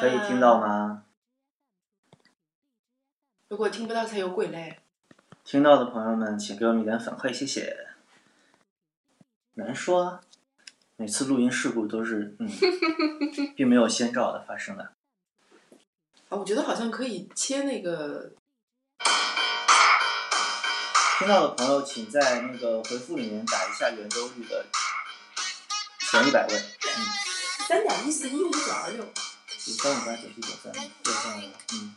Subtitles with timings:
[0.00, 1.04] 可以听到吗？
[3.48, 4.80] 如果听不到才有鬼嘞。
[5.44, 7.76] 听到的朋友们，请给我们一点反馈，谢谢。
[9.54, 10.20] 难说啊，
[10.96, 12.48] 每次录音事故都是嗯，
[13.54, 14.92] 并没有先兆的发生的。
[16.28, 18.32] 啊，我觉得好像可以切那个。
[21.18, 24.64] 听到的朋友，请在那个回复里面打一下圆周率的
[26.10, 26.54] 前一百位。
[26.54, 27.22] 嗯。
[27.68, 29.04] 三点一四一五九二六。
[29.64, 31.94] 九三五八九七九三六三五嗯。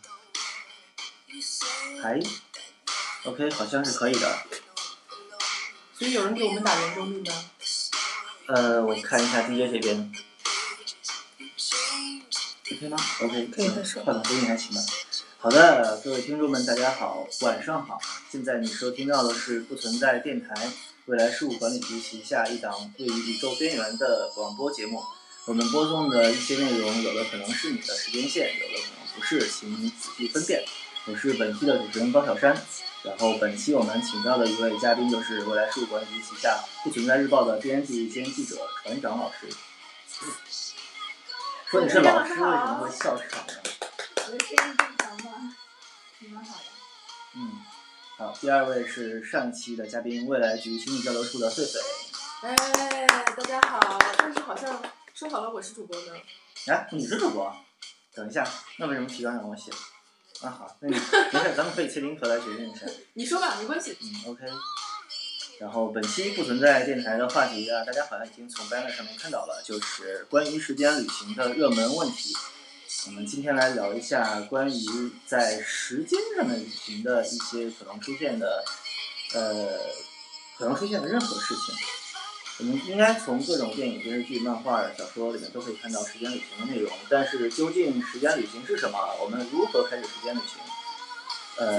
[2.02, 2.20] 还
[3.24, 4.40] ，OK，好像是可以的。
[5.98, 7.34] 所以有人给我们打圆周率吗？
[8.48, 10.14] 呃，我看一下 DJ 这边。
[12.72, 14.04] OK 吗？OK，可以再说。
[14.04, 14.82] 换个声音还行吧。
[15.40, 18.00] 好的，各位听众们，大家好，晚上好。
[18.32, 20.72] 现在你收听到的是不存在电台
[21.06, 25.04] 未来事务管理局旗下一档位于宇宙边缘的广播节目。
[25.48, 30.66] 我们播送的一些内容，有的可能是你的时间线，有的可能不是，请你仔细分辨。
[31.06, 32.60] 我是本期的主持人高小山，
[33.04, 39.48] 然后本期我们请到的一位嘉宾就是未来事务管理局旗下不存在日报的编辑兼记者船长老师。
[41.70, 43.54] 说你是老师，为什么会笑场呢？
[44.26, 45.56] 我的声音正常吗？
[46.18, 46.70] 你们好呀。
[47.36, 47.52] 嗯，
[48.18, 51.78] 好，第二位是上期的嘉宾，未来局亲密交流处的狒狒。
[52.42, 52.56] 哎，
[53.38, 54.82] 大家好，但是好像
[55.16, 56.12] 说好了我是主播呢。
[56.68, 57.50] 哎，你是主播？
[58.14, 58.46] 等一下，
[58.78, 59.72] 那为什么提纲让我写？
[60.42, 62.86] 啊好，那你没事，咱们可以切零和来决定一下。
[63.14, 63.98] 你说吧，没关系。
[64.02, 64.44] 嗯，OK。
[65.62, 72.36] 然后本期不存在电台的话题啊，大家好像已经从 banner 上面看到了，就是关于时间旅行的热门问题。
[73.08, 78.66] 我们今天来聊一下关于在时间上的旅行的一些可能出现的，
[79.34, 79.80] 呃，
[80.58, 81.74] 可能出现的任何事情。
[82.58, 86.90] 我们应该从各种电影、电视剧、漫画、小说里面都可以看到时间旅行的内容。
[87.10, 88.98] 但是究竟时间旅行是什么？
[89.22, 90.62] 我们如何开始时间旅行？
[91.58, 91.78] 呃，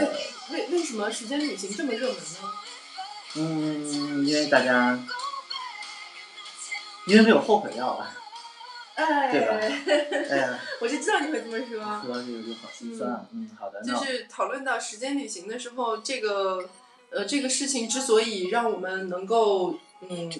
[0.53, 2.53] 为为什么时间旅行这么热门呢？
[3.37, 4.99] 嗯，因为大家，
[7.07, 8.15] 因为没有后悔药啊，
[8.97, 10.29] 哎，对吧？
[10.31, 11.79] 哎呀， 我就知道你会这么说。
[12.05, 13.25] 说到这个就好心酸啊。
[13.33, 13.83] 嗯，好的。
[13.83, 16.69] 就是讨论到时间旅行的时候，这个
[17.11, 19.79] 呃，这个事情之所以让我们能够
[20.09, 20.31] 嗯。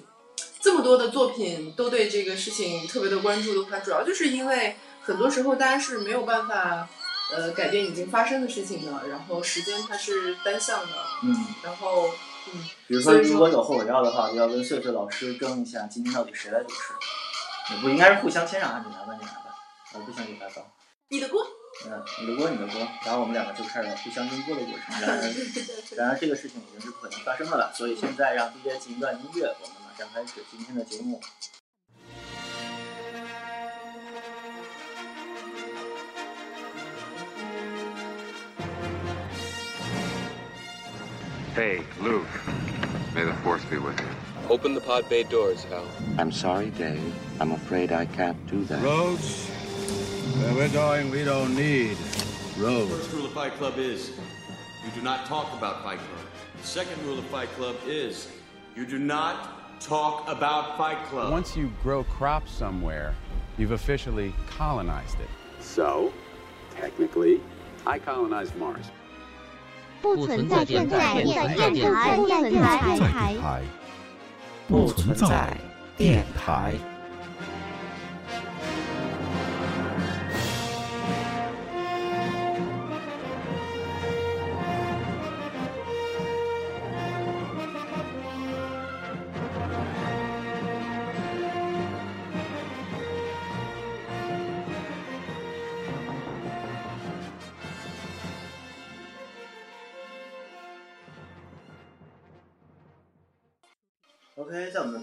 [0.67, 6.89] 这么多的作品都对这个事情特别的关注的话，主要就是因为很多时候大家是没有办法，
[7.33, 9.07] 呃，改变已经发生的事情的。
[9.07, 10.87] 然后时间它是单向的，
[11.23, 11.33] 嗯，
[11.63, 12.09] 然后，
[12.53, 17.73] 嗯，比如说如果有后悔药的话，就要跟穗穗老师争一下，今天到底谁来主持？
[17.73, 19.55] 也不应该是互相谦让啊，你来吧，你来吧，
[19.93, 20.67] 我不想给他搞。
[21.07, 21.47] 你的锅。
[21.85, 24.99] 嗯，你的锅，你的锅，然后我们两个就开始互相争锅的过程。
[24.99, 31.20] 然而，然而这个事情已经是不可能发生的了，所以现在让 DJ 进一段音乐，我们马上开始今天的节目。
[41.54, 42.26] Hey, Luke.
[43.14, 44.06] May the force be with you.
[44.48, 45.86] Open the pod bay doors, Hal.
[46.18, 47.14] I'm sorry, Dave.
[47.40, 48.82] I'm afraid I can't do that.
[48.82, 49.48] Roads?
[50.40, 51.96] Where we're going, we don't need
[52.56, 52.90] roads.
[52.90, 54.12] First rule of Fight Club is
[54.84, 56.26] you do not talk about Fight Club.
[56.60, 58.28] The second rule of Fight Club is
[58.74, 61.30] you do not talk about Fight Club.
[61.32, 63.14] Once you grow crops somewhere,
[63.58, 65.28] you've officially colonized it.
[65.60, 66.12] So,
[66.74, 67.40] technically,
[67.86, 68.90] I colonized Mars.
[70.00, 71.92] 不存在电台，不存在电
[73.40, 73.62] 台，
[74.68, 75.56] 不存在
[75.96, 76.74] 电台，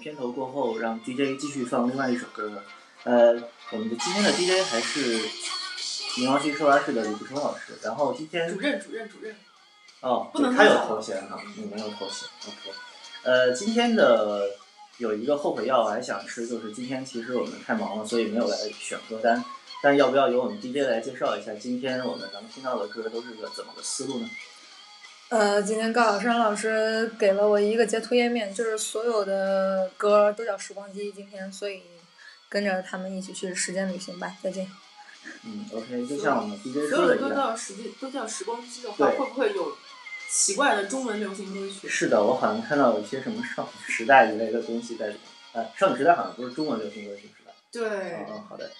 [0.05, 2.63] 片头过后，让 DJ 继续放另外一首歌。
[3.05, 3.29] 呃，
[3.71, 5.19] 我们的今天的 DJ 还是
[6.19, 7.73] 冥王星收发室的李步冲老师。
[7.83, 9.35] 然后今天主任，主任，主任。
[10.01, 12.29] 哦，不能他有头衔哈，你没有头衔。
[12.47, 12.77] OK，
[13.23, 14.51] 呃，今天的
[14.99, 19.43] 有一个后悔药我还想吃，就是今天其实我们太忙了，所以没有来选歌单。
[19.83, 24.29] 但要不要由我们 DJ 来介绍一下今天我们能听到的歌都是个怎么个思路呢？
[25.35, 31.11] 呃，今天高晓山老师给了我一个截图页面，就是所有的歌都叫时光机。
[31.11, 31.83] 今天，所以
[32.49, 34.33] 跟着他们一起去时间旅行吧。
[34.41, 34.65] 再见。
[35.45, 37.37] 嗯，OK，就像我们 DJ 所有的歌都说的一样。
[37.37, 39.77] 叫时间，都叫时光机的话，会不会有
[40.31, 41.89] 奇怪的中文流行歌曲？
[41.89, 45.21] 是的，我好像看到有一些什么少女时代一类的东西在里面。
[45.55, 47.51] 呃，少女时代好像不是中文流行歌曲是吧？
[47.73, 48.71] 对嗯，嗯，好的。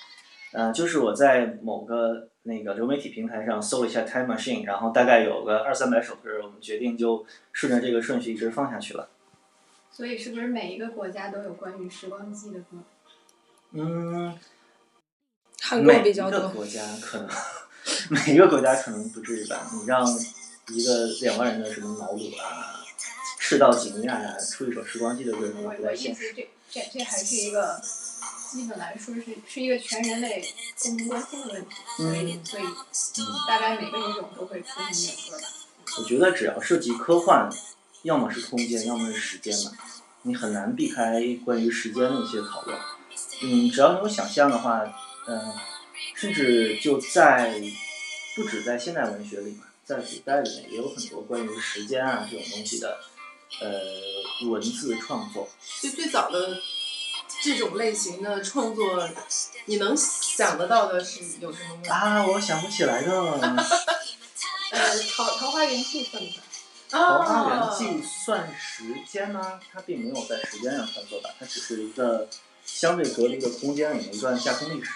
[0.53, 9.09] 呃，就是我在某个那个流媒体平台上搜了一下 Time Machine，然后大概有个二三百首歌，我们决定就顺着这个顺序一直放下去了。
[9.91, 12.77] 所以是不是每一个国家都有关于时光机的歌？
[13.73, 14.39] 嗯，
[15.63, 16.41] 韩国比较多。
[16.41, 17.29] 个国家可能
[18.11, 19.67] 每一个国家可能不至于吧？
[19.73, 20.07] 你让
[20.69, 22.85] 一个两万人的什么瑙鲁啊、
[23.39, 26.33] 赤道几内亚呀、出一首时光机的歌，可能我不我意思太现实。
[26.35, 27.81] 这这这还是一个
[28.55, 30.41] 基本来说是是一个全人类
[30.79, 35.49] 共同关心的问题，所以所以大概每个语种都会出现这首歌吧。
[35.99, 37.51] 我觉得只要涉及科幻，
[38.03, 39.73] 要么是空间，要么是时间嘛，
[40.23, 42.79] 你很难避开关于时间的一些讨论。
[43.43, 44.85] 嗯，只要你有想象的话，
[45.27, 45.53] 嗯、
[46.15, 47.61] 甚至就在
[48.37, 53.01] 不止在现代文学里嘛，在古代里面也有很多关于时间啊这种东西的
[53.61, 55.49] 呃文字创作。
[55.83, 56.57] 就最早的
[57.45, 59.07] 这种类型的创作，
[59.67, 61.95] 你能想得到的是有什么吗？
[61.95, 63.13] 啊，我想不起来的。
[64.73, 66.43] 呃，桃桃花源记算不算？
[66.89, 69.61] 桃花源啊，记算时间吗？
[69.71, 72.27] 它并没有在时间上穿梭吧，它只是一个
[72.65, 74.91] 相对隔离的空间里面一段架空历史。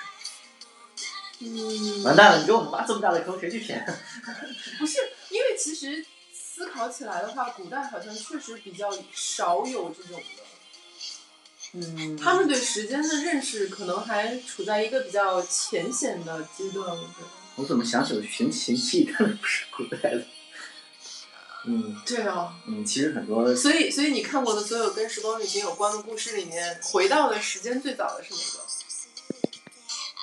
[1.41, 3.85] 嗯，完蛋了，你给我们挖这么大的坑，谁去填？
[4.81, 4.97] 不是，
[5.29, 6.03] 因为其实
[6.33, 10.48] 思考起来的话，古代好像确实比较少有这种的。
[11.73, 17.27] 嗯他们对时间的认识可能还处在一个比较浅显的阶段，我觉得。
[17.57, 20.25] 我怎么想起了寻秦记，但是不是古代的？
[21.65, 28.65] 嗯对啊，嗯，其实很多所以所以你看过的所有跟时光旅行有关的故事里面，回到的时间最早的是哪个？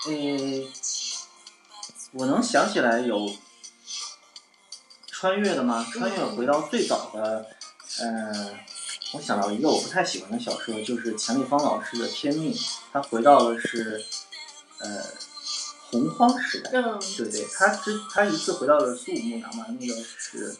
[0.07, 0.71] 嗯，
[2.13, 3.35] 我能想起来有
[5.07, 5.85] 穿越的吗？
[5.91, 7.47] 穿越回到最早的，
[7.99, 8.57] 呃，
[9.13, 12.53] 我想到一个我不太喜欢的小说，就是钱理芳老师的《天命》，
[12.91, 14.03] 他回到的是
[14.79, 15.03] 呃
[15.89, 16.71] 洪荒时代。
[16.73, 20.57] 嗯，对对，他之他一次回到了苏武牧羊嘛，那个是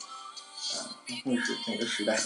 [0.73, 0.85] 呃
[1.25, 2.17] 那是哪个时代？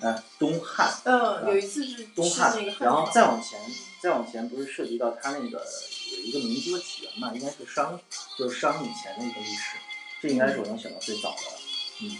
[0.00, 0.92] 呃，东汉。
[1.04, 3.58] 嗯，有一次是是东汉，汉然后再往前，
[4.00, 5.66] 再往前不是涉及到他那个
[6.12, 7.98] 有一个民族的起源嘛，应该是商，
[8.38, 9.76] 就是商以前的一个历史，
[10.20, 11.58] 这应该是我能想到最早的了。
[12.02, 12.16] 嗯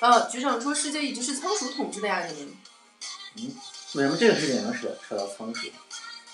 [0.00, 2.56] 呃，局长说世界一直是仓鼠统治的呀，你们
[3.36, 3.56] 嗯，
[3.94, 5.68] 为什么这个事情能扯扯到仓鼠？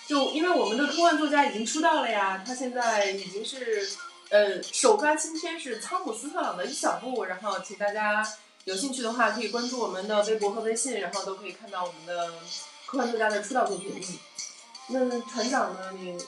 [0.07, 3.89] 就因为我们的科幻作家已经出道了呀，他现在已经是
[4.31, 8.27] 呃首发新片是汤姆斯特朗的一小步，然后请大家
[8.65, 12.33] 有兴趣的话可以关注我们的微博和微信，然后都可以看到我们的
[12.87, 13.93] 科幻作家的出道作品。
[14.03, 14.19] 嗯
[14.93, 15.93] 那船长呢？
[15.93, 16.19] 你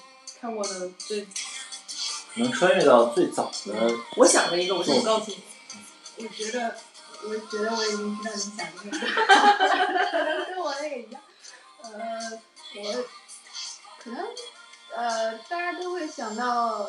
[0.41, 1.27] 看过的最
[2.35, 5.39] 能穿越到最早的，我想了一个，我先告诉你，
[6.19, 6.77] 我觉得，
[7.25, 11.23] 我觉得我已经知道你想的是什么，跟我那个一样。
[11.83, 11.91] 呃，
[12.77, 13.05] 我
[13.99, 14.27] 可能
[14.95, 16.89] 呃，大家都会想到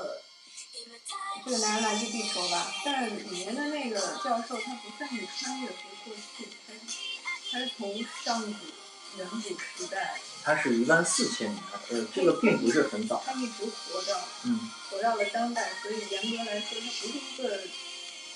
[1.46, 5.76] 这个男人来自地球吧，但是里面的那个教授他不算是穿越回
[6.06, 6.80] 过去，他是
[7.52, 8.50] 他是从上古
[9.18, 13.22] 远古时代，他是一万四千年，呃，这个并不是很早。
[13.26, 17.62] 他一直活到嗯，活到了当代，所以严格来说，他不是一个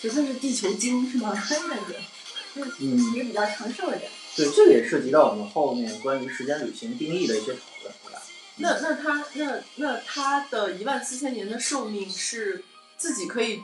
[0.02, 1.34] 这算是地球精是吗？
[1.36, 2.00] 穿越者，
[2.56, 4.10] 就是嗯也比较长寿一点。
[4.36, 8.22] 对，这个也涉及到我们后面关于时间旅行定义的一些讨论，对吧？
[8.58, 12.64] 那那他那那他的一万四千年的寿命是
[12.98, 13.64] 自己可以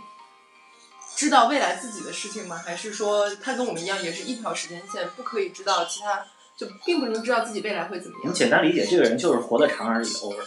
[1.16, 2.58] 知道未来自己的事情吗？
[2.58, 6.26] 还是说他跟我们一样也是一条时间线，不可以知道其他，
[6.58, 8.34] 就并不能知道自己未来会怎么你样？
[8.34, 10.44] 简单理解，这个人就是活得长而已，over。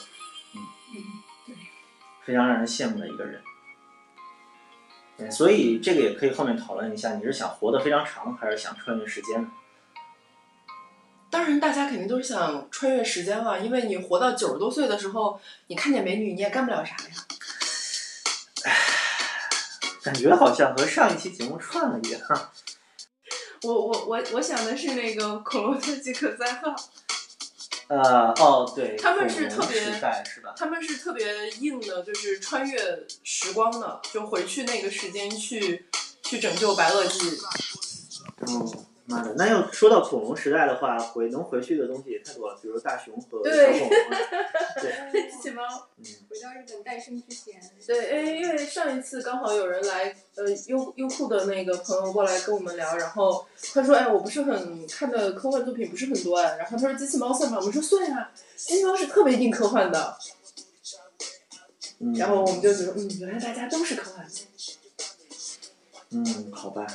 [0.56, 1.02] 嗯，
[2.24, 3.40] 非常让人羡慕的一个人。
[5.16, 9.48] 对，所以这个也可以后面讨论一下，你是想活得非常长，还是想穿越时间呢？
[11.30, 18.72] 当然，大家肯定都是想穿越时间了，因为你活到九十多岁的时候，你看见美女你也干不了啥呀。
[20.02, 22.20] 感觉好像和上一期节目串了一样。
[23.62, 26.74] 我我我我想的是那个恐龙特技可赛号，
[27.88, 30.52] 呃，哦，对，他们是特别时代是吧？
[30.56, 35.86] 他们是特别硬的，就是穿越时光的，就回去那个时间去
[36.22, 37.38] 去拯救白垩纪。
[38.38, 43.98] 哦，妈的，那要说到恐龙时代的话，回能回去的东西也太多了，比如大熊和对小恐龙。
[44.82, 45.62] 对，机器猫。
[45.98, 57.58] 嗯，回到日本诞生之前，对，哎，因为上一次刚好有人来，呃，优优酷的那个朋友过来跟我们聊，然后他说，哎，我不是很看的科幻作品不是很多哎，然后他说机器猫算吗？
[57.64, 60.16] 我说算呀、机器猫是特别硬科幻的，
[62.00, 64.32] 嗯然后我们就觉得，嗯，原来大家都是科幻迷。
[66.10, 66.86] 嗯，好吧。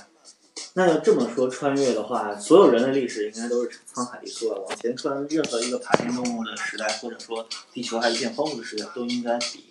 [0.74, 4.62] 那要这么说，穿越的话，所有人类历史应该都是沧海一粟了。
[4.62, 9.66] 往前穿任何一个爬行动物的时代，或者说地球还一片荒芜的时代，都应该比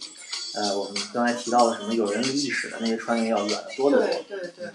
[0.55, 4.07] 呃我们刚才提到的什么有人类历史的那些穿越要远得多得多。
[4.29, 4.71] 对对对，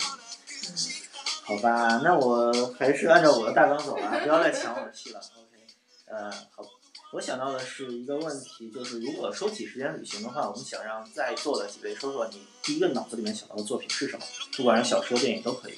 [1.43, 5.19] 好吧，那我还是按照我的大纲走吧，不要再抢我的戏了。
[5.19, 5.63] OK，
[6.07, 6.65] 呃，好，
[7.13, 14.25] 我想到的是一个问题，就是如果说起时间旅行的话，我们想让在座的几位说说你第一个脑子里面想到的作品是什么，
[14.57, 15.73] 不管是小说、电影都可以。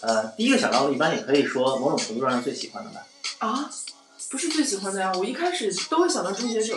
[0.00, 3.06] 呃，第一个想到的，一般也可以说某种程度上是最喜欢的吧。
[3.38, 3.70] 啊，
[4.30, 6.76] 不是最喜欢的呀，我一开始都会想到《终结者》，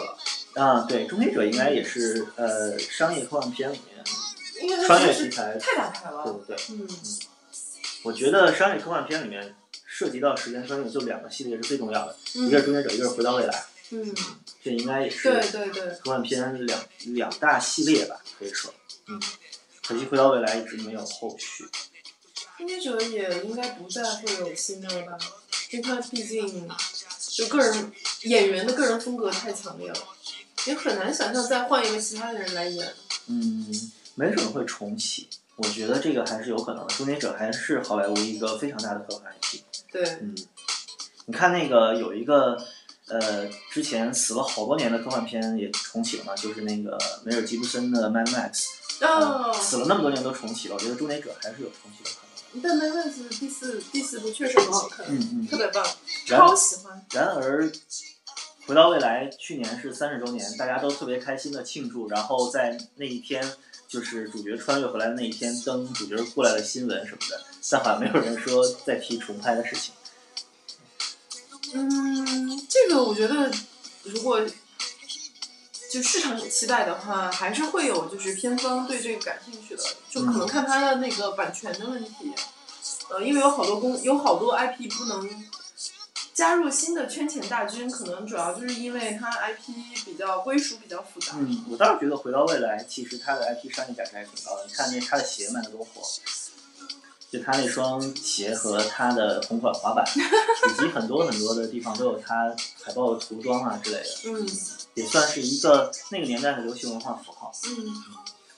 [0.61, 6.23] 啊，对，《终结者》应该也是呃商业科幻片里面穿越题材太打牌了。
[6.23, 6.55] 对不对？
[6.69, 6.87] 嗯，
[8.03, 13.53] 我觉得商业科幻片里面涉及到时间穿越就两个系列是最重要的，嗯一个是《终结者》，一个是《回到未来》。
[13.93, 14.15] 嗯，
[14.63, 18.73] 这应该也是对对对，科幻片两两大系列吧，可以说。
[19.07, 19.21] 嗯，
[19.85, 21.63] 可惜《回到未来》一直没有后续。
[22.61, 25.17] 《终结者》也应该不再会有新的了吧？
[25.71, 26.69] 因为他毕竟
[27.31, 27.91] 就个人
[28.25, 29.97] 演员的个人风格太强烈了，
[30.67, 32.93] 也很难想象再换一个其他的人来演。
[33.25, 35.27] 嗯，没准会重启。
[35.55, 39.61] 我觉得这个还是有可能的，《终结者》还是好莱坞一个非常大的科幻 IP。
[39.91, 40.35] 对，嗯，
[41.25, 42.63] 你看那个有一个
[43.07, 48.65] 呃，之前死了好多年的科幻片也重启了嘛，就是那个梅尔吉布森的《Mad Max》。
[49.07, 52.30] 哦，死了那么多年都重启了，我觉得《终结者》还是有重启的可能。
[52.61, 55.85] 但《Mad Max》第四第四部确实很好看，嗯嗯特别棒，
[56.25, 57.05] 超喜欢。
[57.11, 57.71] 然而，
[58.65, 63.41] 回到未来去年是三十周年，大家都特别开心的庆祝，然后在那一天，
[63.87, 69.93] 就是主角穿越回来的那一天登主角过来的新闻什么的，但好像没有人说再提重拍的事情。
[71.73, 73.49] 嗯，这个我觉得，
[74.03, 74.45] 如果
[75.91, 82.33] 就市场有期待的话，还是会有就是片方对这个感兴趣的，就可能看它的那个版权的问题。
[83.09, 85.29] 呃，因为有好多公有好多 IP 不能
[86.33, 89.73] 加入新的圈钱大军，可能主要就是因为它 IP
[90.05, 91.33] 比较归属比较复杂。
[91.35, 96.01] 嗯，我倒是觉得回到未来其实它的 IP 商业价值还挺高的，你看那它的鞋卖的多火。
[97.31, 100.03] 就他那双鞋和他的同款滑板，
[100.69, 104.45] 以及很多很多的地方都有他海报的涂装啊之类的，嗯
[104.93, 107.51] 也算是一个那个年代的流行文化符号。
[107.65, 107.93] 嗯，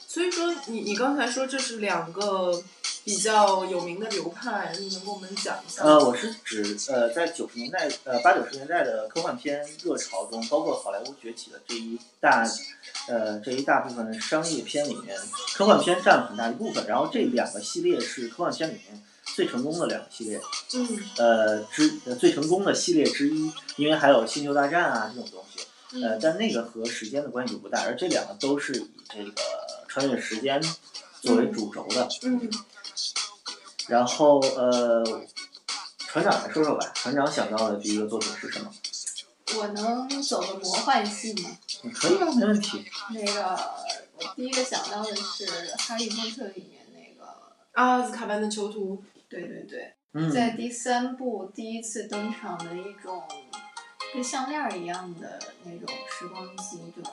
[0.07, 2.63] 所以说你你刚才说这是两个
[3.03, 5.89] 比较有名的流派，你能跟我们讲一下吗？
[5.89, 12.47] 呃，我是指呃，在九十年代呃八九十年代的科幻片热潮中，包括好莱坞崛起的这一大
[13.09, 15.19] 呃这一大部分商业片里面，
[15.53, 16.85] 科幻片占了很大一部分。
[16.87, 19.03] 然后这两个系列是科幻片里面
[19.35, 20.39] 最成功的两个系列，
[20.75, 20.87] 嗯
[21.17, 25.65] 呃之呃最成功的系列之一，因为还有星球大战啊这种东西。
[26.01, 29.31] 呃，嗯但那个和时间的关系就不大，而这两个都是以这个
[29.87, 30.61] 穿越时间
[31.21, 32.07] 作为主轴的。
[32.23, 32.49] 嗯
[33.87, 35.03] 然后呃，
[35.97, 38.71] 船长来说说吧，船长想到的第一个作品是什么？
[39.57, 41.49] 我能走个魔幻系吗？
[41.93, 42.85] 可以啊，没问题。
[43.13, 43.59] 那个，
[44.15, 45.45] 我第一个想到的是
[45.77, 47.29] 《哈利波特》里面那个，
[47.73, 53.21] 阿兹卡班的囚徒，对对对，嗯，在第三部第一次登场的一种
[54.13, 57.11] 跟项链儿一样的那种时光机，对吧？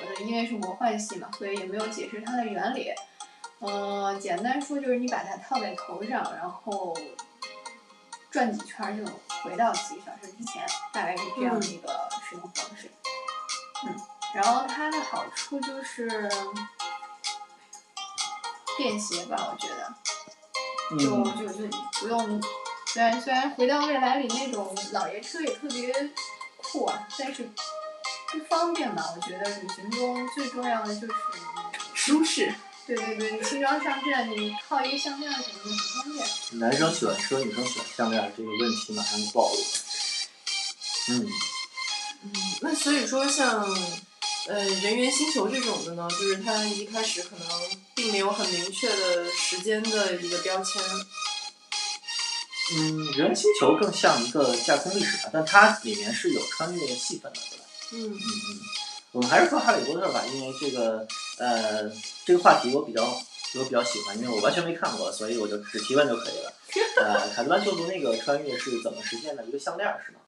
[0.00, 2.92] 呃，因为是魔幻系嘛，所以也没有解释它的原理。
[3.58, 6.96] 呃，简单说就是你把它套在头上，然后
[8.30, 9.04] 转几圈儿就
[9.42, 12.90] 回到几个小时之前，大概是这样的一个使用方式。
[13.84, 13.96] 嗯，
[14.34, 16.30] 然后它的好处就是
[18.78, 19.94] 便携吧，我觉得。
[20.98, 21.68] 就嗯就就
[22.00, 22.42] 不用，
[22.92, 26.10] 虽然虽然回到未来里那种老爷车也特别
[26.56, 27.48] 酷啊，但是
[28.32, 29.14] 不方便吧。
[29.14, 31.12] 我觉得旅行中最重要的就是
[31.94, 32.52] 舒适。
[32.86, 36.28] 对对对，你轻装上阵，你套一个项链什么的很方便。
[36.58, 39.66] 男生喜欢车，女生喜欢项链，这个问题马上就暴露了。
[41.10, 41.28] 嗯，
[42.24, 42.32] 嗯，
[42.62, 43.64] 那所以说像
[44.48, 47.46] 呃人猿星球这种的呢，就是它一开始可能
[47.94, 50.82] 并没有很明确的时间的一个标签。
[52.72, 57.64] 嗯，人猿星球更像一个架空历史吧，但它里面是有穿越戏份的，对吧？
[57.92, 58.60] 嗯嗯嗯，
[59.12, 61.06] 我们还是说哈利波特吧，因为这个
[61.38, 61.90] 呃
[62.24, 66.52] 这个话题我比较我比较喜欢，因为我完全没看过，所以我就只提问就可以了。
[67.02, 69.44] 呃，卡特班修图那个穿越是怎么实现的？
[69.44, 70.20] 一个项链儿是吗？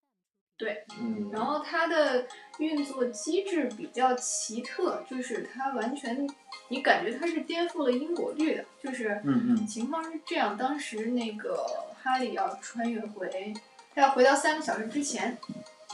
[0.59, 2.27] 对，嗯，然后它的
[2.59, 6.29] 运作机制比较奇特，就是它完全，
[6.69, 11.67] 你感觉它是颠覆了因果律的，就是嗯嗯情况是这样，当时那个
[12.03, 13.55] 哈利要穿越回，
[13.95, 15.39] 他要回到三个小时之前，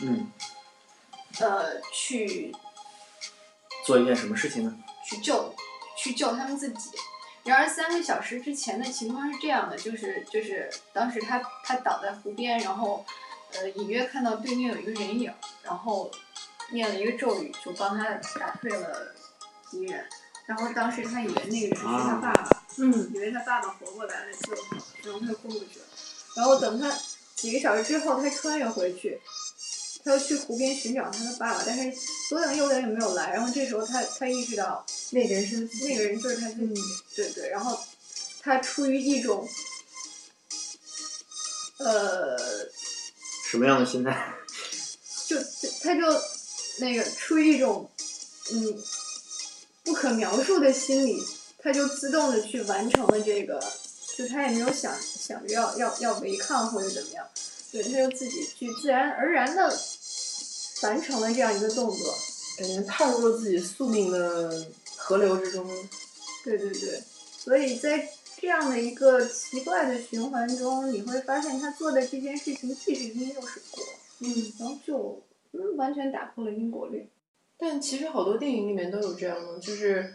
[0.00, 0.30] 嗯，
[1.40, 2.54] 呃，去
[3.84, 4.76] 做一件什么事情呢？
[5.04, 5.54] 去救
[5.96, 6.90] 去救他们自己。
[7.44, 13.04] 然而三个小时之前的情况是这样的，就是就是当时他他倒在湖边，然后
[13.54, 16.10] 呃隐约看到对面有一个人影，然后
[16.70, 18.04] 念了一个咒语，就帮他
[18.38, 19.14] 打退了
[19.70, 20.06] 敌人。
[20.44, 25.86] 然后当时他以为那个人是他爸爸，嗯，以为他爸爸活过来了救他，然后他就昏过去了。
[26.38, 26.96] 然后等他
[27.34, 29.20] 几个小时之后，他穿越回去，
[30.04, 31.92] 他要去湖边寻找他的爸爸，但是
[32.28, 33.32] 左等右等也没有来。
[33.32, 36.80] 然后这时候他他意识到那个人是那个人就是他自己，
[37.16, 37.48] 对对。
[37.50, 37.76] 然后
[38.40, 39.48] 他出于一种
[41.78, 42.38] 呃，
[43.50, 44.32] 什么样的心态？
[45.26, 46.02] 就就他就
[46.78, 47.90] 那个出于一种
[48.52, 48.82] 嗯
[49.82, 51.20] 不可描述的心理，
[51.58, 53.60] 他就自动的去完成了这个，
[54.18, 57.24] 就他也没有想想着要要要违抗或者怎么样，
[57.70, 59.72] 对，他就自己去自然而然的
[60.82, 62.18] 完成了这样一个动作，
[62.58, 65.64] 感觉踏入了自己宿命的河流之中。
[66.42, 67.00] 对对对，
[67.38, 68.08] 所以在
[68.40, 73.84] 这样的一个奇怪的循环中，你会发现他做的这件事情既是因又是果，
[74.18, 75.22] 嗯，然后就
[75.52, 77.08] 嗯完全打破了因果律。
[77.56, 80.14] 但其实好多电影里面都有这样的，就是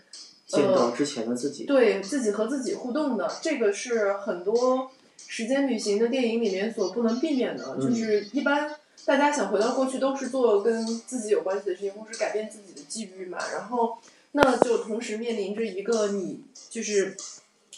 [0.54, 1.66] 见到呃，之前的自己。
[1.66, 8.74] 对自己和自己互动的，这个是很多时间旅行的电影里面所不能避免的，嗯就是一般
[9.06, 13.98] 大家想回到过去都是做跟自己有关系的事情，或是改变自己的际遇嘛，然后
[14.34, 17.16] 那就同时面临着一个你就是。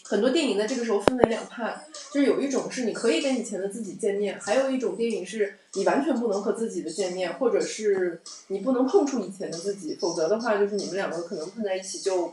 [0.08, 12.32] 很多电影在这个时候分为两派，就是有一种是你可以跟以前的自己见面，还有一种电影是你完全不能和自己的见面，或者是你不能碰触以前的自己，否则的话就是你们两个可能碰在一起就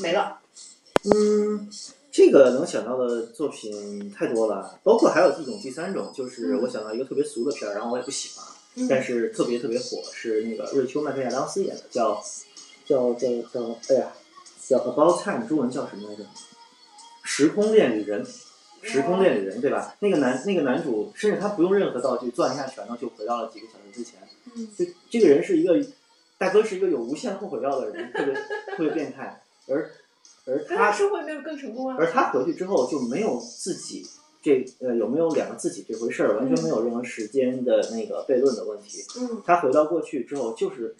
[0.00, 0.38] 没了。
[1.04, 1.68] 嗯，
[2.10, 12.22] 这个能想到的作品太多了，包括还有一种第三种，就是嗯我想到一个特别俗的片儿，然后我也不喜欢，嗯但是特别特别火，是那个瑞秋麦克亚当斯演的，叫
[12.84, 14.12] 叫叫叫，哎呀，
[14.66, 16.24] 叫 About Time，中文叫什么来着？
[17.22, 18.26] 时空恋旅人。
[18.80, 19.96] 时空恋旅人，对吧？
[19.98, 24.20] 那个男那个男主，甚至他不用任何道具，攥一下拳头就回到了几个小时之前。
[24.54, 25.84] 嗯就这个人是一个
[26.38, 28.34] 大哥，是一个有无限后悔药的人，特别
[28.76, 29.42] 特别变态。
[29.68, 29.90] 而
[30.46, 31.96] 而他是生活也没有更成功啊。
[31.98, 34.06] 而他回去之后就没有自己
[34.42, 39.04] 这呃有没有两个自己这回事儿，完全没有任何时间的那个悖论的问题。
[39.20, 40.96] 嗯他回到过去之后就是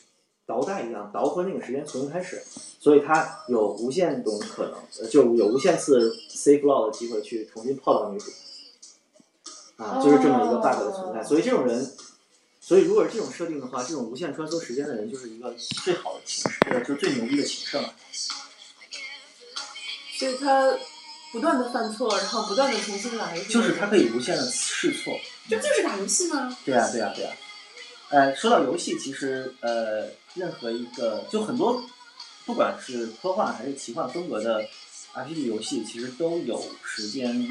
[0.47, 2.43] 倒带一样，倒回那个时间重新开始，
[2.79, 8.31] 所以他有无限种可能，呃就有无限次 safe law 的机会去重新泡到女主。
[9.77, 11.91] 啊，就是这么一个 bug 的存在，哦所以这种人。
[12.61, 17.95] 所以，如果是这种设定的话，这种无限穿梭时间的人就是一个最好的情圣，呃，就是最牛逼的情圣了。
[20.19, 20.73] 所以他
[21.33, 23.39] 不断的犯错，然后不断的重新来。
[23.45, 25.17] 就是他可以无限的试错。
[25.49, 26.57] 这不就是打游戏吗？
[26.65, 27.31] 对呀、对呀、对呀、
[28.11, 31.83] 呃，说到游戏，其实呃，任何一个就很多，
[32.45, 34.65] 不管是科幻还是奇幻风格的
[35.15, 37.47] RPG 游戏，其实都有时间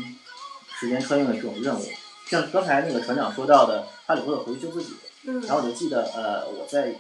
[0.80, 1.88] 时间穿越的这种任务。
[2.28, 6.94] 像刚才那个船长说到的，哈利波特回去救自己，嗯然后我就记得呃，我在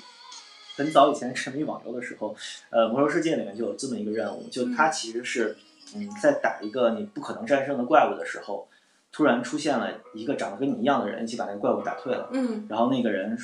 [0.77, 2.35] 很早以前沉迷网游的时候，
[2.69, 5.57] 呃，魔兽世界里面就有这么一个任务，就它其实是
[5.95, 8.67] 嗯，在打一个你不可能战胜的怪物的时候，
[9.11, 12.29] 突然出现了一个长得跟你一样的人，一起把那个怪物打退了。
[12.31, 13.35] 嗯然后那个人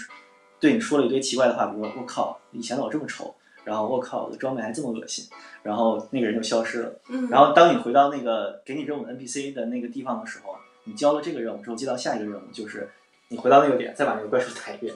[0.59, 3.33] 对你说了一堆奇怪的话，比如说“我靠，以前的我这么丑”，
[3.65, 5.25] 然后“我靠，我的装备还这么恶心”，
[5.63, 6.99] 然后那个人就消失了。
[7.09, 12.89] 嗯然后当你回到那个给你任务的 NPC 的那个地方的时候，你交了这个任务之后，接到下一个任务就是
[13.29, 14.93] 你回到那个点，再把那个怪兽打一遍，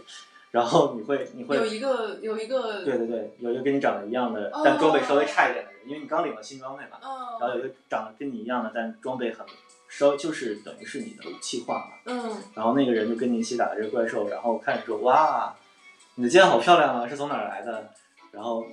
[0.51, 9.45] 然后你会你会有一个有一个对对对，有一个跟你长得一样的哦，但装备稍微差一点的人，因为你刚领了新装备嘛，哦然后有一个长得跟你一样的，但装备很
[9.89, 15.53] 稍就是等于是你的武器化嘛，嗯然后那个人就跟你一起打这个怪兽，然后看着说哇，
[16.15, 17.89] 你的剑好漂亮啊，是从哪儿来的？
[18.31, 18.65] 然后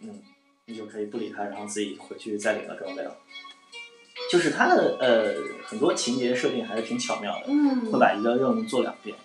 [0.00, 0.22] 嗯，
[0.66, 3.16] 你就可以不理他，然后自己回去再领了装备了。
[4.30, 5.34] 就是它的呃
[5.66, 9.16] 很多情节设定还是挺巧妙的，嗯会把一个任务做两遍。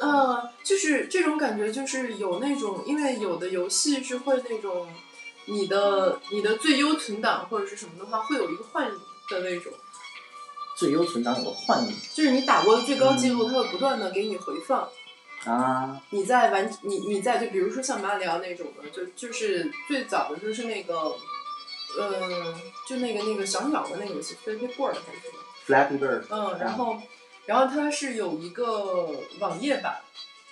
[0.00, 4.88] 呃，就是这种感觉，就是有那种，因为有的游戏是会那种，
[5.46, 9.72] 你的你的最优存档或者是什么的话，会有一个换的那种，
[10.76, 14.88] 最优存档有个幻影就是你打过的最高记录，它会不断的给你回放。
[15.44, 20.94] 啊，你在玩你你在就比如说像马里奥那种的，就就是最早的就是那个，
[21.96, 22.54] 呃，
[22.86, 27.00] 就那个那个小鸟的那个游戏，Flappy Bird 还是什么？Flappy Bird 嗯，然后
[27.48, 29.08] 然后它是有一个
[29.38, 29.96] 网页版，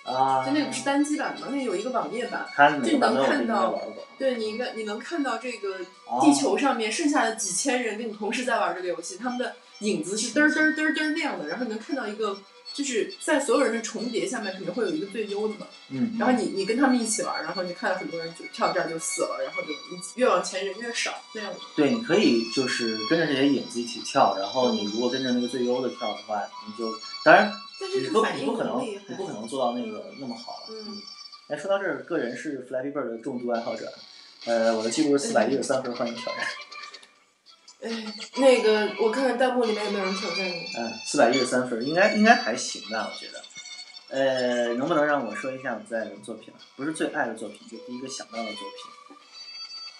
[0.02, 3.78] 啊，就那个不是单机版吗，那有一个网页版，它就你能看到，
[4.18, 12.34] 对你应该你能看到这个哦地球上面剩下的几千人跟你同时在玩这个游戏，他们的影子是嘚儿嘚儿嘚儿嘚儿那样的，然后你能看到一个
[12.76, 15.66] 就是在所有人的重叠下面，肯定会有一个最优的嘛。
[15.88, 21.50] 嗯，然后你你跟他们一起玩，然后你看到很多人就跳这儿就死了，然后就你越往前人越少那样。
[21.74, 26.92] 对，你可以就是跟着这些影子一起跳，然后你如果跟着那个最优的跳的话，你就
[27.24, 30.66] 当然但是你不你不可能你不可能做到那个那么好了。
[30.70, 31.00] 嗯，
[31.48, 33.90] 哎，说到这儿，个人是 Flappy Bird 的重度爱好者，
[34.44, 36.44] 呃，我的记录是四百一十三分，欢迎挑战。
[37.82, 37.90] 哎，
[38.36, 40.66] 那个我看看弹幕里面有没有人挑战你。
[40.78, 43.42] 嗯，四百一十三分，应该应该还行吧，我觉得。
[44.08, 46.60] 呃，能不能让我说一下我最爱的作品啊？
[46.76, 49.18] 不是最爱的作品，就第一个想到的作品。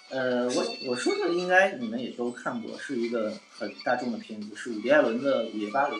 [0.09, 5.97] 呃，我我说的应该你们也都看过，是一个很大众的片子，是伍迪·艾伦的《午夜巴黎》。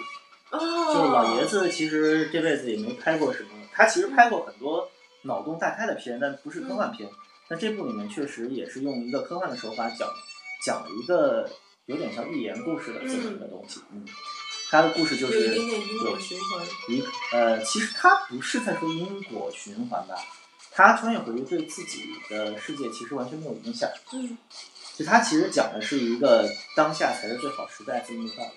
[0.51, 0.95] 哦。
[0.95, 4.89] 就老爷子其实这辈子也没拍过什么，他其实拍过很多
[5.23, 7.11] 脑洞大开的片，但不是科幻片。
[7.49, 10.09] 但这部里面确实也是用一个科幻的手法讲
[10.65, 11.51] 讲了一个
[11.87, 13.81] 有点像寓言故事的这么一个东西。
[13.93, 14.05] 嗯，
[14.71, 16.67] 他的故事就是有一因果循环。
[16.89, 20.17] 一呃，其实他不是在说因果循环吧？
[20.73, 23.89] 他穿越回去对自己的世界其实完全没有影响。
[24.13, 24.37] 嗯。
[24.97, 28.51] 就他其实讲的是一个当下才是最好时代这么一个道理。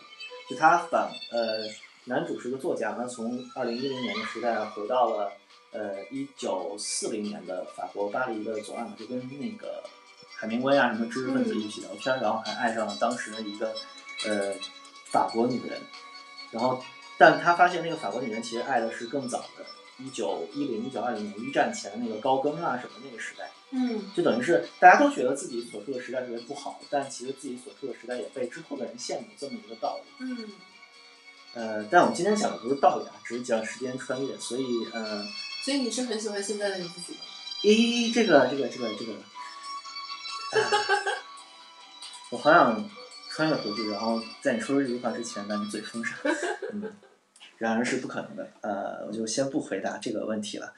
[0.50, 1.68] 就他反呃，
[2.06, 5.32] 男主是个作家，他从二零一零年的时代回到了
[5.72, 9.84] 呃一九四零年的法国巴黎的左岸，就跟那个
[10.40, 13.76] 海明威啊什么知识分子一起聊天，然后还爱上了当时的一个
[14.26, 14.54] 呃
[15.04, 15.82] 法国女人，
[16.50, 16.82] 然后
[17.18, 19.66] 但他发现那个法国女人其实爱的是更早的。
[20.02, 30.26] 一九一零、一九二零年一战前的那个高更啊什么那个时代，嗯，就等于是大家都觉得自己所处的时代特别不好，但其实自己所处的时代也被之后的人羡慕，这么一个道理。
[30.26, 30.50] 嗯，
[31.54, 35.28] 呃，但我们今天讲的不是道理啊，只是讲时间穿越，所以呃，
[35.66, 37.20] 所以你是很喜欢现在的你自己吗？
[37.64, 39.12] 咦，这个这个这个这个，
[42.32, 42.90] 我好想
[43.30, 46.18] 穿越回去，然后在你说出这句话之前把你嘴封上，
[46.74, 46.94] 嗯。
[47.58, 50.74] 然而是不可能的，呃，我就先不回答这个问题了。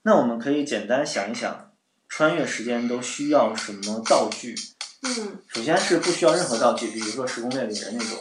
[0.00, 1.72] 那我们可以简单想一想，
[2.08, 4.54] 穿越时间都需要什么道具？
[5.02, 8.18] 嗯，首先是不需要任何道具，比如说时空恋里人那种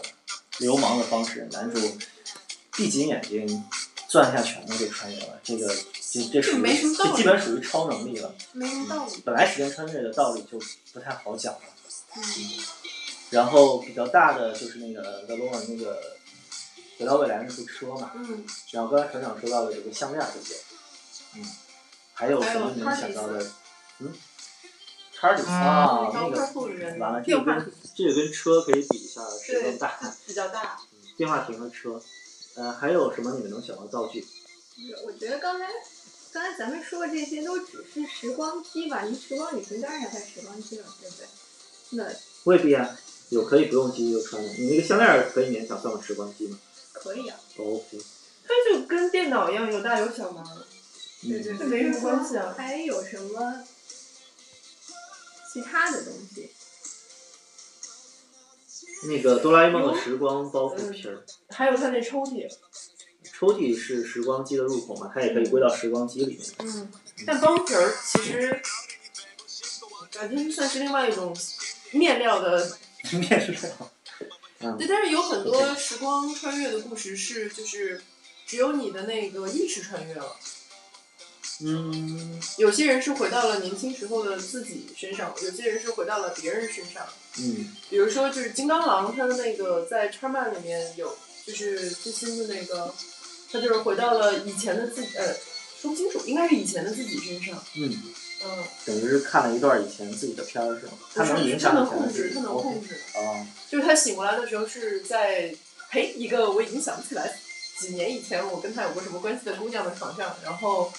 [0.60, 1.80] 流氓的方式，男主
[2.76, 3.64] 闭紧眼睛
[4.10, 5.74] 攥下拳头就穿越了，这个
[6.12, 6.64] 这这属于
[6.98, 8.36] 这基本属于超能力了。
[8.52, 9.22] 没什么道理。
[9.24, 10.60] 本来时间穿越的道理就
[10.92, 11.62] 不太好讲了。
[12.18, 12.24] 嗯。
[13.30, 16.02] 然后比较大的就是那个德罗尔那个。
[16.98, 20.58] 回到未来那部车嘛，嗯，然后刚才船长说到的这个项链，对不对？
[21.36, 21.46] 嗯，
[22.14, 23.42] 还有什么你能想到的？
[24.00, 24.14] 嗯，
[25.14, 26.38] 查理啊，那个
[27.00, 29.98] 完了，这个跟这个跟车可以比一下，谁更大？
[30.28, 30.78] 比较大。
[31.16, 32.02] 电话亭和车，
[32.60, 34.26] 呃，还有什么你们能想到道具？
[35.06, 35.66] 我觉得刚才
[36.34, 39.04] 刚才咱们说的这些都只是时光机吧？
[39.04, 41.26] 你时光旅行当然要带时光机了，对不对？
[41.92, 42.06] 那
[42.44, 44.50] 未必啊，有可以不用机就穿的。
[44.56, 46.60] 你那个项链可以勉强算个时光机吗？
[46.92, 47.98] 可以啊，OK。
[48.44, 50.44] 它就跟电脑一样，有大有小嘛，
[51.22, 52.54] 对对，没什么关系啊。
[52.58, 53.64] 还有什么
[55.54, 56.52] 其他的东西？
[59.04, 62.50] 那个哆啦 A 梦的时光包袱皮儿，还有它那抽屉。
[63.24, 65.10] 抽屉是时光机的入口嘛？
[65.14, 66.46] 它也可以归到时光机里面。
[66.58, 66.92] 嗯，
[67.26, 68.62] 但包皮儿其实
[70.12, 71.34] 感觉算是另外一种
[71.92, 72.78] 面料的
[73.14, 73.92] 面料。
[74.78, 78.02] 对，但是有很多时光穿越的故事是，就是
[78.46, 80.36] 只有你的那个意识穿越了。
[81.62, 82.40] 嗯。
[82.58, 87.06] 有些人是回到了年轻时候的自己身上，有些人是回到了别人身上。
[87.40, 87.76] 嗯。
[87.90, 92.94] 比如说，就是金刚狼，他的那个在叉漫里面有，就是最新的那个，
[93.52, 95.34] 他就是回到了以前的自己，呃，
[95.82, 97.64] 说不清楚，应该是以前的自己身上。
[97.76, 98.04] 嗯。
[98.46, 98.64] 嗯。
[98.86, 100.94] 等于是看了一段以前自己的片儿是吗？
[101.14, 102.96] 他能影响他能控制，他能控制。
[103.16, 103.46] 哦。
[103.70, 105.54] 就是他醒过来的时候是在
[105.92, 107.40] 陪一个我已经想不起来
[107.80, 110.92] 几年以前我跟他有过什么关系的姑娘的床上，然后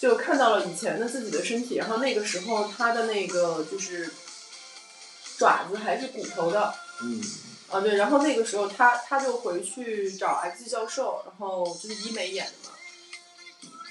[0.00, 4.10] 就看到了以前的自己的身体，然后那个时候他的那个就是
[5.38, 6.74] 爪子还是骨头的。
[7.02, 7.22] 嗯。
[7.68, 12.74] 啊对，然后那个时候他他就回去找 X 教授，然后就是医美演的嘛，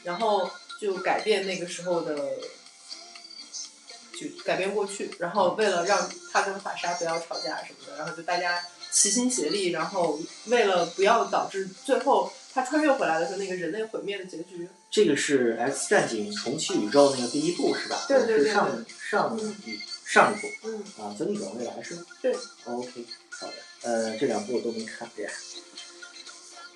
[0.04, 0.50] 然后
[0.82, 2.17] 就改变那个时候的。
[4.19, 14.67] 就改变过去，然后为了让他跟法莎不要吵架什么的，然后就大家齐心协力，然后为了不要导致最后他穿越回来的时候那个人类毁灭的结局。
[14.91, 18.06] 这个是 X 战警重启宇宙那个第一部是吧？
[18.08, 18.47] 对对对。
[18.47, 20.47] 是上上一上一部。
[20.63, 20.84] 嗯。
[20.97, 22.06] 啊，就逆转未来是吗？
[22.21, 22.36] 对。
[22.65, 23.54] OK，好的。
[23.82, 25.10] 呃，这两部我都没看。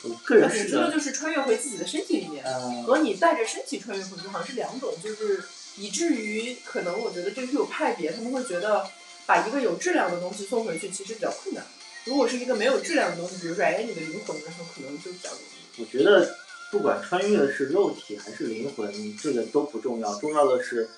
[0.04, 0.70] 我个人是。
[0.70, 2.44] 说的就是穿越回自己的身体里面，
[2.84, 5.44] 和你带着身体穿越回去好像是两种，就是。
[5.76, 8.88] 以至于可能我觉得这是有派别，他们会觉得
[9.26, 11.66] 把一个有质量的东西送回去其实比较困难。
[12.06, 15.82] 如果是一个没有质量的东西，比如说哎你的灵魂，然后可能就比较容易。
[15.82, 16.38] 我觉得
[16.74, 20.90] 不管穿越的是肉体还是灵魂，这个都不重要，重要的是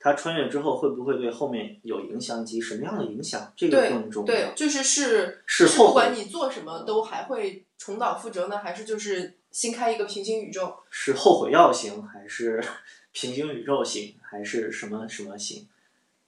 [0.00, 4.26] 他穿越之后会不会对后面有影响，以及什么样的影响，这个更重要。
[4.26, 10.74] 对，就是是是不管你做什么都还会重蹈覆辙呢，还是就是新开一个平行宇宙？
[10.90, 12.60] 是后悔药型，还是
[13.12, 15.68] 平行宇宙型，还是什么什么型？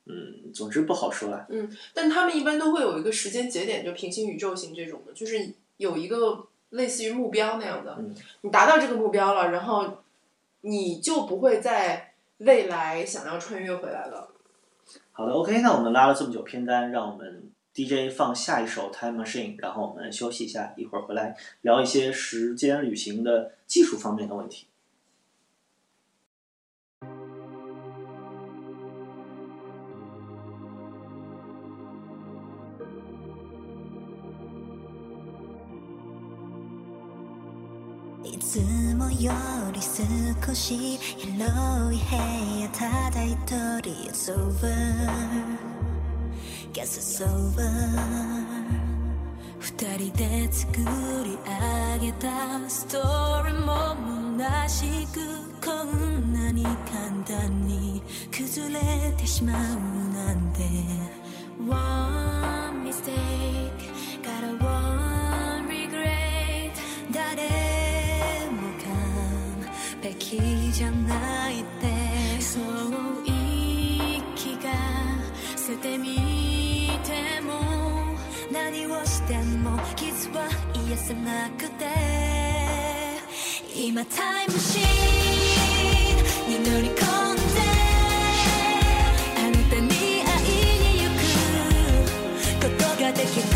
[0.06, 1.44] 嗯，总之不好说啊。
[1.48, 7.96] 嗯，但他们一般都会有一个时间节点，就平行宇宙型这种的，就是有一个类似于目标那样的。
[7.98, 10.02] 嗯你达到这个目标了，然后
[10.60, 14.28] 你就不会在未来想要穿越回来了。
[15.12, 24.66] 好的，OK，那我们拉了这么久片单，让我们 DJ 放下一首 Time Machine，然后我们休息一下，一会儿回来聊一些时间旅行的技术方面的问题。
[38.52, 38.60] つ
[38.96, 39.32] もよ
[39.72, 42.16] り少し広い部
[42.60, 43.38] 屋ただ一
[43.80, 44.68] 人 It's over.
[46.74, 47.62] Guess it's over.
[49.58, 50.68] 二人で作
[51.24, 53.96] り上げたストーリーも
[54.36, 55.20] 虚しく
[55.64, 56.76] こんなに簡
[57.24, 59.56] 単に崩れてしまう
[60.12, 60.68] なんて。
[61.66, 63.12] One mistake
[64.22, 64.91] got a
[75.72, 78.14] 捨てみても
[78.52, 80.46] 何をしても傷は
[80.86, 81.86] 癒せなくて。
[83.74, 84.82] 今タイムシー
[86.46, 87.02] ンに乗り込んで
[89.38, 89.88] あなたに
[90.22, 91.10] 会いに行
[92.60, 93.51] くことができた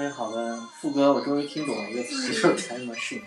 [0.00, 3.20] machine OK，好的，副歌我终于听懂了一个词，就是 Time Machine。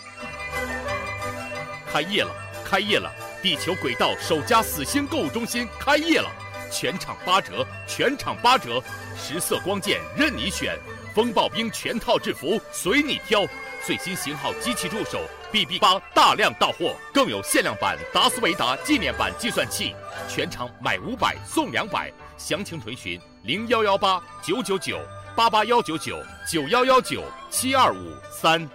[1.91, 2.31] 开业了，
[2.65, 3.11] 开业了！
[3.43, 6.27] 地球轨道首家死星购物中心开业了，
[6.71, 8.81] 全场八折，全场八折，
[9.15, 10.75] 十色光剑任你选，
[11.13, 13.45] 风暴兵全套制服随你挑，
[13.85, 19.95] 最新型号机器助手 BB 八大量到货，更有限量版达斯维达纪念版计算器，
[20.27, 24.97] 全场买五百送两百，详情垂询零幺幺八九九九
[25.35, 28.69] 八八幺九九九幺幺九七二五三。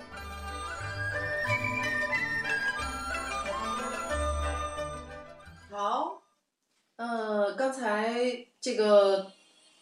[5.70, 6.20] 好，
[6.96, 8.12] 呃，刚才
[8.60, 9.30] 这个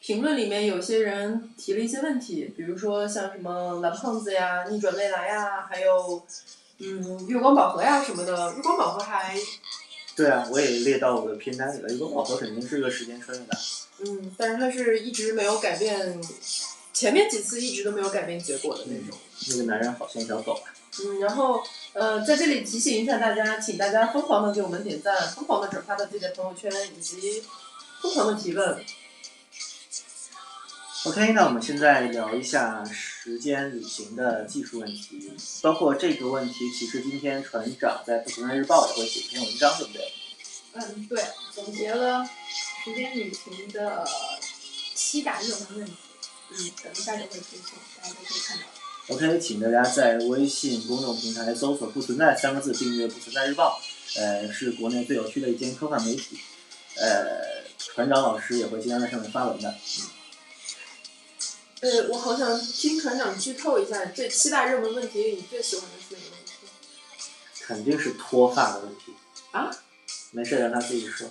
[0.01, 6.23] 评论里面有些人提了一些问题，比如说像什么蓝胖子呀、逆转未来呀，还有
[6.81, 8.55] 嗯月光宝盒呀什么的。
[8.55, 9.35] 月光宝盒还
[10.15, 11.89] 对啊，我也列到我的片单里了。
[11.89, 13.59] 月光宝盒肯定是个时间穿越的。
[13.99, 16.21] 嗯，但是它是一直没有改变，
[16.97, 19.19] 前面几次一直都没有改变结果的那种。
[19.49, 20.73] 那个男人好像一条狗啊。
[20.99, 27.45] 嗯，然后呃，在这里提醒一下大家，请大家疯狂的给我们点赞，疯狂的转发到自己的朋友圈，以及
[28.01, 28.83] 疯狂的提问。
[31.05, 35.31] OK，那我们现在聊一下时间旅行的技术问题，
[35.61, 40.13] 包括这个问题，其实今天船长在《不同的日报》也会写一篇文章，对不对？
[40.73, 41.23] 嗯，对，
[41.55, 42.25] 总结了
[42.83, 44.09] 时间旅行的
[44.95, 45.93] 七大热门问题。
[46.51, 48.65] 嗯，等一下就会推送，大家都可以看到。
[49.09, 53.81] OK，请大家在微信公众平台搜索“不存在”三个字，订阅“不存在日报”。
[54.17, 56.39] 呃，是国内最有趣的一间科幻媒体。
[56.97, 59.71] 呃，船长老师也会经常在上面发文的。
[59.71, 60.09] 嗯。
[61.81, 66.53] 呃，我好想听船长剧透一下，这七大热门问题，你最喜欢的是哪个问题？
[67.61, 69.15] 肯定是脱发的问题。
[69.53, 69.71] 啊？
[70.31, 71.29] 没事，让他自己说。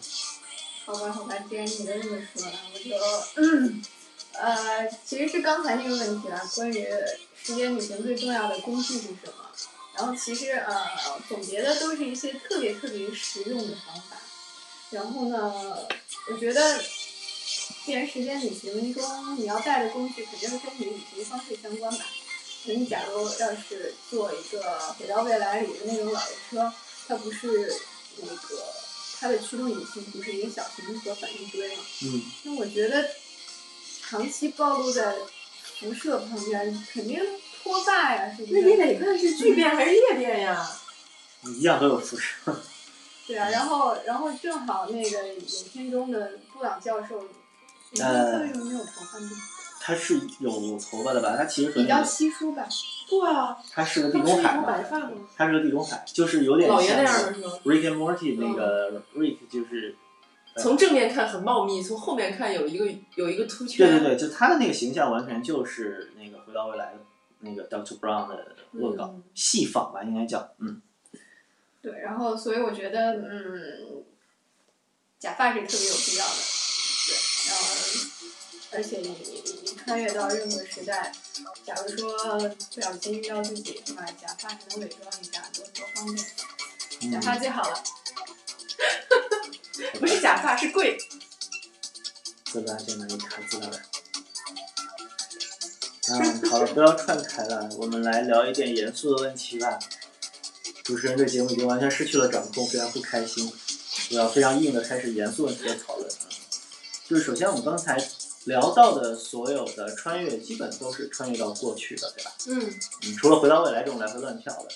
[0.85, 2.95] 好吧，好吧，既然你都这么说了，我就
[3.41, 3.81] 嗯，
[4.39, 6.87] 呃，其实是刚才那个问题了，关于
[7.41, 9.49] 时间旅行最重要的工具是什么？
[9.95, 10.85] 然后其实呃，
[11.29, 14.17] 总结的都是一些特别特别实用的方法。
[14.91, 15.87] 然后呢，
[16.29, 16.83] 我觉得，
[17.85, 22.05] 既然时间旅行中你要带的工具肯定是跟你旅行方式相关吧。
[22.65, 26.73] 那你假如要是坐一个回到未来里的那种老爷车，
[27.07, 27.73] 它不是
[28.17, 28.63] 那个
[29.19, 31.83] 它的驱动引擎不是一个小型的核反应堆吗？
[32.03, 32.23] 嗯。
[32.43, 33.09] 那我觉得
[34.09, 35.15] 长期暴露在
[35.79, 37.19] 辐射旁边，肯定
[37.63, 38.61] 脱发呀，是不是？
[38.61, 40.67] 那你得看是聚变还是裂变呀？
[41.43, 42.55] 一样都有辐射。
[43.27, 47.23] 对啊，然后然后正好那个影片中的布朗教授，
[47.91, 49.29] 你呃为什么没有头发呢？
[49.81, 51.35] 他是有头发的吧？
[51.37, 52.67] 他其实和比较稀疏吧。
[53.09, 54.75] 对啊，他是个地中海吗？
[55.35, 59.95] 他是个地中海，就是有点像的是吗 Rick and Morty 那个 Rick 就是。
[60.55, 63.99] 呃从正面看很茂密，从后面看有一个有一个凸对圈。
[63.99, 66.93] 对对，就他的那个形象完全就是那个《回到未来》
[67.39, 70.81] 那个 Doctor Brown 的恶搞、嗯戏仿吧，应该叫嗯。
[71.81, 74.03] 对，然后所以我觉得，嗯，
[75.19, 76.33] 假发是特别有必要的。
[77.07, 77.15] 对，
[77.47, 77.65] 然后
[78.71, 81.11] 而且你你穿越到任何时代，
[81.63, 82.39] 假如说
[82.73, 87.11] 不小心遇到自己是吧，假发还能伪装一下，多多方便。
[87.11, 87.83] 假发最好了。
[89.99, 90.97] 不是假发，是贵。
[92.45, 93.69] 资料在哪里看资料？
[96.07, 99.79] 嗯，好了，不要串台了，我们来聊一点严肃的问题吧。
[100.83, 103.51] 主持人对节目已经完全失去了掌控，非常不开心。
[104.11, 106.29] 我要非常硬的开始严肃问题的讨论啊。
[107.07, 107.97] 就是首先我们刚才
[108.43, 112.31] 聊到的所有的穿越，基本都是穿越到过去的，对吧？
[112.45, 114.67] 嗯，嗯，除了回到未来这种来回乱跳的。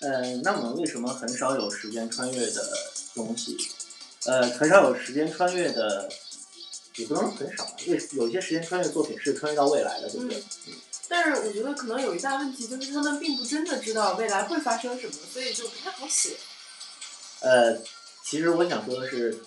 [0.00, 2.76] 呃，那我们为什么很少有时间穿越的
[3.14, 3.56] 东西？
[4.26, 6.08] 呃，很少有时间穿越的，
[6.96, 10.38] 也不能说很少吧，因为有些时间穿越作品是穿越到未来的，对不对？
[10.66, 10.74] 嗯
[11.06, 16.30] 但是我觉得可能有一大问题，就是他们并不真的知道未来会发生什么，所以就不太好写。
[17.40, 17.78] 呃，
[18.24, 19.38] 其实我想说的是，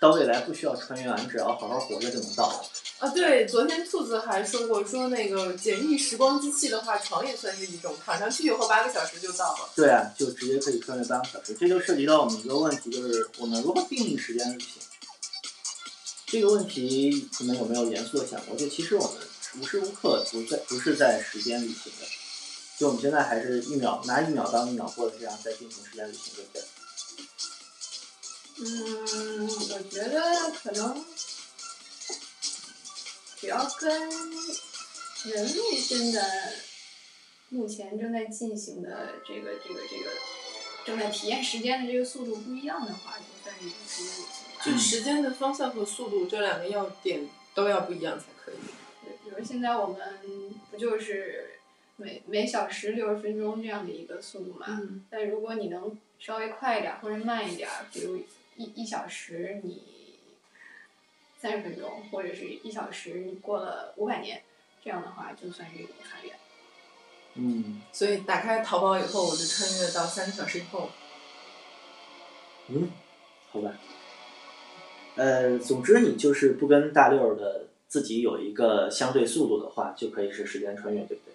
[0.00, 2.64] 到未来不需要穿越啊，你只要好好活着就能到。
[3.00, 9.68] 啊，对，昨天兔子还说过，说那个简易时光机器的话，床也算是一种，躺上去以后八个小时就到了。
[9.76, 14.82] 对啊，就直接可以穿越八个小时，这就涉及到我们一个问题，就是我们如何定义时间旅行。
[16.26, 18.56] 这个问题你们有没有严肃的想过？
[18.56, 19.12] 就其实我们
[19.60, 22.06] 无时无刻不在不是在时间旅行的，
[22.78, 26.62] 就我们现在还是一秒拿一秒当一秒过的这样在进行时间旅行，对不对？
[28.62, 31.04] 嗯，我觉得可能
[33.36, 34.10] 只要跟
[35.24, 36.52] 人类现在
[37.48, 40.10] 目前正在进行的这个这个这个
[40.84, 44.72] 正在体验时间的这个速度不一样的话，就算是一种时间。
[44.72, 48.56] 就时间的方向和速度这两个要点都要不一样才可以。
[49.02, 51.58] 对，比如现在我们不就是
[51.96, 54.66] 每每小时六十分钟这样的一个速度嘛？
[54.68, 58.22] 嗯但如果你能稍微快一点或者慢一点，比如
[58.60, 59.82] 一一小时你
[61.40, 64.42] 三十分钟，或者是一小时你过了五百年，
[64.84, 66.30] 这样的话就算是一种穿越。
[67.34, 70.90] 嗯所以打开淘宝以后，我就穿越到三个小时以后。
[72.68, 72.90] 嗯，
[73.50, 73.72] 好吧。
[75.16, 81.34] 呃，总之你就是不跟大六儿的自己有一个相对速度的话，就可以是时间穿越，对不对？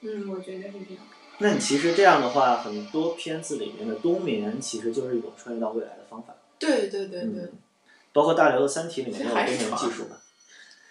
[0.00, 1.04] 嗯，我觉得是这样。
[1.38, 7.52] 那你其实这样的话，很多片子里面的冬眠其实就是一种穿越到未来的方法，对对对对，嗯
[8.12, 10.16] 包括大刘的《三体》里面也有冬还是眠床技术嘛。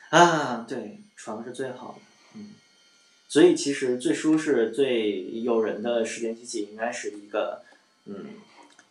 [0.10, 2.02] 啊，对，床是最好的，
[2.36, 2.54] 嗯。
[3.28, 7.64] 所以其实最舒适、最诱人的时间机器应该是一个，
[8.06, 8.36] 嗯，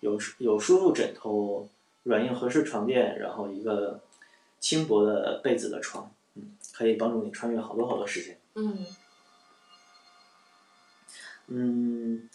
[0.00, 1.68] 有有舒服枕头、
[2.02, 4.00] 软硬合适床垫，然后一个
[4.58, 8.37] 轻薄的被子的床，嗯，可以帮助你穿越好多好多时间。
[8.56, 8.87] 嗯，
[11.46, 12.28] 嗯，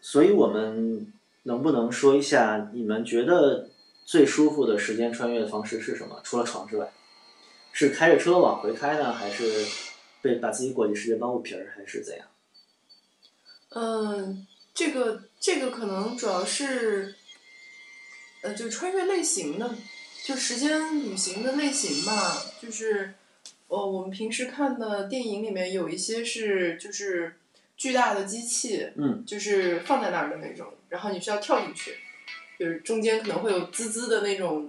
[0.00, 1.12] 所以我们
[1.50, 3.68] 能不能说一下，你们觉得
[4.04, 6.20] 最舒服的时间穿越的方式是什么？
[6.22, 6.88] 除了床之外，
[7.72, 9.66] 是开着车往回开呢，还是
[10.22, 12.28] 被把自己裹进世界帮布皮儿，还是怎样？
[13.70, 17.16] 嗯，这个这个可能主要是，
[18.42, 19.74] 呃，就穿越类型的，
[20.24, 22.40] 就时间旅行的类型吧。
[22.62, 23.14] 就是，
[23.66, 27.34] 呃，我们平时看的电影里面有一些是就是
[27.80, 31.96] 巨大的机器，嗯，就是放在那儿的那种，然后你需要跳进去，
[32.58, 34.68] 就是中间可能会有滋滋的那种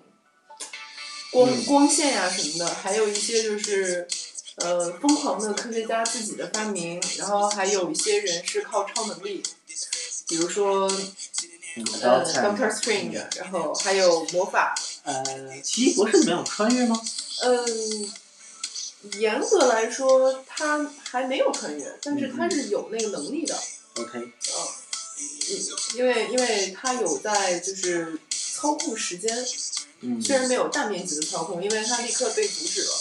[1.33, 4.07] 光、嗯光线呀、什么的，还有一些就是。
[4.57, 9.41] 呃，疯狂的科学家自己的发明，然后还有一些人是靠超能力，
[10.27, 10.91] 比如说
[11.77, 14.75] 嗯呃 Doctor Doctor Strange，然后还有魔法。
[15.03, 15.23] 呃，
[15.63, 17.01] 奇异博士里面有穿越吗？
[17.43, 18.11] 嗯，
[19.13, 23.57] 严格来说他还没有穿越，但是他是有那个能力的。
[23.97, 24.31] OK，嗯，
[25.95, 29.45] 因为因为他有在就是操控时间，
[30.01, 32.91] 嗯，虽然没有大面积的操控，因为他立刻被阻止了。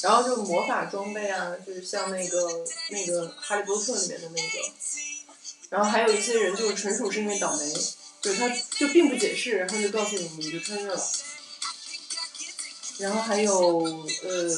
[0.00, 4.72] 然后就魔法装备啊，就是像那个那个《哈利波特》里面的那个，
[5.70, 7.72] 然后还有一些人就是纯属是因为倒霉，
[8.22, 11.10] 就是他就并不解释，然后就告诉你你就穿越了。
[12.98, 14.48] 然后还有呃，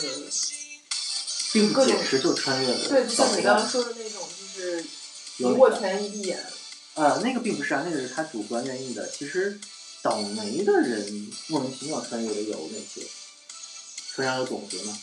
[1.53, 2.89] 并解释就穿越了。
[2.89, 4.85] 对，就像你刚刚说的那种，就是
[5.39, 6.39] 一握拳一闭眼。
[6.95, 9.09] 呃，那个并不是啊，那个是他主观愿意的。
[9.09, 9.59] 其实
[10.03, 13.07] 倒霉的人莫名其妙穿越的有哪些？
[14.13, 14.99] 村上有总结吗？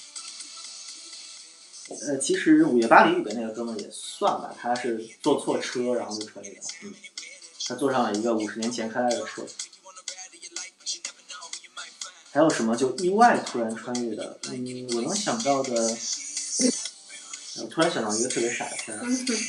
[1.89, 6.57] 呃，其实《午夜巴黎》里边那个哥们儿也算吧，他是坐错车，然后就穿越了。
[6.83, 6.93] 嗯，
[7.65, 9.45] 他坐上了一个五十年前开来的车。
[12.31, 14.37] 还有什么就意外突然穿越的？
[14.49, 15.97] 嗯，我能想到的，
[17.61, 19.03] 我突然想到一个特别傻的片儿，《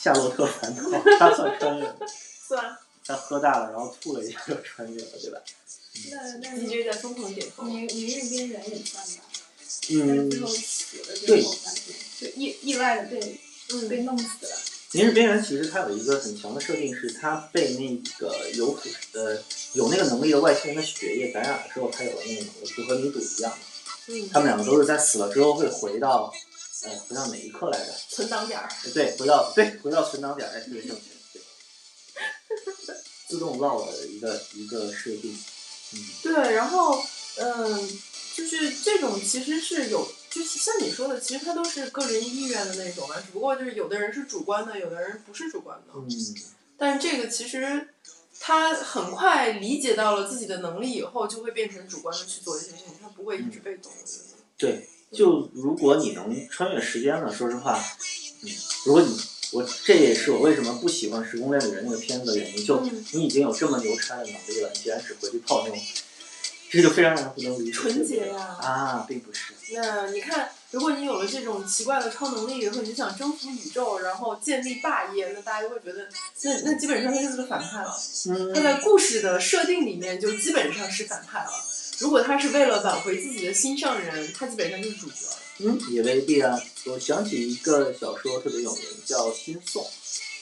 [0.00, 0.82] 夏洛特烦恼》，
[1.18, 1.96] 他算穿越吗？
[2.48, 2.76] 算。
[3.04, 5.38] 他喝大了，然后吐了一下就穿越了，对吧？
[6.10, 7.62] 那那 DJ 在疯狂点头。
[7.62, 9.22] 明明日边缘也算吧。
[9.90, 13.40] 嗯，最后死了之对意意外的被
[13.70, 14.54] 嗯被弄死了。
[14.92, 19.38] 《明日边缘》其实它有一个很强的设定，是它被那个有腐呃
[19.72, 23.52] 有那个能力的外星人的血液感染了之后，它有了那个能力，就和女主一样。
[24.08, 26.30] 嗯，他们两个都是在死了之后会回到，
[26.82, 27.92] 呃，回到哪一刻来着？
[28.08, 28.68] 存档点儿。
[28.68, 31.02] 哎对，回到对回到存档点，哎，对，正确，
[31.32, 31.42] 对，
[33.28, 35.36] 自动绕的一个一个设定，
[35.94, 37.02] 嗯，对，然后
[37.36, 37.88] 嗯，
[38.34, 45.92] 就是这种其实是有，就是像你说的，其实它都是个人意愿的那种嘛，只不过就是有的人是主观的，有的人不是主观的。
[45.94, 46.08] 嗯，
[46.76, 47.88] 但是这个其实
[48.38, 53.90] 他很快理解到了自己的能力以后，就会变成主观的去做一些事情，他不会一直被动。
[54.56, 57.82] 对，就如果你能穿越时间呢，说实话，
[58.42, 58.50] 嗯，
[58.84, 59.20] 如果你
[59.52, 65.74] 我这也是我为什么不喜欢《时空恋旅人》那个片子的原因，就嗯你已经有这么牛叉的能力了，你竟然只回去泡妞，
[66.70, 67.72] 这就非常让人不能理解。
[67.72, 69.54] 纯洁呀啊，并不是。
[69.70, 76.06] 那你看，如果你有了这种奇怪的超能力以后，你就想征服宇宙，然后建立霸业，那大家就会觉得，
[76.42, 77.98] 那那基本上他就是个反派了。
[78.28, 81.50] 嗯他在故事的设定里面就基本上是反派了。
[81.98, 85.14] 如果他是为了挽回自己的心上人，他基本上就是主角。
[85.58, 86.60] 嗯，也未必啊。
[86.86, 89.84] 我想起一个小说特别有名，叫《新宋》，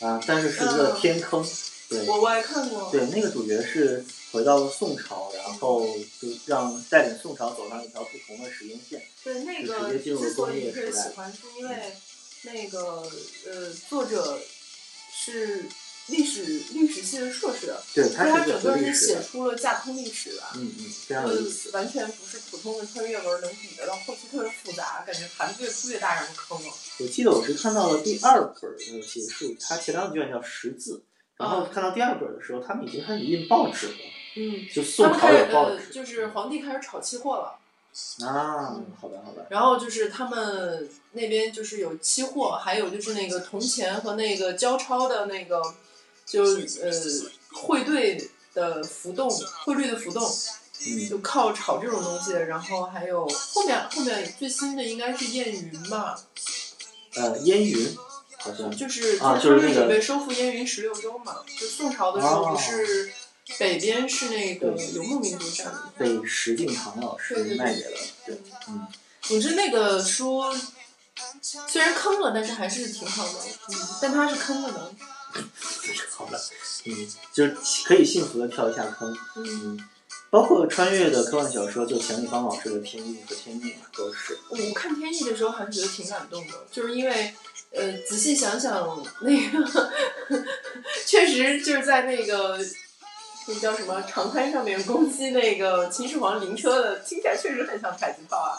[0.07, 1.45] 啊，但是是一个嗯天坑。
[1.89, 2.91] 对，我我还看过。
[2.91, 5.87] 对，那个主角是回到了宋朝，然后
[6.21, 9.03] 就让带领宋朝走上一条不同的时间线。
[9.25, 11.03] 对，那个直接进入之所工以特别业时代。
[11.03, 11.77] 喜欢，是因为
[12.43, 13.11] 那个
[13.47, 14.39] 呃，作者
[15.15, 15.65] 是
[16.09, 20.53] 历史历史系的硕士，对他他整个是写出了架空历史吧。
[20.55, 21.71] 嗯嗯，非常有意思。
[21.71, 26.73] 完全不是普通的穿越文能比的，到后期特别复杂，感觉盘子越出越大，让人坑了。
[27.01, 31.03] 我记得我是看到了第二本的结束，它前两卷叫识字，
[31.37, 33.95] 然后看到第二本的时候，他们已经开始印报纸了。
[34.37, 37.59] 嗯，就宋朝他们开始呃，有报纸就是皇帝开始炒期货了。
[38.27, 39.47] 啊，好的好的。
[39.49, 45.63] 然后就是他们那边就是有期货，还有就是那个铜钱和那个交钞的那个，
[46.27, 46.91] 就呃
[47.53, 49.31] 汇兑的浮动，
[49.65, 50.23] 汇率的浮动，
[50.87, 52.33] 嗯就靠炒这种东西。
[52.33, 56.21] 然后还有后面后面最新的应该是燕云吧，
[57.15, 57.97] 呃，燕云
[58.39, 61.37] 好像就是他们准备收复燕云十六州嘛。
[61.59, 63.13] 就宋朝的时候哦不是
[63.59, 65.93] 北边是那个游牧民族占的。
[65.97, 68.87] 被石敬瑭老师卖给了，对，嗯，
[69.23, 70.43] 总之那个书
[71.43, 73.39] 虽然坑了，但是还是挺好的。
[73.69, 74.93] 嗯，但它是坑了的。
[76.11, 76.41] 好的，
[76.87, 77.57] 嗯，就是
[77.87, 79.79] 可以幸福的跳一下坑，嗯，
[80.31, 87.35] 包括穿越的科幻小说，就钱立芳老师的《天意》和《天命》都是，我看《天意》的时候还是觉得挺感动的，就是因为
[87.73, 89.93] 呃仔细想想，那个
[91.07, 92.59] 确实就是在那个
[93.49, 98.59] 那叫什么长滩上面攻击那个秦始皇灵车的，听起来确实很像迫击炮啊。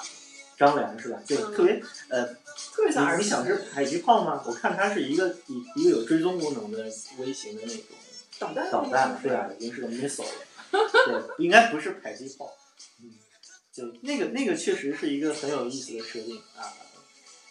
[0.58, 1.20] 张良是吧？
[1.28, 2.28] 对，嗯特别呃，
[2.74, 4.44] 特别像儿时你你想是迫击炮吗？
[4.46, 6.84] 我看它是一个一一个有追踪功能的
[7.20, 7.84] 微型的那种
[8.40, 12.52] 导弹导弹，对啊，已经是个 missile 了，对，应该不是迫击炮，
[13.02, 13.12] 嗯，
[13.72, 16.74] 就，那个那个确实是一个很有意思的设定啊，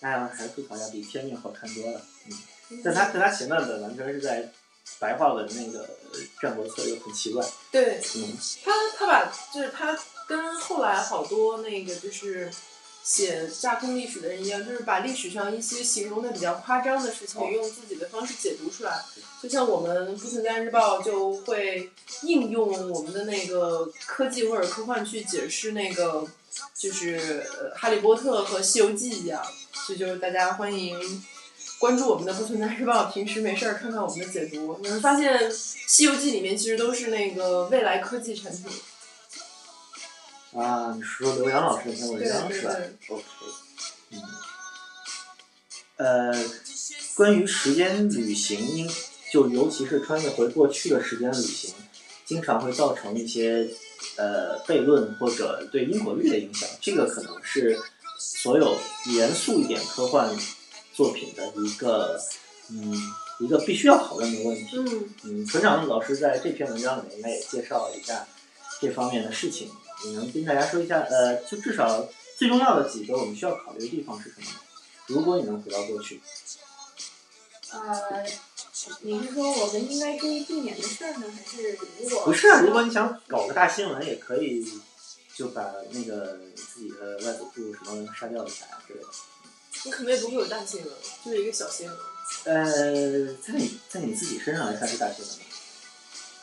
[0.01, 2.01] 哎呀，还是吐槽一下，比天命好看多了，
[2.71, 4.53] 嗯，但它但它前半本完全是在
[5.01, 5.81] 白话文那个
[6.13, 9.99] 呃战国策略很奇怪，对，嗯，他他把就是他
[10.29, 12.51] 跟后来好多那个就是
[13.07, 19.01] 写架空历史的人一样，就是把历史上一些形容的比较夸张的事情，哦用自己的方式解读出来。
[19.41, 21.91] 就像我们不存在日报就会
[22.23, 26.27] 应用我们的那个科技或者科幻去解释那个
[26.75, 29.41] 就是呃哈利波特和西游记一样，
[29.73, 31.25] 所以就是大家欢迎。
[31.79, 35.39] 关注我们的不存在日报，平时没事儿看看我们的解读，你会发现
[35.87, 38.73] 《西游记》里面其实都是那个未来科技产品。
[40.57, 42.75] 啊，你是说刘洋老师那篇文章是吧
[43.09, 43.25] ？OK，
[44.11, 44.21] 嗯，
[45.99, 46.45] 呃，
[47.15, 48.89] 关于时间旅行，应
[49.31, 51.75] 就尤其是穿越回过去的时间旅行，
[52.25, 53.69] 经常会造成一些
[54.17, 56.67] 呃悖论或者对因果律的影响。
[56.81, 57.79] 这个可能是
[58.19, 58.79] 所有
[59.13, 60.35] 严肃一点科幻
[60.95, 62.19] 作品的一个
[62.71, 62.95] 嗯
[63.41, 64.79] 一个必须要讨论的问题。
[64.79, 68.27] 嗯嗯，船长老师在这篇文章里面应该也介绍了一下
[68.81, 69.71] 这方面的事情。
[70.05, 71.01] 你能跟大家说一下？
[71.01, 74.53] 呃，就至少最重要的几个我们需要考虑的地方是什么呢？
[75.07, 76.21] 如果你能回到过去，
[77.71, 78.27] 呃，
[79.01, 84.69] 你是说我们应该注意避免的事儿呢，还是如果不是啊，如果你想搞个大新闻，也可以
[85.35, 89.07] 就把那个自己的外祖父什么杀掉一下之类的。
[89.85, 90.93] 你可能也不会有大新闻，
[91.25, 91.97] 就是一个小新闻。
[92.45, 95.43] 呃，在你在你自己身上来看是大新闻吗？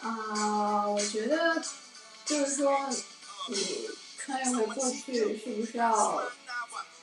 [0.01, 1.61] 啊、我觉得
[2.25, 2.89] 就是说，
[3.49, 6.23] 你穿越回过去是不是要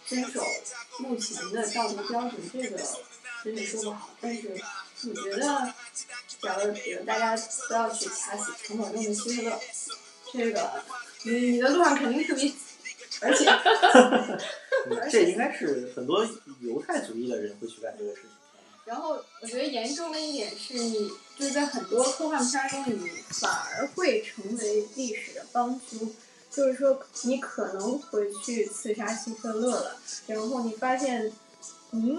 [0.07, 0.43] 遵守
[0.99, 2.35] 目前的道德标准？
[2.53, 2.83] 这个
[3.45, 4.11] 真的说不好。
[4.21, 4.49] 但是
[5.09, 5.75] 我觉得，
[6.41, 7.37] 假如比如大家
[7.69, 9.61] 都要去掐死陈某中的希特勒，
[10.33, 10.83] 这个
[11.25, 12.53] 你你的路上肯定特别，
[13.21, 13.45] 而且
[14.91, 16.27] 嗯这应该是很多
[16.61, 18.31] 犹太主义的人会去干这个事情。
[18.87, 26.13] 然后我觉得严重的一点是你就是在很多科幻片中，你反而会成为历史的帮凶。
[26.51, 29.97] 就是说，你可能回去刺杀希特勒了，
[30.27, 31.33] 然后你发现，
[31.93, 32.19] 嗯，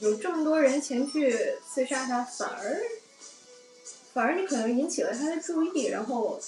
[0.00, 1.32] 有这么多人前去
[1.64, 2.82] 刺杀他，反而，
[4.12, 6.40] 反而你可能引起了他的注意，然后，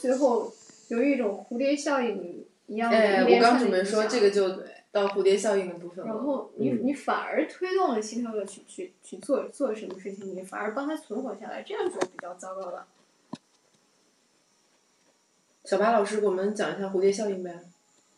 [0.00, 0.50] 最后
[0.88, 6.14] 有一种蝴蝶效应一样的哎，我刚准备说这个就到蝴蝶效应的部分了。
[6.14, 12.86] 然后你嗯你反而推动了希特勒去去去做做什么事情，你反而帮他存活下来，这样就比较糟糕了。
[15.64, 17.58] 小白老师给我们讲一下蝴蝶效应呗。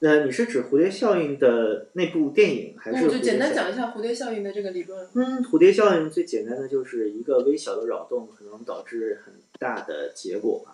[0.01, 5.09] 呃，你是指蝴蝶效应的那部电影，还是嗯，就简单讲一下蝴蝶效应的这个理论。
[5.15, 10.73] 嗯，蝴蝶效应最简单的就是一个微小的扰动可能导致很大的结果嘛。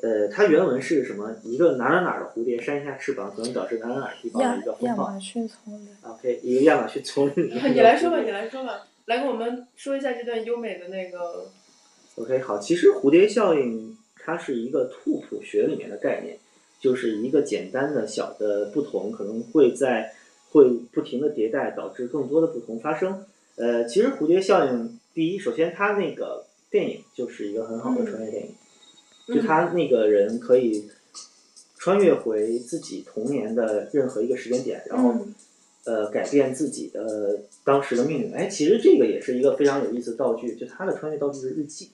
[0.00, 1.34] 呃，它原文是什么？
[1.42, 5.18] 一个哪儿哪儿哪的蝴蝶扇一下翅膀，可能导致哪儿哪儿哪儿地方的一个风暴亚马。
[5.18, 5.88] 逊丛林。
[6.02, 7.50] OK，一个亚马逊丛林。
[7.74, 11.50] 你来说吧，你来说吧，来给我们说一下这段优美的那个。
[12.14, 13.97] OK，好，其实蝴蝶效应
[14.28, 16.36] 它是一个兔谱学里面的概念，
[16.78, 20.12] 就是一个简单的小的不同，可能会在
[20.50, 23.24] 会不停的迭代，导致更多的不同发生。
[23.56, 28.54] 呃，其实蝴蝶效应，第一，首先它那个电影就是一个很好的穿越电影，
[29.34, 30.84] 就他那个人可以
[31.78, 35.34] 穿越回自己童年的任何一个时间点，然后、嗯
[35.84, 38.34] 呃改变自己的当时的命运。
[38.34, 41.88] 哎，其实这个也是一个非常有意思的道具，就他的穿越道具是日记。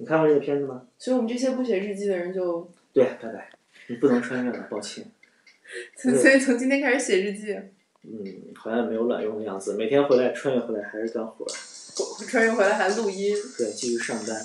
[0.00, 0.80] 你看过这个片子吗？
[0.98, 3.50] 所以我们这些不写日记的人就，对，拜拜，
[3.88, 5.04] 你不能穿越了，抱歉。
[5.94, 7.52] 所以从今天开始写日记，
[8.02, 11.52] 嗯，好像没有卵用的样子，每天回来穿越回来还是干活儿，
[12.26, 13.36] 穿越回来还录音。
[13.58, 14.42] 对，继续上班。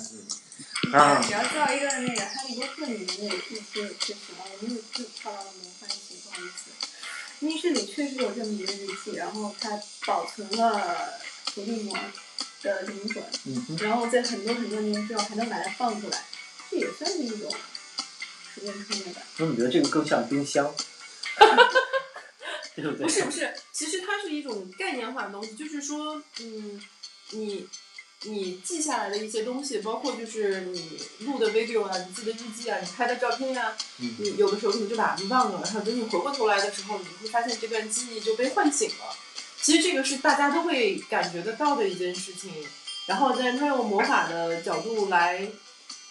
[0.92, 6.70] 嗯，啊，你要造一个那个《哈利波特》里面那个日记就行了，我没有又跳到了魔幻系，不好意思。
[7.40, 9.70] 密室里确实有这么一个日记，然后它
[10.06, 11.96] 保存了伏地魔
[12.74, 16.24] 的灵魂，嗯，然后在很多很多年之后还能把它放出来，
[16.70, 17.50] 这也算是一种
[18.54, 19.22] 时间穿越吧。
[19.38, 20.74] 我怎么觉得这个更像冰箱？
[22.74, 23.06] 对不对？
[23.06, 26.78] 不是不是，其实它是一种概念化的东西，就是说，嗯，
[27.30, 27.66] 你
[28.24, 39.16] 你记下来的一些东西，包括就是你录的 video 啊，你记的日记啊，你拍的照片呀、嗯你有的时候可能就把它忘了，然后等你回过头来的时候，你会发现这段记忆就被唤醒了。
[39.66, 42.52] 其实这个是大家都会感觉得到的一件事情。
[43.06, 45.50] 然后，但是他用魔法的角度来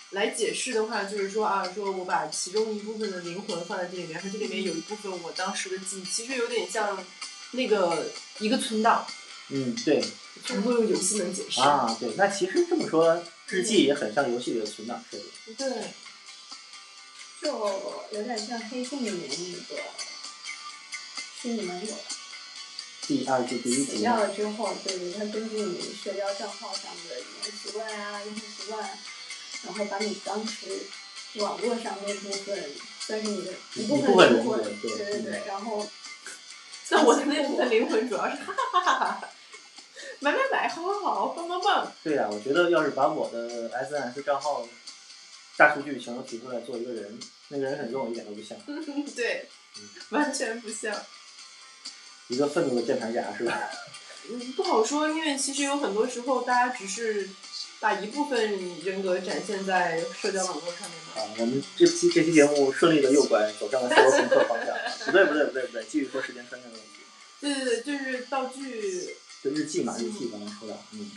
[0.10, 7.01] 来解释的话，就是说啊，说我把其中一部分的灵魂放在这里面，然后这里面有一部分我当时的记忆，其实有点像
[7.51, 9.08] 那个一个存档，
[9.47, 10.03] 嗯，对。
[10.45, 11.62] 全部用游戏能解释。
[11.62, 15.53] 啊，对，那其实这么说，日记也很像游戏里的存档设计。
[15.53, 15.68] 对，
[17.41, 17.58] 就
[18.12, 19.82] 有点像黑镜里面那个
[21.41, 21.93] 虚拟盟友，
[23.08, 28.97] 第二季第一集死掉了之后，对对，它根据你社交账号上的语言习惯啊、用户习惯，
[29.64, 30.68] 然后把你当时
[31.36, 35.22] 网络上那部分算是你的一部分灵魂，对对对。
[35.22, 35.88] 对，然后
[36.84, 39.30] 像我的那部分灵魂主要是哈哈哈哈哈，
[40.20, 41.91] 买买买，好好好，棒棒棒。
[42.03, 44.68] 对呀、我觉得要是把我的 SNS 账号
[45.58, 48.58] 大数据全都提出来做一个人，那个人很跟我一点都不像，
[49.16, 49.47] 对，
[50.10, 50.91] 完全不像。
[52.28, 53.59] 一个愤怒的键盘侠是吧？
[54.30, 57.30] 嗯，不好说，因为其实有很多时候大家只是
[57.80, 61.21] 把一部分人格展现在社交网络上面嘛。
[61.21, 64.76] 啊，我们这期这期节目顺利的右拐走向了赛博朋克方向。
[65.05, 66.88] 不对不对不对不对，继续说时间穿越的问题。
[67.39, 69.15] 对对对，就是道具。
[69.43, 71.11] 就日记嘛，日记刚刚说到，嗯。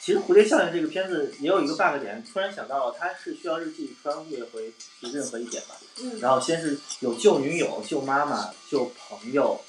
[0.00, 5.76] 其实《蝴蝶效应》这个片子也有一个 bug 点，突然想到了，它是需要日记穿越回去任何一点吧。
[6.00, 6.18] 嗯。
[6.18, 9.60] 然后先是有救女友、救妈妈、救朋友，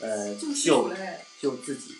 [0.00, 1.94] 呃，救室救友嘞救自己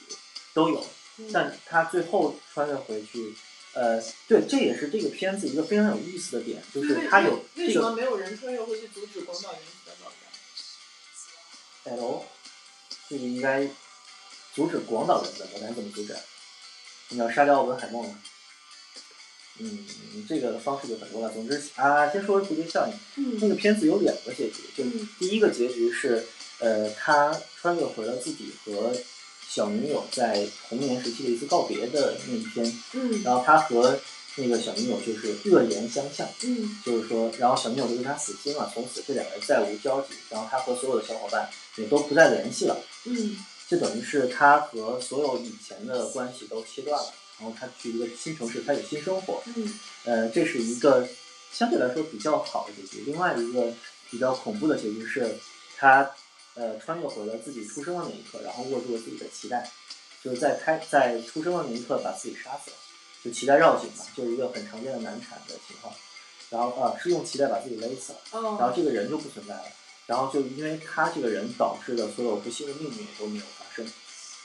[0.53, 0.85] 都有
[1.19, 3.35] 嗯，但他最后穿越回去，
[3.75, 12.25] 呃，对，这也是这个片子一个非常有意思的点，就是他有这个为为什么没有人穿越回去阻止广岛原子弹爆炸？L，
[13.09, 13.69] 这个应该
[14.55, 16.21] 阻止广岛原子弹怎么阻止啊？
[17.11, 18.19] 你要杀掉奥本海默吗？
[19.59, 19.87] 嗯，
[20.27, 21.31] 这个方式就很多了。
[21.35, 22.95] 总之啊，先说蝴蝶效应。
[23.17, 24.85] 嗯那个片子有两个结局，就
[25.19, 26.27] 第一个结局是，
[26.61, 28.93] 呃，他穿越回了自己和
[29.49, 32.81] 小女友在童年时期的一次告别的那一天。
[32.93, 33.99] 嗯然后他和
[34.37, 42.79] 那个小女友就是恶言相向，嗯就是说，然后小女友就对他死心了，从此这两个人再无交集，然后他和所有的小伙伴也都不再联系了。
[43.05, 43.37] 嗯
[43.69, 49.43] 就等于是他和所有以前的关系都切断了，然后他去一个新城市开始新生活。
[49.47, 51.09] 嗯呃，这是一个
[51.53, 53.05] 相对来说比较好的结局。
[53.07, 53.73] 另外一个
[54.11, 55.37] 比较恐怖的结局是，
[55.77, 56.11] 他
[56.55, 59.71] 呃穿越回了自己出生的那一刻，然后握住了自己的脐带，
[60.23, 62.77] 就是在开在出生的那一刻把自己杀死了，
[63.25, 65.95] 就脐带绕颈嘛，就是一个很常见的难产的情况。
[66.51, 69.65] 然后啊、是用脐带把自己勒死了，哦然后这个人就不存在了。
[70.07, 73.87] 然后就因为他这个人导致的所有不幸的命运也都没有发生。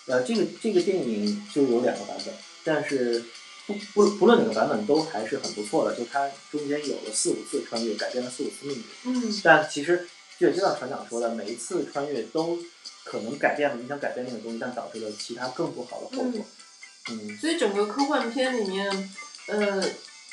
[0.05, 2.31] 呃，这个这个电影就有两个版本，
[2.63, 3.25] 但是
[3.65, 8.83] 不不不论哪个版本都还是很不错的，就它中间有了四五次穿越，改变了四五次命运。
[9.05, 10.07] 嗯但其实
[10.39, 12.57] 就也就像船长说的，每一次穿越都
[13.03, 16.45] 可能改变了你想改变那个东西，但导致了其他更不好的后果。
[17.07, 19.13] 嗯所以整个科幻片里面，
[19.47, 19.83] 呃，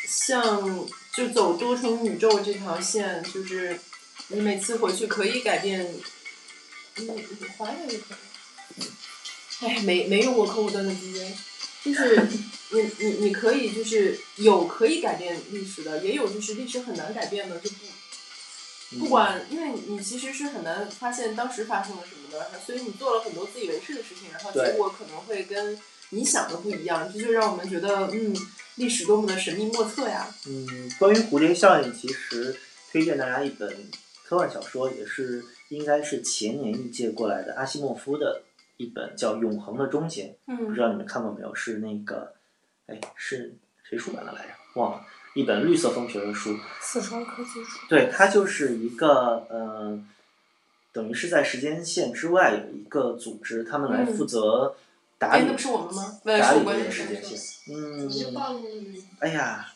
[0.08, 3.78] 像就走多重宇宙这条线，就是
[4.28, 5.86] 你每次回去可以改变，
[6.96, 7.06] 嗯，
[7.58, 8.84] 还原就可以。
[9.60, 11.36] 哎，没没用过客户端的 DJ，
[11.84, 12.16] 就是
[12.72, 17.76] 你你你可以就是有可以改变历史的，也有就是历史很难改变的，就不
[18.98, 25.78] 不管，因为你其实是很难发现当时发生了什么的，所以你做了很多自以为是的事情，然后结果可能会跟
[26.10, 28.34] 你想的不一样，这就让我们觉得，嗯，
[28.76, 30.26] 历史多么的神秘莫测呀。
[30.46, 32.56] 嗯，关于蝴蝶效应，其实
[32.90, 33.90] 推荐大家一本
[34.24, 38.42] 科幻小说，也是应该是前年译介过来的阿西莫夫的
[38.76, 40.24] 一本叫《永恒的终结》。
[40.46, 41.54] 嗯不知道你们看过没有？
[41.54, 42.34] 是那个，
[42.86, 44.48] 哎，是谁出版的来着？
[44.74, 46.56] 忘了，一本绿色风学的书。
[46.80, 47.80] 四川科技书。
[47.88, 49.98] 对，它就是一个呃，
[50.92, 54.74] 等于是在时间线之外有一个组织，他们来负责
[55.18, 56.20] 打哎，理、那不是我们吗？
[56.24, 57.38] 打理这个时间线。
[57.74, 58.10] 嗯，
[59.20, 59.72] 哎呀，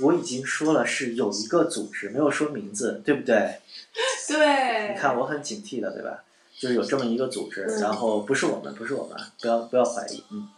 [0.00, 3.58] 我已经说了是有一个组织，没有说名字，对不对？
[4.28, 4.94] 对。
[4.94, 6.22] 你看我很警惕的，对吧？
[6.58, 10.48] 就是有这么一个组织，嗯然后不是我们，不是我们，不要不要怀疑，嗯。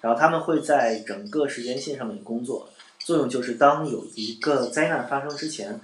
[0.00, 2.69] 然后他们会在整个时间线上面工作，
[3.00, 5.80] 作用就是当有一个灾难发生之前，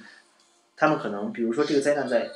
[0.76, 2.30] 他们可能比如说这个灾难在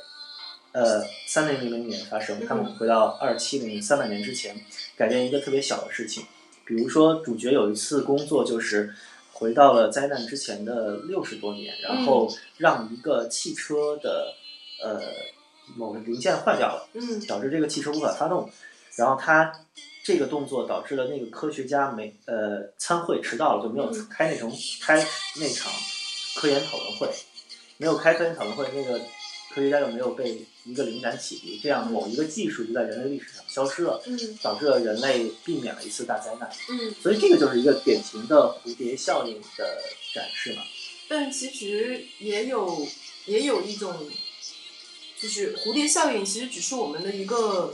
[0.73, 4.55] 呃三零零零年发生，他们回到二七零三百年之前，
[4.97, 6.25] 改变一个特别小的事情，
[6.65, 8.93] 比如说主角有一次工作就是
[9.31, 14.33] 回到了灾难之前的六十多年，然后让一个汽车的
[14.83, 15.01] 呃
[15.75, 17.19] 某个零件坏掉了，嗯。
[17.27, 18.49] 导致这个汽车无法发动，
[18.95, 19.51] 然后他
[20.11, 24.51] 这个动作导致了那个科学家没呃参会迟到了，就没有嗯开那场
[24.81, 25.07] 开
[25.37, 25.71] 那场
[26.35, 27.09] 科研讨论会，
[27.77, 28.99] 没有开科研讨论会，那个
[29.53, 36.51] 科学家就没有被一个灵感启迪，这样某一个技术就在人类历史上消失了，嗯导致了人类避免了一次大灾难。
[36.69, 39.81] 嗯，所以这个就是一个典型的蝴蝶效应的
[40.13, 40.61] 展示嘛。
[41.07, 42.85] 但其实也有
[43.27, 43.95] 也有一种，
[45.17, 47.73] 就是蝴蝶效应，其实只是我们的一个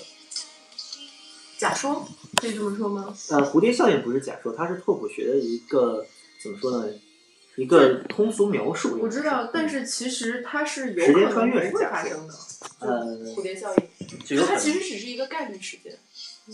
[1.58, 3.18] 假说，可以这么说吗？
[3.30, 6.06] 呃，蝴蝶效应不是假说，它是拓扑学的一个
[6.42, 6.94] 怎么说呢？
[7.56, 9.00] 一个通俗描述。
[9.02, 12.34] 我知道，但是其实它是有时间可能不会穿越是假说发生的，
[12.80, 13.84] 呃，蝴蝶效应，
[14.46, 15.98] 它其实只是一个概率事件。
[16.46, 16.54] 嗯，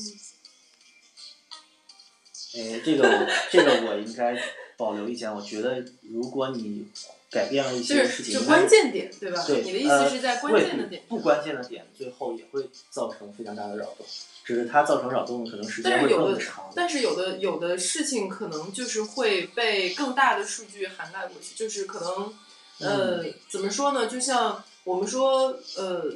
[2.55, 4.41] 哎，这个我这个我应该
[4.77, 5.29] 保留意见。
[5.33, 6.87] 我觉得如果你
[7.33, 14.05] 改变了一些事情，就关键点对吧对，你的意思呃是在关键的点不关键的点，最后也会造成非常大的扰动。
[14.45, 22.33] 只是它造成扰动的可能时间会但是有的更长。，但是有的有的事情可能就是会被更大的数据涵盖过去，就是可能，
[22.79, 24.05] 呃，嗯怎么说呢？
[24.07, 26.13] 就像我们说，呃，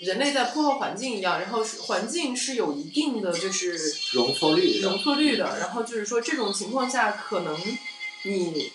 [0.00, 3.76] 人类在破坏环境一样，然后是环境是有一定的就是
[4.12, 7.54] 容错率容错率的，然后就是说这种情况下，可能
[8.22, 8.72] 你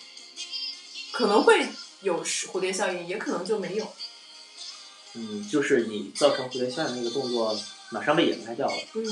[1.13, 1.65] 可能会
[2.01, 3.87] 有蝴蝶效应，也可能就没有。
[5.13, 7.57] 嗯，就是你造成蝴蝶效应那个动作
[7.91, 8.73] 马上被掩盖掉了。
[8.95, 9.05] 嗯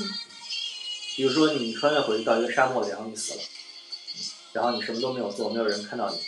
[1.14, 3.46] 比如说你穿越回去到一个沙漠里，然后你死了，嗯
[4.52, 6.18] 然后你什么都没有做，没有人看到你，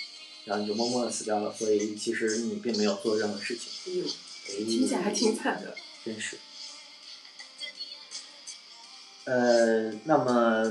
[0.45, 1.53] 然后你就默默的死掉了。
[1.53, 3.70] 所以其实你并没有做任何事情。
[3.87, 5.75] 哎呦，哎听起来还挺惨的。
[6.05, 6.39] 真是。
[9.25, 10.70] 呃，那么，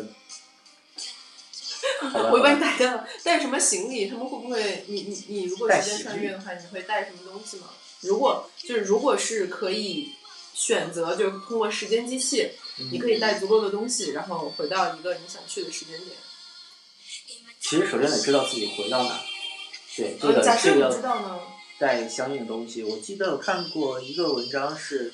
[2.32, 4.08] 我一般带的带什么行李？
[4.08, 4.84] 他们会不会？
[4.88, 7.68] 你你你如果时间穿越的话，你会带什么东西吗？
[8.02, 10.10] 如果就是如果是可以
[10.54, 16.16] 选择，就是通过时间机器，嗯你可以带足够的东西，然后回到一个你想去的时间点。
[17.60, 19.20] 其实首先得知道自己回到哪，
[19.96, 21.40] 对这呃，个假设你这个知道呢？
[21.80, 22.84] 带相应的东西。
[22.84, 25.14] 我记得我看过一个文章是，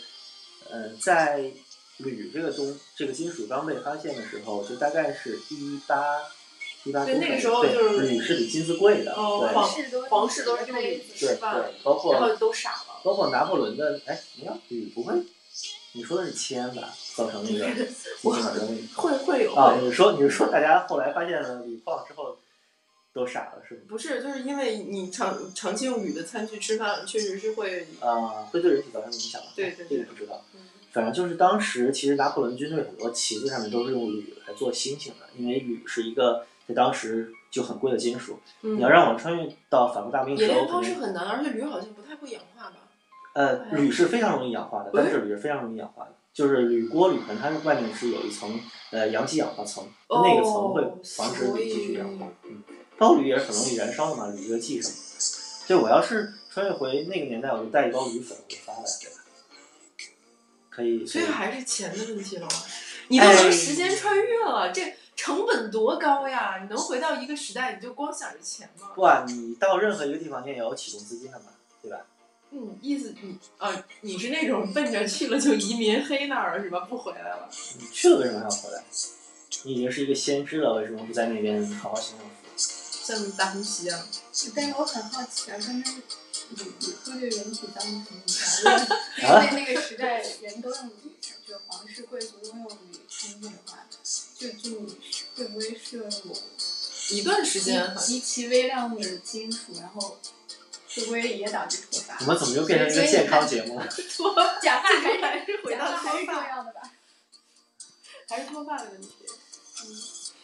[0.70, 1.52] 呃，在
[1.98, 5.96] 铝这个东这个金属刚被发现的时候，就大概是一八
[6.86, 9.70] 一八对那个时候就是铝是比金子贵的，哦，对皇
[10.10, 13.02] 皇室都是用杯铝子对吃饭对，，包括然后都傻了。
[13.04, 15.14] 包括拿破仑的，哎，你要铝不会？
[15.94, 16.94] 你说的是铅吧？
[17.16, 19.78] 造成那个金字马的那个会会有啊？
[19.82, 22.38] 你说你是说大家后来发现了铝矿之后
[23.12, 23.82] 都傻了是吗？
[23.90, 29.48] 不是，就是因为你长长期用铝的餐具吃饭，确实是会啊，会对人体造成影响吗？
[29.56, 30.44] 对对这个不知道。
[30.92, 38.40] 反正就是当时其实拿破仑军队很多旗子上面都是用铝来做星星的，因为铝是一个在当时就很贵的金属。
[38.62, 42.76] 嗯你要让我穿越到法国大兵的时候，冶炼方式很难，而且铝好像不太会氧化吧？
[43.34, 46.12] 呃，铝是非常容易氧化的，单质铝是非常容易氧化的。
[46.32, 48.60] 就是铝锅、铝盆，它外面是有一层
[48.92, 52.28] 呃阳极氧化层，哦那个层会防止铝继续氧化。
[52.46, 52.64] 嗯，
[52.98, 54.92] 包铝也是很容易燃烧的嘛，铝这个寄上。
[55.68, 59.16] 对，我要是穿越回那个年代，我就带一包铝粉，我就发来，对吧？
[60.70, 61.06] 可以。
[61.06, 62.48] 所以还是钱的问题了。
[63.10, 64.82] 你都哎能时间穿越了，这
[65.20, 66.60] 成本多高呀！
[66.62, 68.92] 你能回到一个时代，你就光想着钱吗？
[68.96, 71.48] 不啊，你到任何一个地方，你也要有启动资金的嘛，
[71.82, 72.06] 对吧？
[72.52, 76.80] 嗯，意思你啊，你是那种奔着去了就移民黑那儿了是吧？
[76.90, 77.50] 不回来了。
[77.78, 78.82] 你去了为什么还要回来？
[79.64, 82.16] 你已经是一个先知了，为什么不在那边好好享
[82.56, 83.14] 受？
[83.14, 84.08] 像大红旗啊。
[84.56, 85.84] 但是我很好奇啊，他们
[86.52, 88.72] 铝铝会对人体当成什么？
[89.18, 91.12] 因为那那个时代人都用铝，
[91.46, 93.86] 就皇室贵族都用铝生命的话，
[94.40, 94.72] 就就
[95.36, 96.38] 会不会摄入
[97.12, 100.18] 一段时间极极其微量的金属，然后
[100.96, 102.18] 会不会也导致脱发？
[102.22, 103.86] 我们怎么又变成一个健康节目了？
[104.16, 106.92] 脱假发还是回到脱发还是重脱发，要的吧？
[108.30, 109.10] 还是脱发的问题。
[109.82, 109.88] 嗯，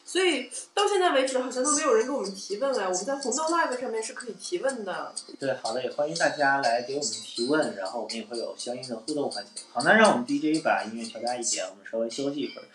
[0.03, 2.83] 所以到现在为止，好像都没有人给我们提问哎。
[2.83, 5.15] 我们在红豆 Live 上面是可以提问的。
[5.39, 9.61] 对，好的，也欢迎大家来给我们提问，然后我们也会有相应的互动环节。
[9.71, 12.65] 好，那让我们 DJ 把音乐调大一点，我们稍微休息一会儿。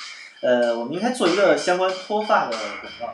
[0.40, 2.60] 呃，我们应该做一个相关脱发的广
[2.98, 3.12] 告，对吧？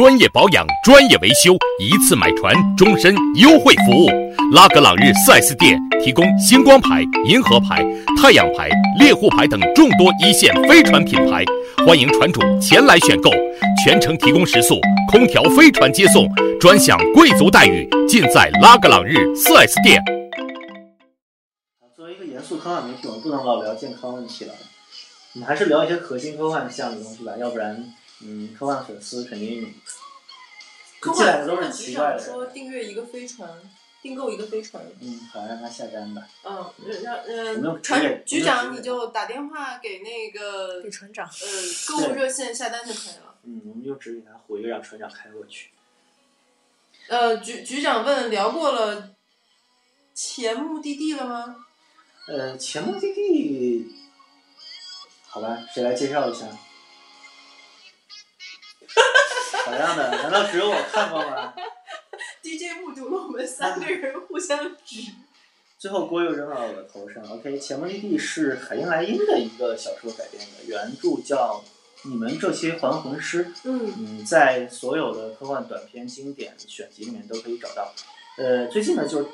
[0.00, 4.08] 专业保养、专业维修，一次买船，终身优惠服务。
[4.54, 7.84] 拉格朗日 4S 店提供星光牌、银河牌、
[8.16, 11.44] 太阳牌、猎户牌等众多一线飞船品牌，
[11.86, 13.30] 欢迎船主前来选购，
[13.84, 14.80] 全程提供食宿、
[15.12, 16.26] 空调、飞船接送，
[16.58, 20.02] 专享贵族待遇，尽在拉格朗日 4S 店。
[21.94, 24.54] 作为一个严肃科幻媒体，我们不能老聊健康问题了，
[25.34, 27.84] 我们还是聊一些核心科幻项的东西吧，要不然，
[28.22, 29.74] 嗯，科幻粉丝肯定
[31.00, 32.46] 科进来的都是幻科幻局奇怪的长说。
[32.46, 33.48] 订阅一个飞船，
[34.02, 34.84] 订购一个飞船。
[35.00, 36.28] 嗯，好，让他下单吧。
[36.44, 41.36] 嗯，让我们有呃，职业船局长你就打电话给那个给船长，呃，
[41.88, 43.34] 购物热线下单就可以了。
[43.44, 45.70] 嗯，我们就只给他回个让船长开过去。
[47.08, 49.14] 呃，局局长问聊过了
[50.14, 51.64] 前目的地了吗？
[52.26, 53.88] 呃，前目的地，
[55.26, 56.46] 好吧，谁来介绍一下？
[59.66, 61.54] 好样的，难道只有我看过吗？
[62.42, 65.02] DJ 目睹了我们三个人互相指。
[65.78, 67.22] 最后锅又扔到了我的头上。
[67.30, 71.62] OK，前目的地是海因莱因的一个小说改编的，原著叫
[72.08, 73.44] 《你们这些还魂师》。
[73.64, 77.92] 嗯嗯，在所有的科幻短篇经典选集里面都可以找到。
[78.36, 79.28] 呃，最近呢，就是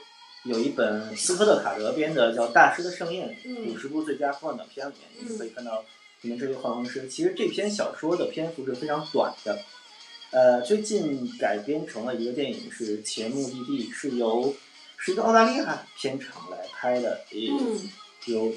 [0.45, 5.85] 有一本斯科特卡德编的叫《大师的盛宴》，嗯五十部最佳科幻短片里面，你可以看到
[6.21, 7.09] 你们这些还魂师。
[7.09, 9.59] 其实这篇小说的篇幅是非常短的。
[10.31, 14.55] 呃，最近改编成了一个电影，是《前目的地》，是由
[14.97, 17.91] 是一个澳大利亚片场来拍的，也嗯
[18.27, 18.53] 有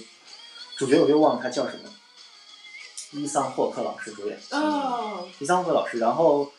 [0.76, 1.90] 主角我又忘了他叫什么，
[3.12, 4.38] 伊桑霍克老师主演。
[4.52, 6.52] 哦，伊桑霍克老师，然后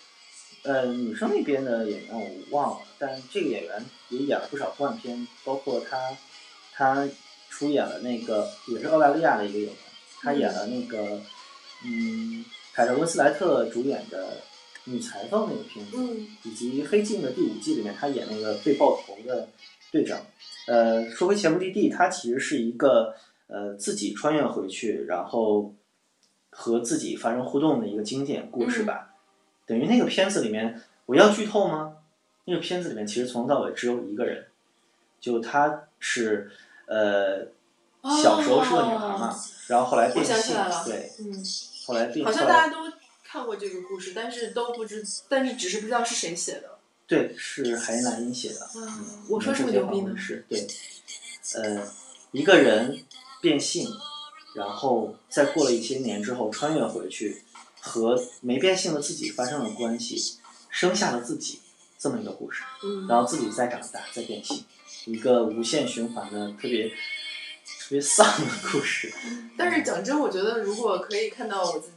[0.63, 6.17] 呃，女生那边的演员我忘了，但这个演员也演了不少科幻片，包括他
[6.73, 7.09] 他
[7.51, 9.77] 出演了那个也是澳大利亚的一个演员，
[10.23, 11.21] 他演了那个
[11.85, 14.43] 嗯凯特温斯莱特主演的
[14.85, 19.49] 女裁缝那个片子，嗯以及《黑镜》的第五季里面他演那个被爆头的
[19.91, 20.21] 队长。
[20.67, 23.15] 呃，说回前目的地，它其实是一个
[23.49, 25.75] 呃自己穿越回去，然后
[26.51, 29.15] 和自己发生互动的一个经典故事吧。
[29.67, 31.97] 等于那个片子里面，我要剧透吗？
[32.45, 34.47] 那个片子里面其实从头到尾只有一个人，
[35.21, 36.51] 就她是
[36.87, 37.47] 呃
[38.23, 39.37] 小时候是个女孩嘛，
[39.69, 41.45] 然后后来变性对，嗯，
[41.87, 42.89] 后来变，好像大家都
[43.31, 46.79] 看过这个故事，但是都不知，但是只是不知道是谁写的。
[47.07, 48.61] 对，是海因莱因写的。
[48.65, 50.17] 啊，我说这么牛逼呢？
[50.17, 50.67] 是对，
[51.55, 51.89] 呃，
[52.33, 53.05] 一个人
[53.41, 53.89] 变性，
[54.57, 57.45] 然后在过了一些年之后穿越回去，
[57.79, 61.61] 和没变性的自己发生了关系，生下了自己
[62.01, 62.65] 这么一个故事。
[62.83, 64.65] 嗯然后自己再长大，再变性，
[65.05, 69.13] 一个无限循环的特别特别丧的故事。
[69.57, 71.91] 但是讲真，我觉得如果可以看到我自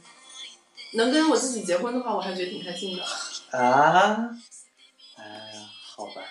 [0.94, 3.02] 能跟我自己结婚的话，我还觉得挺开心的。
[3.56, 4.30] 啊，
[5.16, 5.24] 哎
[5.54, 6.22] 呀，好吧，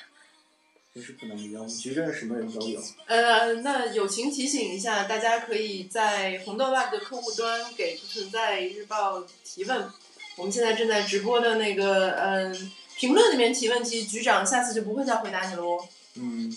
[0.94, 1.62] 真是不能一样。
[1.62, 2.82] 我们局镇什么人都有。
[3.06, 9.90] 呃，那友情提醒一下，大家可以在红豆 Lab 的客户端给不存在日报提问。
[10.36, 15.88] 我们现在正在直播的那个嗯、评论里面提问题，局长下次就不会再回答你了哦。
[16.16, 16.56] 嗯，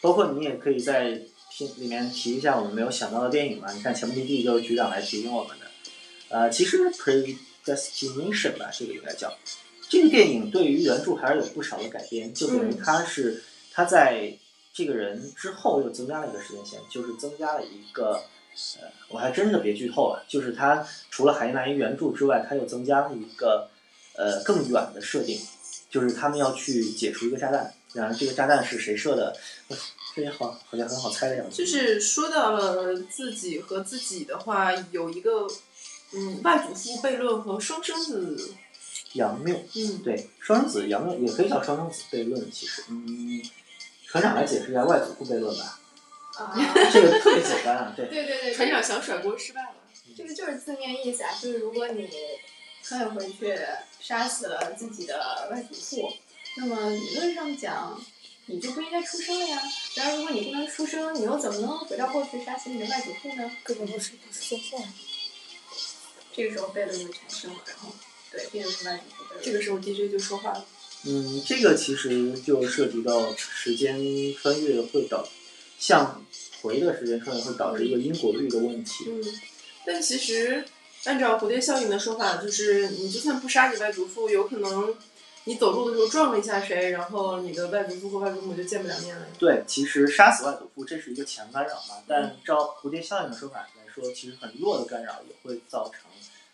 [0.00, 3.70] 包括你也可以在评里面提一下我们没有想到的电影嘛。
[3.72, 5.69] 你看《前目的地》就是局长来提醒我们的。
[6.30, 9.36] 呃，其实 Predestination 吧，这个应该叫
[9.88, 14.32] 这个电影对于原著还是有不少的改编，就等于它是它在
[14.72, 18.22] 这个人之后又增加了一个时间线，就是增加了一个。
[18.80, 23.70] 呃，我还真的别剧透了，就是它除了海因莱因原著之外，它又增加了一个
[24.16, 25.40] 呃更远的设定，
[25.88, 29.34] 就是他们要去解除一个炸弹，然后这个炸弹是谁设的，
[30.16, 31.56] 这也好好像很好猜的样子。
[31.56, 35.46] 就是说到了自己和自己的话，有一个
[36.12, 38.54] 嗯外祖父悖论和双生子，
[39.12, 43.42] 杨谬，嗯，对，双生子杨谬也可以叫双生子悖论，其实，嗯，
[44.06, 45.78] 船长来解释一下外祖父悖论吧，
[46.36, 46.54] 啊，
[46.92, 49.74] 这个特别简单啊，对，对对对，船长想甩锅失败了。
[50.16, 52.08] 这个就是字面意思啊，就是如果你
[52.82, 53.56] 穿越回去
[54.00, 56.12] 杀死了自己的外祖父，
[56.56, 57.96] 那么理论上讲，
[58.46, 59.62] 你就不应该出生了呀。
[59.94, 63.48] 然而，如果你不能出生，你又怎么能回到过去杀死你的外祖父呢？
[63.62, 64.80] 根本不是不是现象。
[66.40, 67.92] 这个时候悖论就产生了，然后
[68.32, 69.44] 对，这就是外祖父悖论。
[69.44, 70.64] 这个时候 DJ 就说话了。
[71.04, 73.98] 嗯，这个其实就涉及到时间
[74.34, 75.28] 穿越会导
[75.78, 76.24] 向
[76.62, 79.04] 回的时间穿越会导致一个因果律的问题。
[79.08, 79.22] 嗯，
[79.84, 80.64] 但其实
[81.04, 84.94] 按照蝴蝶效应的说法，就是你就算不杀你外祖父，有可能
[85.44, 89.26] 你走路的时候撞了一下谁，然后你的外祖父和外祖母就见不了面了。
[89.38, 96.02] 对，其实杀死外祖父这是一个前干扰嘛，但照蝴蝶效应的说法来说，其实很弱的干扰也会造成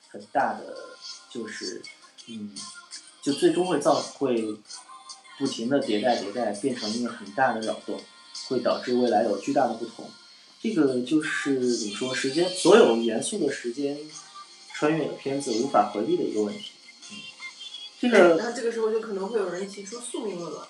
[0.08, 0.96] 很大的，
[1.30, 1.82] 就是
[2.28, 2.54] 嗯，
[3.22, 4.56] 就最终会造会
[5.38, 8.00] 不停的迭代迭代，变成一个很大的扰动，
[8.48, 10.10] 会导致未来有巨大的不同。
[10.62, 13.98] 这个就是怎么说，时间所有严肃的时间
[14.74, 16.72] 穿越的片子无法回避的一个问题。
[17.10, 17.16] 嗯，
[18.00, 20.68] 这个然后这个时候就可能会有人提出宿命论了。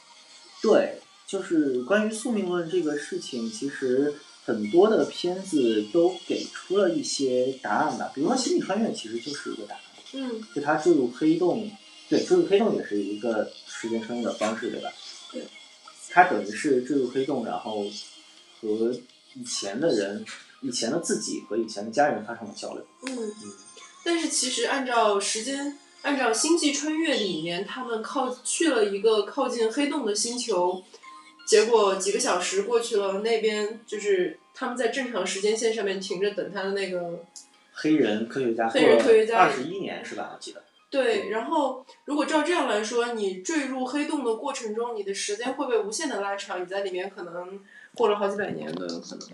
[0.61, 4.14] 对，就是关于宿命论这个事情，其实
[4.47, 8.12] 很多的片子都给出了一些答案吧。
[8.14, 9.80] 比如说《星际穿越》，其实就是一个答案，
[10.12, 11.68] 嗯，就它坠入黑洞，
[12.09, 14.88] 对，坠入黑洞也是一个时间穿越的方式，对吧？
[15.32, 15.42] 对，
[16.11, 17.84] 它等于是坠入黑洞，然后
[18.61, 18.94] 和
[19.34, 20.24] 以前的人、
[20.62, 22.86] 以前的自己和以前的家人发生了交流。
[23.09, 23.32] 嗯，
[24.05, 30.84] 但是其实按照时间，按照星际穿越里面，他们靠去了一个靠近黑洞的星球，
[31.47, 37.24] 结果几个小时过去了，那边就是他们在正常时间线上面停着等他的那个
[37.72, 40.32] 黑人科学家黑人科学家二十一年是吧？
[40.34, 40.62] 我记得。
[40.88, 47.61] 对，然后如果照这样来说，你坠入黑洞的过程中，你的时间会被无限的拉长，你在里面可能
[47.94, 49.28] 过了好几百年都有可能。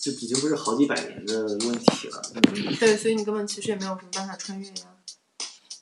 [0.00, 2.22] 就已经不是好几百年的问题了。
[2.34, 4.74] 嗯，对，所以你根本其实也没有什么办法穿越呀。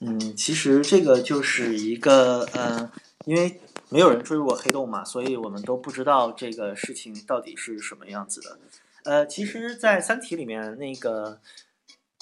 [0.00, 2.90] 嗯，其实这个就是一个呃，
[3.24, 3.60] 因为
[3.92, 8.58] 没有人坠入过黑洞嘛，所以我们都不知道这个事情到底是什么样子的。
[9.04, 11.40] 呃，其实，在《三体》里面，那个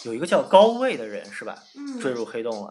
[0.02, 1.62] 有一个叫高位的人是吧？
[1.76, 2.70] 嗯坠入黑洞了。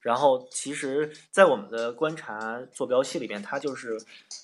[0.00, 3.98] 然后，其实，在我们的观察坐标系里面，它就是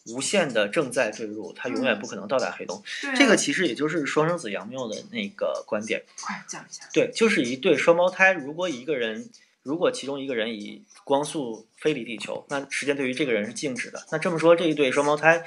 [0.07, 2.83] 无限的正在坠入，它永远不可能到达黑洞。
[3.15, 6.03] 这个其实也就是双生子杨谬的那个观点。
[6.23, 6.85] 快讲一下。
[6.95, 9.29] 对，就是一对双胞胎，如果一个人，
[9.63, 14.07] 如果其中一个人以光速飞离地球，那时间对于这个人是静止的。
[14.11, 15.45] 那这么说，这一对双胞胎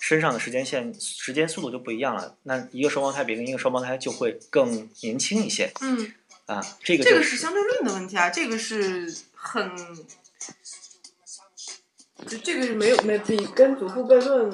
[0.00, 2.36] 身上的时间线、时间速度就不一样了。
[2.42, 6.12] 那一个双胞胎比另一个双胞胎就会更年轻一些嗯，
[6.46, 6.60] 啊。
[6.82, 9.70] 这个、这就是个相对论的问题啊，这个是很，
[12.26, 14.50] 就这个是没有没比跟祖父悖论，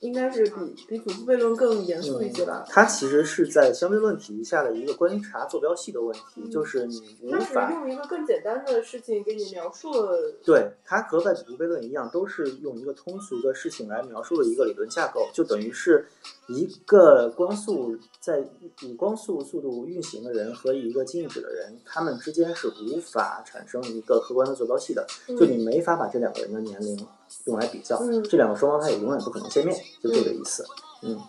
[0.00, 2.64] 应该是比比祖父悖论更严肃一些吧。
[2.68, 16.06] 它其实是在相对论体系下的一个观察坐标系的问题，就是你无法用一个更简单的事情给你描述了，对，它和在祖父悖论一样，都是用一个通俗的事情来描述的一个理论架构，就等于是
[16.48, 18.42] 一个光速在
[18.80, 27.06] 以光速速度运行的人和一个静止的人，他们之间是无法产生一个客观的坐标系的，就你没法把这两个人的年龄
[27.44, 28.22] 用来比较，嗯。
[28.24, 30.64] 这两个双胞胎也永远不可能见面，就这个意思。
[31.02, 31.20] 嗯，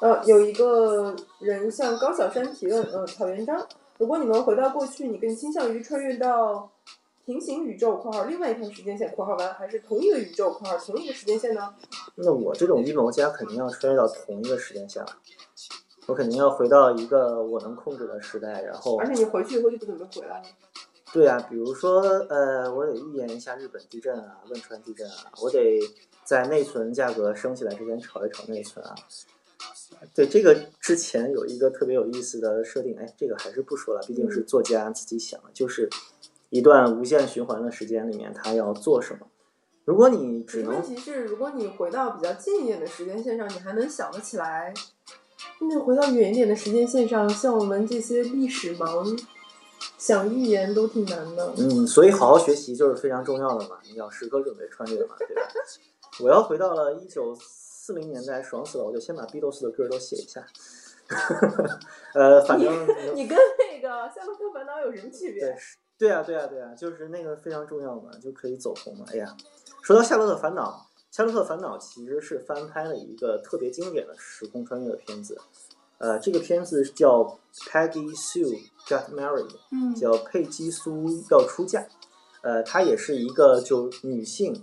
[0.00, 3.66] 呃，有一个人向高晓山提问，呃，草原章，
[3.98, 6.70] 如果你们回到过去，你更倾向于穿越到
[7.26, 11.74] 平行宇宙（括号另外一条时间线）（括号完）还是同一个宇宙（括号同一个时间线）呢？
[12.14, 15.08] 那我这种阴谋家肯定要穿越到同一个时间线了。
[16.06, 20.44] 我肯定要回到一个我能控制的时代，然后而且你回去以后就不准备回来了。
[21.12, 25.80] 对啊，比如说，呃，我得预言一下日本地震啊，汶川地震啊，我得
[26.22, 28.94] 在内存价格升起来之前炒一炒内存啊。
[30.14, 35.88] 对，这个之前有一个特别有意思的设定，哎，这个还是不说了，毕竟是作家自己想的，就是
[36.50, 39.26] 一段无限循环的时间里面，他要做什么。
[39.84, 44.74] 如果你只能问题是，如果你回到比较近一点的时间线上，你还能想得起来。
[45.60, 49.18] 那回到远一点的时间线上，像我们这些历史盲，
[49.96, 51.54] 想预言都挺难的。
[51.56, 55.42] 嗯，所以好好学习就是非常重要的嘛，你要时刻准备穿越嘛，对吧？
[56.20, 60.44] 我要回到了一九四零年代，爽死了，我就先把 Beatles 的歌都写一下。
[62.14, 62.72] 呃，反正
[63.14, 65.40] 你跟那个《夏洛特烦恼》有什么区别？
[65.44, 65.54] 对，
[65.98, 69.06] 对啊，对啊，对啊，就是那个非常重要嘛，就可以走红嘛。
[69.08, 69.36] 哎呀，
[69.82, 70.86] 说到《夏洛特烦恼》，
[71.16, 75.38] 《夏洛特烦恼》其实是翻拍了一个特别经典的时空穿越的片子。
[75.98, 77.38] 呃，这个片子叫
[77.70, 81.86] Peggy Sue Got Married，嗯叫佩姬苏要出嫁。
[82.42, 84.62] 呃，她也是一个就女性，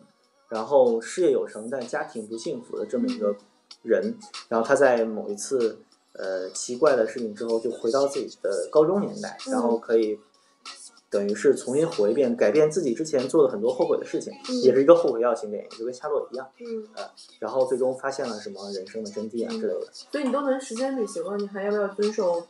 [0.49, 3.35] 然后事业有成但家庭不幸福的这么一个
[3.81, 4.15] 人。
[4.47, 5.79] 然后她在某一次
[6.11, 10.19] 呃奇怪的事情之后，就回到自己的高中年代，然后可以
[11.13, 16.49] 等于是重新活一遍，改变自己之前做的很多后悔的事情，嗯也是一个后悔药型电影，就跟夏洛一样。
[16.59, 17.03] 嗯，呃，
[17.39, 19.87] 然后最终发现了什么人生的真谛啊之类的。
[20.11, 22.45] 所以你都能时间旅行了，你还要不要遵守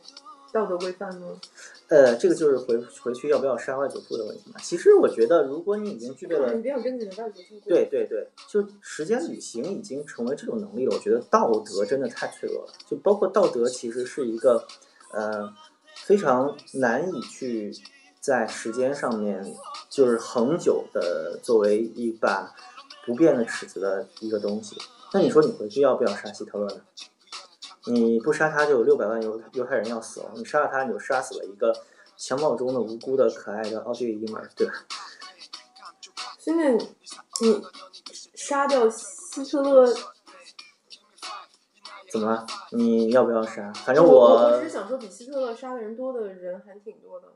[0.50, 1.38] 道德规范呢？
[1.88, 4.58] 呃，这个就是回回去要不要杀外祖父的问题嘛。
[4.62, 7.60] 其实我觉得，如果你已经具备了你不要跟你的外祖父。
[7.66, 10.94] 对对对，就时间旅行已经成为这种能力了。
[10.94, 14.66] 我觉得道德真的太脆弱了，就包括道德其实是一个
[15.12, 15.52] 呃
[16.06, 17.70] 非常难以去
[18.24, 19.54] 在时间上面
[19.90, 22.54] 就是恒久的作为一把
[23.04, 24.80] 不变的尺子的一个东西。
[25.12, 26.80] 那你说你回去要不要杀希特勒呢？
[27.84, 31.70] 你不杀他，就有六百万犹犹太人要死了；你杀了他，你就杀死了一个
[32.16, 34.72] 襁褓中的无辜的可爱的奥地利婴儿，对吧？
[36.38, 36.88] 现在你
[38.34, 39.94] 杀掉希特勒，
[42.10, 42.46] 怎么了？
[42.72, 43.70] 你要不要杀？
[43.84, 47.26] 反正我我我只是想说，比希特勒杀的人多的人还挺多的。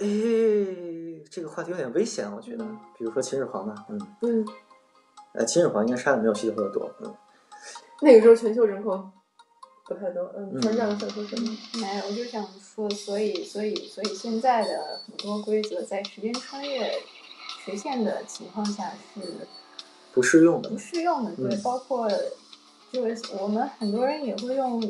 [0.00, 2.64] 诶，这个话题有点危险，我觉得。
[2.96, 4.46] 比如说秦始皇吧，嗯，嗯，
[5.34, 7.14] 呃，秦始皇应该杀的没有希特勒多，嗯。
[8.00, 9.10] 那个时候全球人口
[9.86, 10.32] 不太多。
[10.36, 11.56] 嗯，嗯船长想说什么？
[11.80, 16.92] 没有，我就想说，所以，所以，所以现在的很多规则在时间穿越
[17.64, 19.20] 实现的情况下是
[20.12, 20.78] 不适用的不。
[20.78, 21.34] 适用的。
[21.34, 22.08] 对，嗯包括
[22.92, 24.80] 就是我们很多人也会用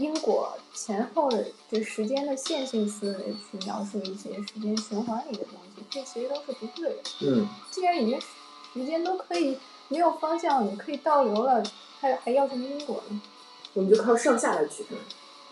[0.00, 7.02] 因果前后的就时间的线性思维去描述一些时间循环里的东西，这其实都是不对的。
[7.20, 8.18] 嗯既然已经
[8.72, 11.62] 时间都可以没有方向，你可以倒流了，
[12.00, 13.20] 还还要什么因果呢？
[13.74, 14.98] 我们就靠上下来区分。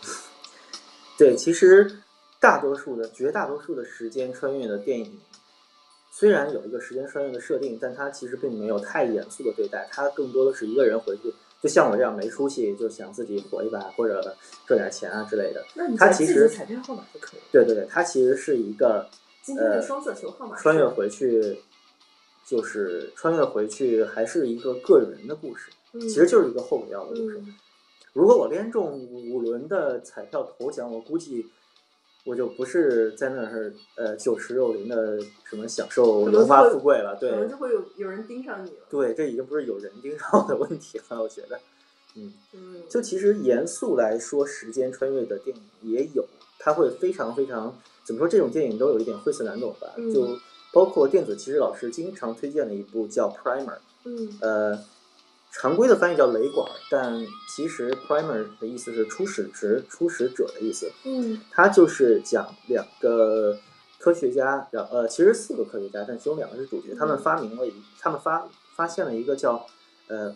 [1.17, 2.01] 对，其实
[2.39, 5.19] 大多数的、绝大多数的时间穿越的电影，
[6.09, 14.35] 虽然有一个时间穿越的设定，但它其实并没有太严肃的对待，它更多的是一个人回去，就像我这样没出息，就想自己火一把或者
[14.65, 15.63] 赚点钱啊之类的。
[15.75, 17.45] 那你它其实彩票号码就可以了。
[17.51, 19.07] 对对对，它其实是一个
[19.43, 21.59] 今天的呃双色球号码是穿越回去，
[22.45, 27.37] 就是穿越回去，还是一个个人的故事，嗯其实就是一个后悔药的故事。
[27.37, 27.55] 嗯
[28.11, 28.99] 如果我连中
[29.31, 31.45] 五轮的彩票头奖，我估计
[32.29, 38.85] 我就不是在那儿呃酒池肉林的什么享受荣华富贵了，对可能就会有有人盯上你了。
[38.87, 41.59] 对，这已经不是有人盯上我的问题了，我觉得，
[42.15, 46.23] 嗯，嗯，就其实严肃来说，时间穿越的电影也有，
[46.59, 48.27] 它会非常非常怎么说？
[48.27, 49.93] 这种电影都有一点晦涩难懂吧？
[49.97, 50.37] 嗯就
[50.71, 53.65] 包括电子骑士老师经常推荐的一部叫《Primer》，
[54.03, 54.79] 嗯呃，
[55.51, 60.91] 常规的翻译叫雷管，但其实 Primer 的意思是初始值、初始者的意思。
[61.03, 61.41] 嗯。
[61.51, 63.57] 它就是讲两个
[63.97, 67.19] 科学家，两呃，其实四个科学家，但其中两个是主角，他们嗯。
[67.19, 69.65] 发明了一，他们发发现了一个叫
[70.07, 70.35] 呃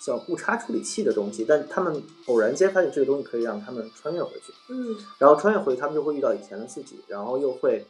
[0.00, 4.96] 叫误差处理器的东西，但他们偶然间发现这个东西可以让他们穿越回去，嗯。
[5.18, 7.84] 然后穿越回去，他们就会遇到以前的自己，然后又会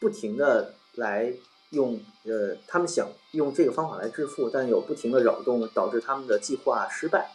[0.00, 1.32] 不停的来
[1.70, 7.32] 用呃，他们想用这个方法来致富，但有不停的扰动，导致他们的计划失败。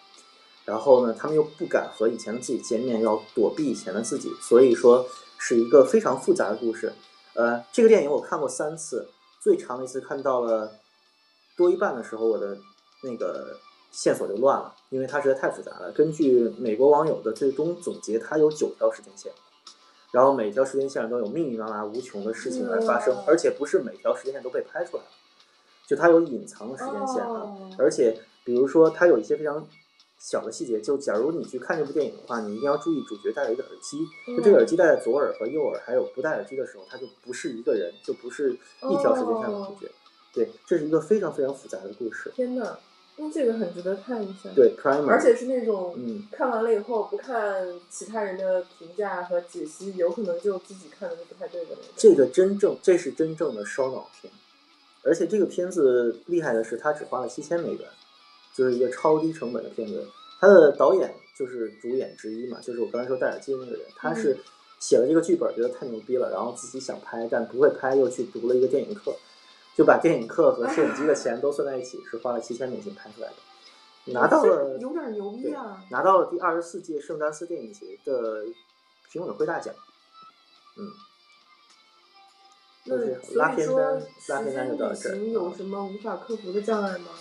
[0.63, 5.05] 然后呢，他们又不敢和以前的自己见面，要躲避以前的自己，所以说
[5.37, 6.93] 是一个非常复杂的故事。
[7.33, 9.09] 呃，这个电影我看过三次，
[9.39, 10.71] 最长的一次看到了
[11.57, 12.57] 多一半的时候，我的
[13.03, 13.57] 那个
[13.91, 15.91] 线索就乱了，因为它实在太复杂了。
[15.91, 19.31] 根据美国网友的最终总结，它有九条时间线，
[20.11, 25.09] 然后每条时间线上都有密密麻麻无穷的事情来发生，哇而且不是每条时间线都被拍出来了，
[25.87, 27.29] 就它有隐藏的时间线啊。
[27.29, 29.67] 哦而且比如说它有一些非常
[30.19, 34.05] 小的细节，就假如你去看这部电影的话，你一定要注意主角戴了一个耳机，
[34.35, 39.91] 就这个耳机戴在左耳和右耳，还有不戴耳机的时候，它就不是一个人，就不是一条时间线的主角。
[40.33, 42.31] 对，这是一个非常非常复杂的故事。
[42.35, 42.77] 天哪，
[43.23, 44.49] 那这个很值得看一下。
[44.55, 51.85] 对，Primer，而且是那种嗯看完了以后不看其他人的评价和解析，有可能就自己看的是不太对的那种。
[51.95, 54.33] 这个真正这是真正的烧脑片，
[55.03, 57.87] 而且这个片子厉害的是，它只花了七千美元，
[58.55, 60.03] 就是一个超低成本的片子。
[60.39, 64.35] 它的导演就是主演之一嘛，就是我刚才说戴耳机的那个人，他是
[64.79, 69.15] 写了这个剧本，觉得太牛逼了，然后自己想拍，但不会拍，又去读了一个电影课，
[69.75, 73.35] 就把电影课和摄影机的钱都算在一起，是花了七千美金拍出来的，
[74.13, 75.83] 拿到了有点牛逼啊！
[75.89, 78.43] 拿到了第二十四届圣丹斯电影节的
[79.11, 79.73] 评委会大奖。
[80.77, 80.91] 嗯，
[82.85, 82.95] 那
[83.35, 85.13] 拉片单，拉时片单就到这儿。
[85.13, 87.11] 行有什么无法克服的障碍吗？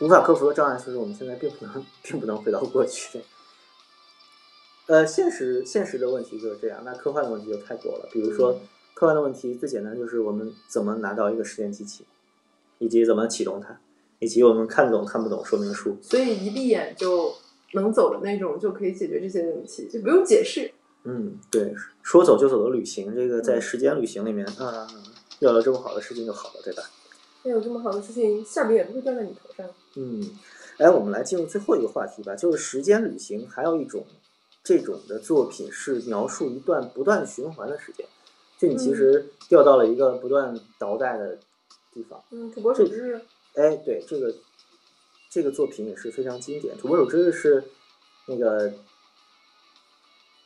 [0.00, 3.22] 无法克服的障碍，就是我们现在并不能，并不能回到过去。
[4.86, 8.08] 呃，现实现实的问题就是这样，那科幻的问题就太多了。
[8.12, 8.60] 比如说，嗯
[8.96, 12.06] 科幻的问题最简单就是我们怎么拿到一个时间机器，
[12.78, 13.78] 以及怎么启动它，
[14.20, 15.98] 以及我们看懂看不懂说明书。
[16.00, 17.34] 所以一闭眼就
[17.74, 20.72] 能走的那种，就可以解决这些问题，就不用解释。
[21.04, 24.88] 嗯，对，说走就走的旅行，这个在时间旅行里面啊，
[25.40, 26.82] 要有这么好的事情就好了，对吧？
[27.42, 29.66] 那有这么好的事情，馅儿饼也不会掉在你头上。
[29.96, 30.24] 嗯，
[30.78, 34.06] 哎，我们来进入最后一个话题吧，就是时间旅行，还有一种
[34.64, 38.06] 这种的作品是描述一段不断循环的时间，
[38.58, 41.38] 就你其实掉到了一个不断倒带的
[41.92, 42.22] 地方。
[42.30, 43.20] 嗯，土拨鼠之日，
[43.54, 44.34] 哎，对，这个
[45.30, 46.76] 这个作品也是非常经典。
[46.78, 47.64] 土拨鼠之日是
[48.26, 48.72] 那个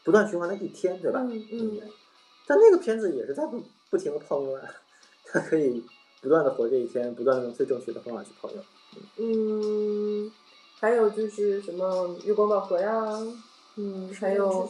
[0.05, 1.21] 不断循环的一天，对吧？
[1.23, 1.81] 嗯嗯，
[2.47, 4.63] 但那个片子也是在不不停的泡妞啊，
[5.25, 5.85] 它可以
[6.21, 8.63] 不断的活这一天，不断的用最正确的方法去泡妞。
[9.19, 10.33] 嗯，
[10.81, 13.19] 还有就是什么月光宝盒呀，
[13.77, 14.69] 嗯，还有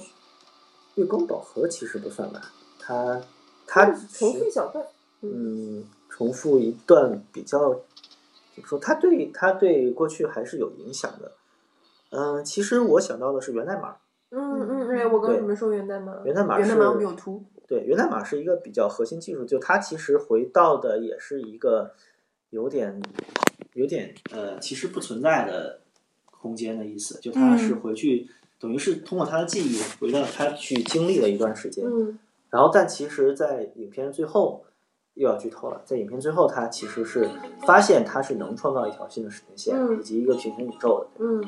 [0.96, 3.20] 月光宝盒其实不算吧，它
[3.66, 4.84] 它重复一小段，
[5.20, 7.70] 嗯，重复一段比较
[8.54, 8.78] 怎么说？
[8.78, 11.32] 他对他对过去还是有影响的。
[12.10, 13.96] 嗯，其实我想到的是源代码。
[14.30, 21.92] 嗯嗯，哎，我跟对你们说源代码，源代码源代码是我们有图，对，源代码是一个比较核心技术，就它其实回到的也是一个
[22.50, 23.00] 有点
[23.74, 25.80] 有点呃，其实不存在的
[26.26, 28.28] 空间的意思，就它是嗯回去、
[28.60, 32.18] 等于是通过他的记忆回到他去经历了一段时间，嗯
[32.50, 34.64] 然后但其实，在影片最后
[35.14, 37.28] 又要剧透了，在影片最后，他其实是
[37.66, 41.24] 发现他是能创造一条新的时间线、嗯以及一个平行宇宙的。
[41.24, 41.44] 嗯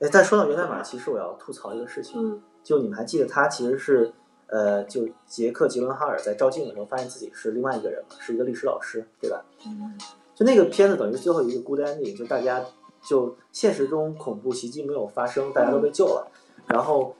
[0.00, 4.12] 哎，但说到源代码，其实我要吐槽一个事情，嗯就你们还记得他其实是
[4.46, 9.44] 呃，就杰克吉伦哈尔在照镜的时候发现自己是另外一个人嘛，是一个历史老师，对吧？
[9.66, 9.98] 嗯
[10.34, 12.64] 就那个片子等于最后一个 good ending，就大家
[13.02, 16.30] 就现实中恐怖袭击没有发生，大家都被救了，
[16.68, 17.14] 然后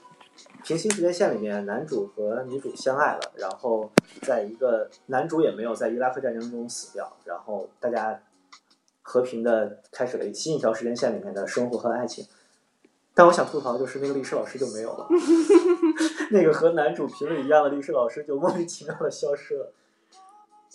[0.62, 3.90] 平行时间线里面男主和女主相爱了，然后
[4.23, 8.20] 在一个男主也没有在伊拉克战争中死掉，然后大家
[9.02, 12.27] 和平的开始了新一条时间线里面的生活和爱情。
[13.15, 15.09] 但我想吐槽的就是那个历史老师就没有了，
[16.31, 19.73] 那个和男主频率一样的历史老师就莫名其妙的消失了。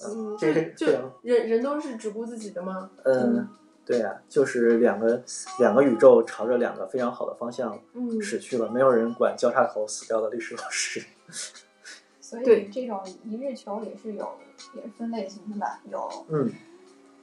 [0.05, 2.89] 嗯，这个就这人人都是只顾自己的吗？
[3.05, 3.47] 嗯，
[3.85, 5.21] 对呀、就是两个
[5.59, 11.03] 两个宇宙朝着两个非常好的方向嗯驶去了，没有人管交叉口死掉的历史老师。
[12.21, 14.37] 所以这种一日球也是有，
[14.73, 15.81] 也是分类型的吧？
[15.91, 16.51] 有，嗯，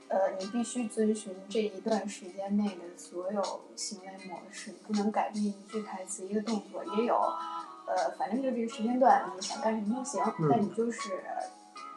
[0.08, 3.42] 呃，你必须遵循这一段时间内的所有
[3.74, 6.84] 行为模式，你不能改变一句台词、一个动作。
[6.96, 7.16] 也有，
[7.86, 11.14] 呃，反正就这个时间段，你想干什么都行，嗯但你就是，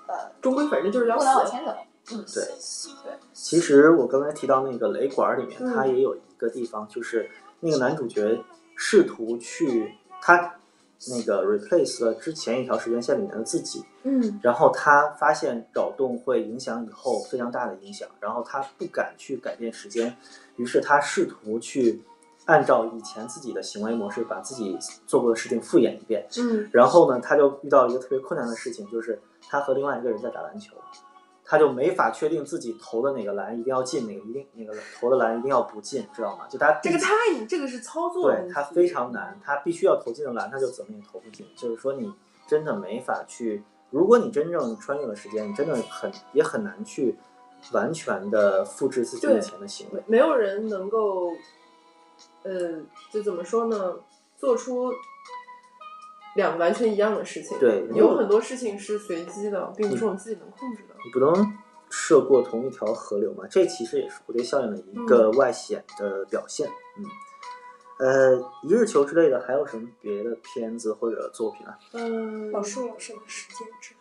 [0.07, 1.51] 呃，终归反正就是要不能往死。
[1.51, 1.75] 前走。
[2.11, 5.73] 嗯，对对，其实我刚才提到那个雷管里面，嗯。
[5.73, 7.29] 它也有一个地方，就是
[7.61, 8.43] 那个男主角
[8.75, 10.55] 试图去他
[11.09, 14.39] 那个 replace 了之前一条时间线里面的自己，嗯。
[14.43, 20.15] 然后他发现扰动会影响以后非常大的影响，然后他不敢去改变时间，
[20.57, 22.01] 于是他试图去
[22.45, 24.77] 按照以前自己的行为模式，把自己
[25.07, 26.27] 做过的事情复演一遍。
[26.37, 26.69] 嗯。
[26.73, 30.75] 然后呢，他就遇到一个特别困难的事情，就是他和另外一个人在打篮球，
[31.45, 36.47] 他就没法确定自己投的哪个篮一定要进，哪个一定那个投的篮一定要不进，知道吗？
[36.49, 37.13] 就他这个太
[37.47, 41.45] 这个是操作对他非常难，他必须要投进的篮，他就怎么也投不进。
[41.55, 42.11] 就是说，你
[42.47, 47.17] 真的没法去，如果你真正穿越了时间，你真的很也很难去
[47.71, 50.01] 完全的复制自己对以前的行为。
[50.07, 51.29] 没有人能够，
[52.43, 53.95] 呃，就怎么说呢，
[54.37, 54.91] 做出
[56.35, 57.57] 两个完全一样的事情。
[57.59, 60.95] 对有很多事情是随机的，并不是我们自己能控制的。
[61.05, 61.53] 你不能
[61.89, 63.45] 涉过同一条河流嘛？
[63.49, 66.67] 这其实也是蝴蝶效应的一个外显的表现。
[66.97, 67.05] 嗯，
[67.99, 71.77] 呃，一日球之类的，还有什么别的片子或者作品啊？
[71.91, 73.95] 嗯，老师老师的时间秩序。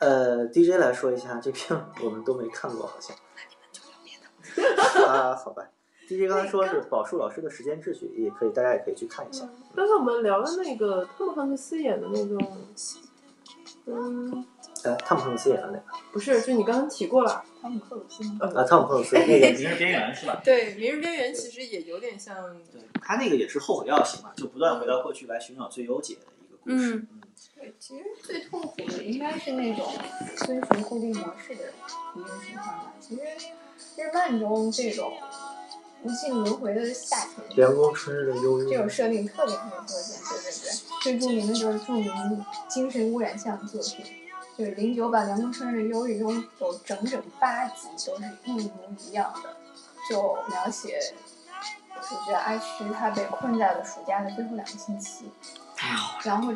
[0.00, 3.16] 呃，DJ 来说一下，这片我们都没看过，好像。
[3.34, 5.64] 那你们就聊别的 啊，好吧。
[6.08, 9.48] DJ 刚才说是宝树老师的时间秩序，也可以，大家也可以去看一下。
[9.74, 12.38] 刚才我们聊的那个汤姆汉克斯演的那个，
[13.86, 14.44] 嗯，
[14.82, 15.82] 呃，汤姆汉克斯演的那个
[16.12, 18.38] 不是，就你刚刚提过了，汤姆克鲁斯吗？
[18.54, 20.40] 啊，汤姆汉克斯那个 《明日边缘》是吧？
[20.44, 22.36] 对，《明日边缘》其实也有点像，
[22.70, 26.96] 对他那个也是后悔药型嘛，就不断回到过去来寻找最优解的一个故事。
[26.96, 27.08] 嗯
[27.56, 29.92] 对，其实最痛苦的应该是那种
[30.36, 31.64] 遵循固定模式的
[32.14, 32.94] 一个循环吧。
[33.00, 33.22] 其实
[33.96, 35.12] 日漫中这种
[36.04, 40.18] 无尽轮回的夏天，凉宫春日的忧郁这种设定特别特别多见。
[40.28, 40.70] 对对对，
[41.02, 44.04] 最著名的就是著名精神污染项作品，
[44.58, 49.56] 就是零九版《凉宫春日的忧郁》中有整整八集都是一模一样的，
[50.10, 51.00] 就描写
[52.02, 55.30] 主角阿虚他被困在了暑假的最后两个星期，
[56.22, 56.52] 然后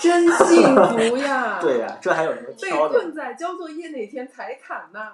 [0.00, 1.58] 真幸福呀！
[1.60, 2.94] 对呀、这还有什么被挑的？
[3.00, 5.12] 困在交作业那天才砍呐。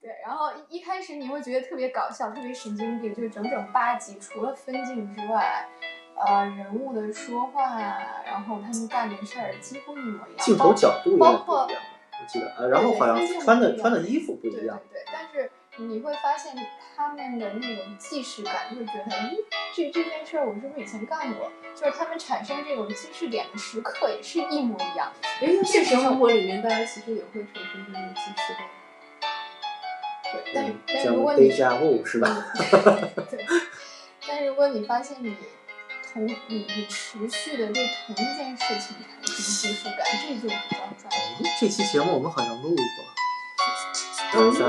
[0.00, 5.68] 对，然后一一开始你会觉得特别搞笑，特别神经病，就是整整八集，除了分镜之外，
[6.14, 7.76] 呃，人物的说话，
[8.24, 11.82] 然后他们干的事儿几乎一模一样，镜头角度也不包括一样，
[12.20, 14.80] 我记得呃，然后好像穿的穿的衣服不一样。
[14.90, 15.50] 对对对，但是
[15.82, 16.54] 你会发现
[16.96, 19.36] 他们的那种既视感，就会觉得，咦，
[19.74, 21.50] 这这件事儿我是不是以前干过？
[21.74, 25.12] 就是他们产生这种既视点的时刻也是一模一样。
[25.40, 28.62] 哎，那现实生活里面，大家其实也会产生这种既视感。
[30.32, 32.46] 对，但但如果你 deja vu 是吧？
[33.30, 33.46] 对，
[34.26, 35.36] 但如果你发现你
[36.12, 41.20] 同你你持续的对同一件事情产生归属感，这就比较抓人。
[41.60, 42.84] 这期节目我们好像录过，
[44.30, 44.68] 好像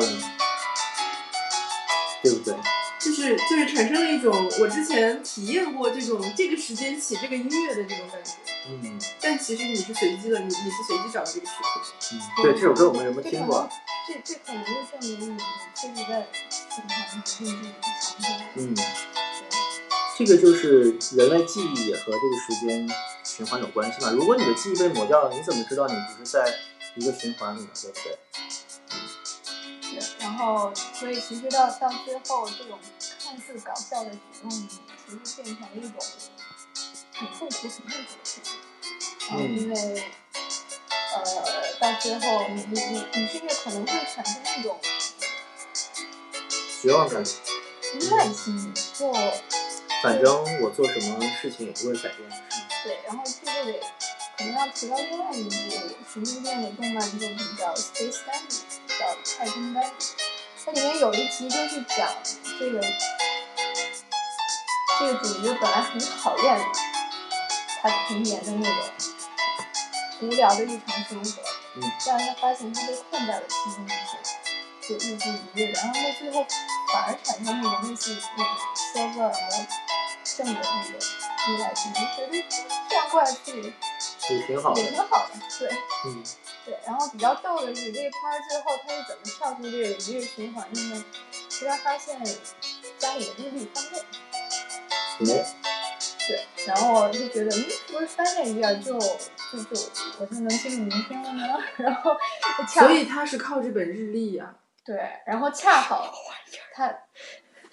[2.23, 2.53] 对不对？
[2.99, 8.33] 就是就是产生了一种我之前体验过这种这个时间起这个音乐的这种感觉，
[8.67, 11.79] 嗯但其实你是随机的，你你是随机找的这个曲库。
[12.41, 13.69] 嗯，对，这首歌我们有没有听过？
[14.09, 15.41] 这这可能就证明你
[15.75, 16.89] 确实在循环
[17.23, 17.45] 决定自己
[18.01, 18.49] 想出来。
[18.55, 18.75] 嗯，
[20.17, 22.89] 这个就是人类记忆也和这个时间
[23.23, 24.09] 循环有关系嘛。
[24.09, 26.51] 如果你的记忆被抹掉了，你怎么知道你不是在
[26.95, 27.69] 一个循环里呢？
[27.75, 28.17] 对不对？
[29.91, 32.79] 对，然后所以其实到到最后，这种
[33.23, 34.67] 看似搞笑的举动，其
[35.11, 35.93] 实变成了一种
[37.13, 38.57] 很痛苦、很痛苦的事情。
[39.29, 40.03] 然后因为
[41.13, 41.19] 呃，
[41.79, 44.79] 到最后你你你你甚至可能会产生一种
[46.81, 47.23] 绝望感。
[47.95, 49.11] 依赖心理，就
[50.03, 52.43] 反正我做什么事情也不会改变，是吗？
[52.83, 53.79] 对，然后这就得
[54.37, 55.49] 可能要提到另外一部
[56.13, 58.61] 神经病的动漫作品叫《Space Dandy》，
[58.99, 59.05] 叫
[59.37, 60.05] 《太空丹迪》。
[60.63, 62.07] 它里面有一集就是讲
[62.59, 62.79] 这个
[64.99, 66.61] 这个主角本来很讨厌
[67.81, 68.75] 他童年的那种
[70.21, 71.41] 无聊的日常生活，
[71.75, 73.87] 嗯但是他发现他被困在了其中，
[74.81, 76.45] 就日复一日，然后他最后
[76.91, 79.29] 反而产生那种类似于那种消极而
[80.23, 80.93] 正的那种
[81.47, 82.45] 依赖性，就觉得
[82.89, 83.73] 这样过下去
[84.29, 85.69] 也挺好的也挺好的，对。
[86.05, 86.23] 嗯，
[86.65, 91.05] 对，然后比较逗的是这个片儿最后他是怎么跳出这个一日循环的呢？
[91.49, 92.21] 是他发现
[92.97, 93.99] 家里的日历翻倍，
[95.33, 95.55] 哎，
[96.27, 98.97] 对，然后就觉得嗯，是不是翻那一页就
[99.51, 99.81] 就就
[100.19, 101.63] 我就能进入明天了呢？
[101.77, 102.11] 然后
[102.67, 104.55] 恰所以他是靠这本日历呀、
[104.85, 106.11] 对，然后恰好
[106.73, 106.87] 他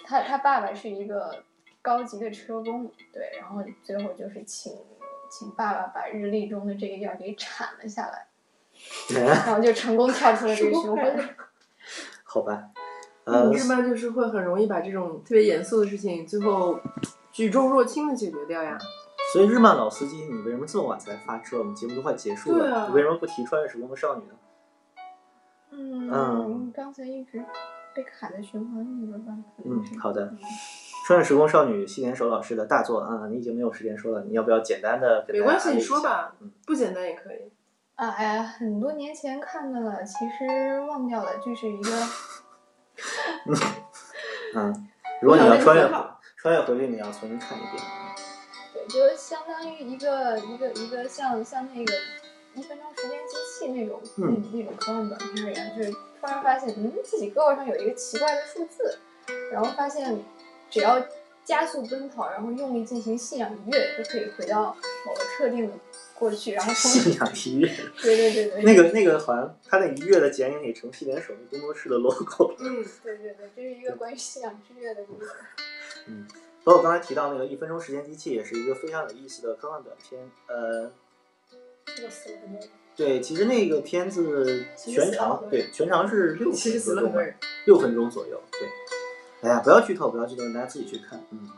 [0.05, 1.45] 他他爸爸是一个
[1.83, 4.73] 高级的车工，对，然后最后就是请
[5.31, 8.27] 请爸爸把日历中的这个页给铲了下来，
[9.23, 11.37] 然后就成功跳出了这个循环。
[12.25, 12.71] 好吧，
[13.25, 16.81] 呃，日漫就是会很容易把这种特别严肃的事情，最后
[17.33, 18.79] 举重若轻的解决掉呀。
[19.37, 21.59] 所以日漫老司机，你为什么这么晚才发车？
[21.59, 24.35] 我们节目都快结束了，啊你为什么不提《穿越时空的少女》呢？
[25.73, 27.45] 嗯，嗯刚才一直
[27.95, 29.35] 被卡在循环里边吧？
[29.59, 30.31] 可能，嗯好的。
[31.07, 35.81] 《穿越时空少女》西田守老师的大作啊，你已经没有时间说了，你要不要简单的没关系，你？
[35.81, 36.35] 说吧，
[36.67, 37.53] 不简单也可以。
[37.97, 41.91] 啊，哎呀，很多年前看的了，其实忘掉了，就是一个
[44.57, 44.89] 嗯，
[45.21, 45.87] 如果你要穿越
[46.39, 48.06] 穿越回去，你要重新看一遍。
[48.89, 51.93] 对，就相当于一个一个一个像像那个
[52.55, 58.99] 一分钟时间机器那种、嗯那那种科幻短片一样，就是突然发现，嗯，自己胳膊上有一个奇怪的数字，
[59.53, 60.19] 然后发现
[60.71, 61.01] 只要
[61.45, 64.77] 加速奔跑，然后用力进行信仰一跃，就可以回到
[65.07, 65.73] 某个特定的
[66.15, 67.69] 过去，然后从信仰一跃，
[68.03, 72.55] 对对对对，那个那个好像他那一跃的剪影也成细田守那工作室的 logo。
[72.59, 75.31] 嗯，对对对，这是一个关于信仰之跃的故事。
[76.09, 76.27] 嗯，
[76.67, 80.29] 包括刚才提到那个一分钟时间机器，也是一个非常有意思的科幻短片。
[80.49, 80.91] 呃，
[81.95, 82.69] 这个死了很多人。
[82.97, 87.35] 对，其实那个片子全长对全长是六分钟
[87.67, 88.43] 六分钟左右。
[88.51, 91.25] 对，哎呀，不要剧透，不要剧透，大家自己去看。
[91.31, 91.49] 嗯，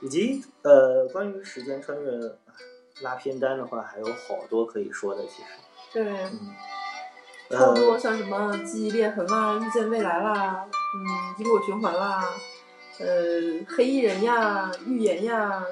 [0.00, 2.54] 以及呃，关于时间穿越啊
[3.02, 5.22] 拉片单的话，还有好多可以说的。
[5.26, 5.48] 其实，
[5.92, 6.54] 对，嗯，
[7.50, 12.32] 差不多呃，像什么记忆裂痕啦、遇见未来啦、嗯，因果循环啦、
[13.00, 15.64] 呃，黑衣人呀、预言呀、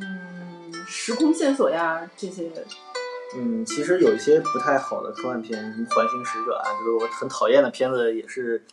[0.00, 2.50] 嗯，时空线索呀这些。
[3.36, 8.64] 嗯，其实有一些不太好的科幻片，什么《环形使者》啊，就是我很讨厌的片子，也是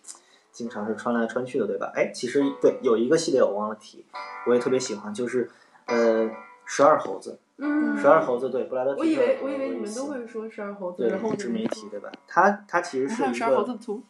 [0.52, 1.92] 经常是穿来穿去的，对吧？
[1.96, 4.06] 哎，其实对，有一个系列我忘了提，
[4.48, 5.50] 我也特别喜欢，就是
[5.86, 6.30] 呃，
[6.66, 7.40] 十二猴子。
[7.64, 9.02] 嗯十二猴子对布莱德皮特。
[9.02, 12.12] 我以为我以为你们都会说十二猴子，对，然后一直没提，对吧？
[12.28, 14.02] 它它其实是一还有十二猴子图。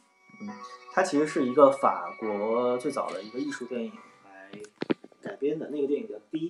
[0.41, 0.49] 嗯，
[0.91, 3.91] 它其实是一个法国最早的一个艺术电影
[4.25, 4.51] 来
[5.21, 6.49] 改编的，那个电影叫《D》，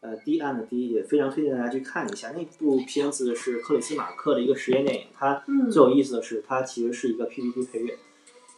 [0.00, 2.30] 呃，低暗的 D，也非常推荐大家去看一下。
[2.30, 7.98] 那部片子是克里斯马克的一个实验电影，它嗯最有意思的是，它其实是一个 PPT 配乐，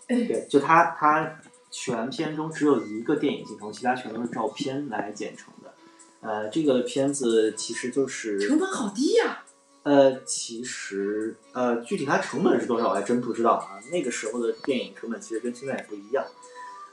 [0.09, 1.41] 哎对，就它它
[1.71, 5.75] 全片中只有一个电影镜头，其他全都是照片来剪成的。
[6.21, 9.45] 呃，这个片子其实就是成本好低呀、
[9.85, 13.79] 呃，其实呃，具体它成本是多少，我还真不知道啊。
[13.93, 16.25] 那个时候的电影成本其实跟现在也不一样。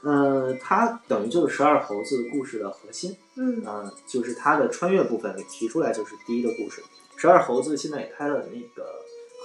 [0.02, 6.82] 呃，它等于就是十二猴子故事的核心，嗯呃，就是它的穿越部分给提出来就是第一个故事。
[7.16, 8.84] 十二猴子现在也拍了那个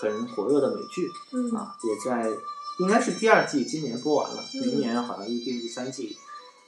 [0.02, 2.30] 很火热的美剧，嗯啊，也在
[2.80, 6.18] 应该是第二季今年播完了，嗯明年好像预定第三季，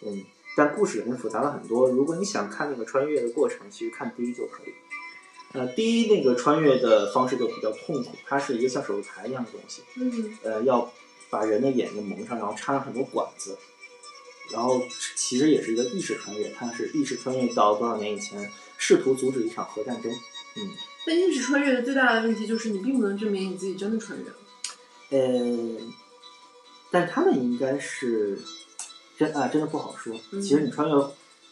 [0.02, 0.24] 嗯，
[0.56, 1.90] 但故事已经复杂了很多。
[1.90, 4.74] 如果你想看那个穿越的过程，其实看第一就可以。
[5.54, 10.92] 呃，第一那个穿越的方式就比较痛苦，它是一个像手术台一样的东西，嗯呃，要
[11.30, 13.58] 把人的眼睛蒙上，然后插上很多管子，
[14.52, 14.82] 然后
[15.16, 20.12] 其实也是一个意识穿越，它是意识穿越到多少年以前，试图阻止一场核战争。
[20.56, 20.70] 嗯，
[21.06, 24.36] 但意识穿越的最大的问题就是你并不能证明你自己真的穿越了。
[25.10, 25.78] 呃，
[26.92, 28.40] 但他们应该是
[29.18, 30.16] 真啊，真的不好说。
[30.32, 30.94] 嗯其实你穿越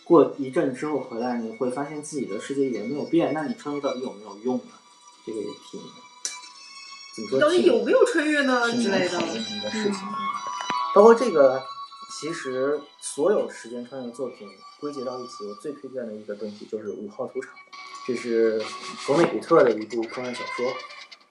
[0.07, 4.71] 过一阵之后回来，你会发现自己的世界也没有变，那你穿越到底有没有用呢？
[5.25, 5.79] 这个也挺
[7.15, 7.39] 怎么说？
[7.39, 9.19] 到底有没有穿越呢挺之类的。
[9.19, 9.93] 嗯
[10.95, 11.61] 包括这个，
[12.19, 14.47] 其实所有时间穿越作品
[14.79, 17.53] 归结到一起，我最推荐的一个东西就是《五号屠场》，
[18.07, 18.59] 这是
[19.05, 20.73] 格内古特的一部科幻小说。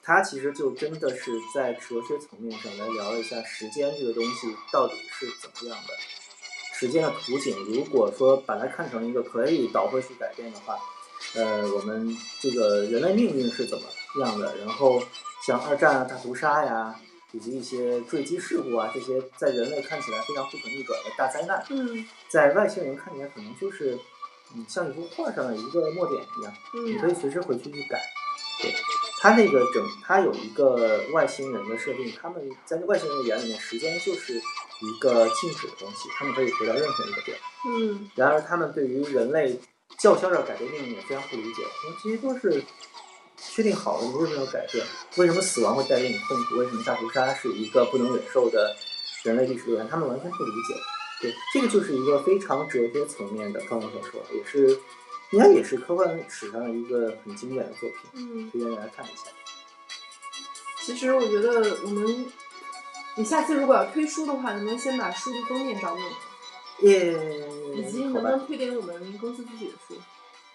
[0.05, 5.95] 它其实就真的是在哲学层面上来聊一下时间这个东西到底是怎么样的。
[6.79, 10.77] 时间的图景，如果说把它看成一个可以倒回去改变的话，
[11.35, 13.85] 呃，我们这个人类命运是怎么
[14.21, 14.55] 样的？
[14.59, 15.03] 然后
[15.47, 16.95] 像二战啊、大屠杀呀，
[17.33, 23.99] 以及一些坠机事故啊，这些在人类看起来非常不可逆转的大灾难，嗯在外星人看起来可能就是，
[24.55, 26.53] 嗯，像一幅画上的一个墨点一样，
[26.87, 27.99] 你可以随时回去去改。
[28.61, 28.75] 对，
[29.27, 37.37] 它那个整，它有一个外星人的设定，他们在外星人的眼里面，时间就是一个静止的东西，他们可以回到任何一个点。
[37.67, 39.59] 嗯然而，他们对于人类
[39.99, 42.63] 叫嚣着改变命运也非常不理解，因为这些都是
[43.37, 44.87] 确定好的，你为什么要改变？
[45.17, 46.59] 为什么死亡会带给你痛苦？
[46.59, 48.77] 为什么大屠杀是一个不能忍受的
[49.25, 49.89] 人类历史留言？
[49.89, 50.75] 他们完全不理解。
[51.21, 54.79] 对，这个就是一个非常哲学层面的科幻小说，也是
[55.31, 59.25] 应该也是科幻史上的一个很经典的作品，嗯，推荐大家看一下。
[60.85, 62.27] 其实我觉得我们，
[63.17, 66.17] 你下次如果要推书的话，能不能先把书的封面找给我们？
[66.83, 69.95] 耶，以及能不能推点我们公司自己的书？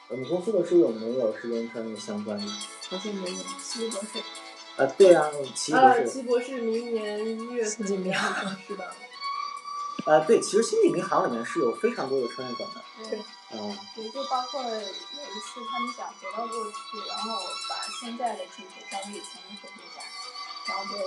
[0.08, 2.46] 我们公司的书有没有时间穿越相关的？
[2.90, 3.38] 好像没有。
[3.62, 4.20] 奇异博士。
[4.78, 6.10] 啊，对啊，奇异博呃，士。
[6.10, 8.86] 奇异博士明年一月份应该上市吧？
[10.06, 13.10] 啊，对，其实《星际迷航》里面是有非常多的穿越梗的。
[13.10, 13.20] 对，
[13.54, 20.02] 嗯，对就包括有一次他们想回到过去，然后把现在的技术交给以前的科学家，
[20.68, 20.98] 然后就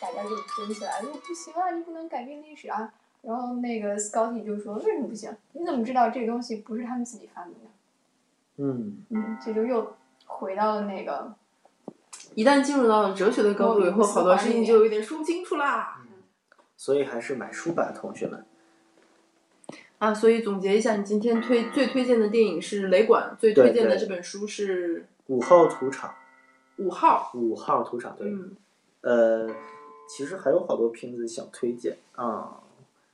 [0.00, 2.92] 大家就争起来，说不行啊，你不能改变历史啊。
[3.22, 5.36] 然后那个 Scotty 就说为什么不行？
[5.52, 7.70] 你怎么知道这个东西不是他们自己发明的？
[8.56, 11.34] 嗯，嗯，这就又回到了那个
[12.34, 15.98] 一旦进入到了哲学的高度以后，好多事情就有点说不清楚啦。
[16.78, 18.46] 所以还是买书吧，同学们。
[20.00, 26.14] 啊，所以总结一下，你今天推最推荐的电影是《雷管》，最推荐的这本书是五号土场。
[26.78, 27.30] 五号。
[27.34, 28.26] 五号土场，对。
[28.26, 28.56] 嗯。
[29.02, 29.54] 呃，
[30.08, 32.62] 其实还有好多片子想推荐啊。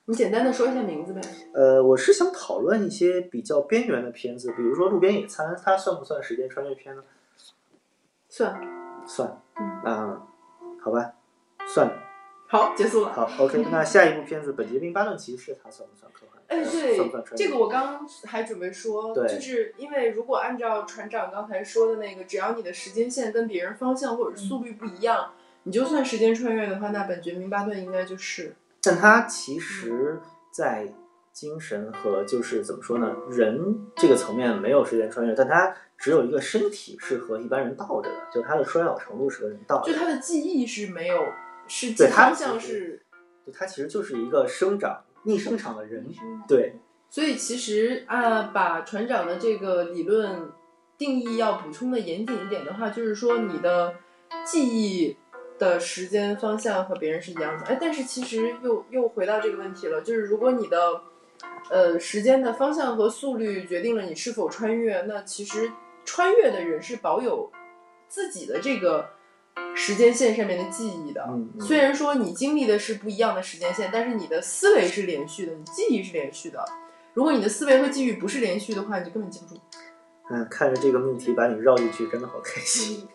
[0.05, 1.21] 你简单的说一下名字呗。
[1.55, 7.03] 呃，我是想讨论一些比较边缘的片子，比如说《路边野餐》，它算不算时间穿越片呢？
[8.29, 8.61] 算。
[9.05, 9.43] 算。
[9.57, 9.93] 嗯。
[9.93, 10.27] 啊，
[10.81, 11.15] 好吧，
[11.67, 11.91] 算。
[12.49, 13.13] 好，结束了。
[13.13, 16.41] 好，OK， 那下一部片子《本杰明·巴顿骑士》，它算不算科幻？
[16.47, 25.33] 哎，对，算不算穿越这个我刚还准备说，对就是因为如果按照船长刚才说的那个，只要你的时间线跟别人方向或者速率不一样，
[25.65, 28.55] 你就算时间穿越的话，那本杰明·巴顿应该就是。
[28.83, 30.21] 但他其实，
[30.53, 30.87] 在
[31.33, 39.93] 精神和就是怎么说呢，人这个层面没有时间穿越，但他只有一个身体是和一般人倒着的，就他的衰老程度是和人倒着的。
[39.93, 41.21] 就他的记忆是没有，
[41.69, 43.03] 是对他方向是。
[43.45, 46.05] 对，他其实就是一个生长逆生长的人，
[46.49, 46.75] 对。
[47.09, 50.51] 所以其实啊，把船长的这个理论
[50.99, 53.95] 定义要补充的严谨一点的话，就是说你的
[54.45, 55.17] 记忆
[55.61, 57.65] 的时间方向和别人是一样的。
[57.67, 61.03] 哎，但是其实又又回到这个问题了，就是如果你的
[61.71, 65.71] 呃时间的方向和速率决定了你是否穿越，那其实
[66.05, 67.53] 穿越的人是保有
[68.09, 69.09] 自己的这个。
[69.75, 76.65] 时间线上面的记忆的，嗯嗯、虽然说你经历的是不一样的时间线，但是你的思维是连续的，你记忆是连续的。
[77.13, 79.61] 如果你的思维和记忆不是连续的话，你就根本记不住。
[80.31, 83.07] 嗯，看着这个命题把你绕进去，真的好开心。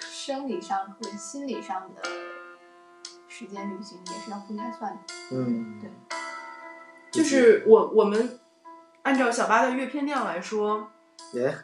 [0.00, 2.02] 生理上和心理上的
[3.26, 5.00] 时间旅行也是要分开算的。
[5.32, 5.90] 嗯，对。
[7.10, 8.38] 就是我我们
[9.02, 10.88] 按照小八的阅片量来说，
[11.32, 11.54] 耶，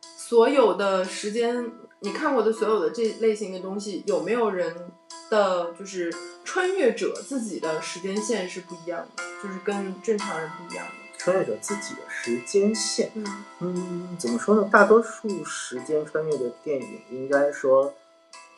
[0.00, 1.70] 所有的时间。
[2.00, 4.92] 你看过的所有的这类型的东西，有没有人
[5.30, 6.12] 的就是
[6.44, 10.92] 穿越者自己的时间线是不一样的，就是跟正常人不一样的。
[11.18, 13.26] 穿越者自己的时间线，嗯
[13.58, 14.68] 嗯，怎么说呢？
[14.72, 17.92] 大多数时间穿越的电影，应该说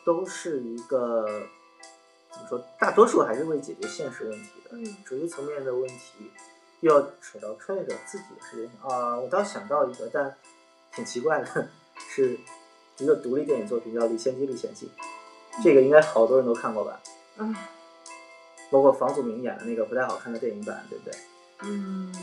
[0.05, 1.25] 都是一个
[2.31, 2.63] 怎么说？
[2.79, 4.69] 大多数还是为解决现实问题的。
[4.73, 6.29] 嗯，哲学层面的问题，
[6.81, 9.17] 又要扯到穿越者自己的时间线啊。
[9.19, 10.37] 我倒想到一个，但
[10.93, 11.67] 挺奇怪的，
[12.13, 12.37] 是。
[13.01, 14.89] 一个独立电影作品叫《李献计历险记》，
[15.63, 17.01] 这个应该好多人都看过吧？
[17.37, 17.55] 嗯，
[18.69, 21.13] 包括房祖名演的那个不太好看的电影版，对不对？
[21.63, 22.13] 嗯，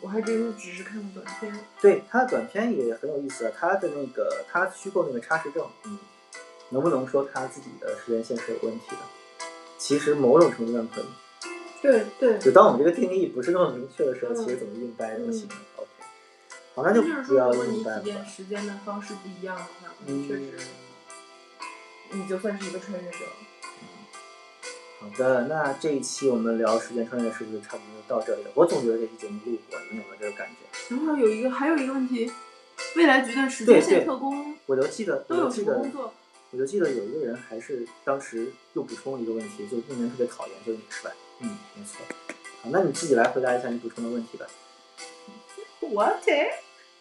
[0.00, 1.64] 我还真只是看过短片。
[1.80, 3.52] 对，他的短片也很有意思啊。
[3.56, 5.98] 他的那个他虚构那个差时证，嗯，
[6.70, 8.98] 能不能说他自己的时间线是有问题的？
[9.78, 11.04] 其实某种程度上可以。
[11.80, 12.38] 对对。
[12.38, 15.48] 就当我们这个定义不是那么明确的时候，嗯、其实怎么硬掰都行。
[16.80, 20.66] 好，那就不要如果你体验时间的方式不一样的话，嗯确实，
[22.12, 23.18] 你就算是一个穿越者。
[24.98, 28.50] 好的，那这一期我们聊时间穿越是不是差不多到这里了？
[28.54, 30.94] 我总觉得这期节目录过，你有没有这个感觉？
[30.96, 32.32] 然后有一个还有一个问题，
[32.96, 36.14] 未来局的时间线特工，我就记得，都有什么工作？
[36.50, 41.10] 我就记得有一个人还是当时又补充了一个问题，就令人特别讨厌，就是你是吧？
[41.40, 41.98] 嗯，没错。
[42.62, 44.46] 好，那你自己来回答一下你补充的问题吧。
[45.80, 46.22] What？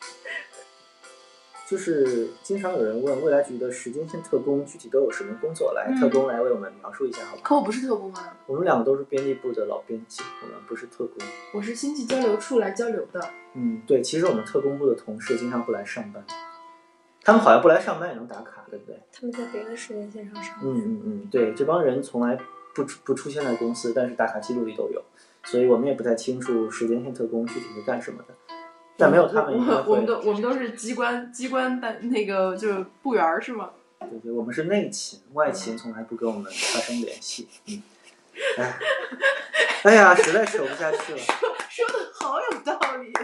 [1.69, 7.41] 就是经常有人问未来局的时间线特工具体都有什么工作，来，嗯特工来为我们描述一下好吧？
[7.43, 11.17] 可我不是特工啊，我们两个都是编辑部的老编辑，我们不是特工。
[11.53, 13.23] 我是星际交流处来交流的。
[13.53, 16.25] 嗯，对，其实我们特工部的同事经常不来上班，
[17.23, 18.99] 他们好像不来上班也能打卡，对不对？
[19.11, 20.55] 他们在别的时间线上上。
[20.63, 22.39] 嗯嗯嗯，对，这帮人从来
[22.73, 25.03] 不出不出现在公司，但是打卡记录里都有，
[25.43, 28.33] 所以我们也不太清楚时间线特工具体是干什么的。
[28.99, 33.71] 但没有他们我我们，都我们都是机关机关的那个就是部员儿是吗？
[34.01, 37.47] 对对，我们是内勤，外勤从来不跟我们发生联系。
[37.67, 37.81] 嗯，
[38.57, 38.77] 哎，
[39.83, 41.19] 哎呀，实在扯不下去了。
[41.69, 43.13] 说的好有道理。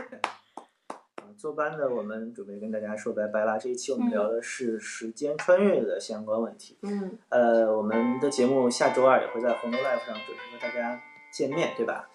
[1.37, 3.57] 坐班的我们准备跟大家说拜拜啦。
[3.57, 6.77] 这一期我们嗯聊的是时间穿越的相关问题。
[6.81, 10.99] 嗯，呃，我们的节目下周二也会在红楼 Live 上准时和大家
[11.35, 12.07] 见面，对吧？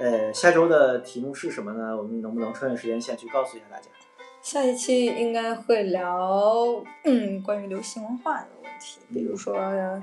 [0.00, 1.94] 呃，下周的题目是什么呢？
[1.94, 3.90] 我们能不能穿越时间线去告诉一下大家？
[4.40, 9.54] 下一期应该会聊嗯关于流行文化的问题，比如说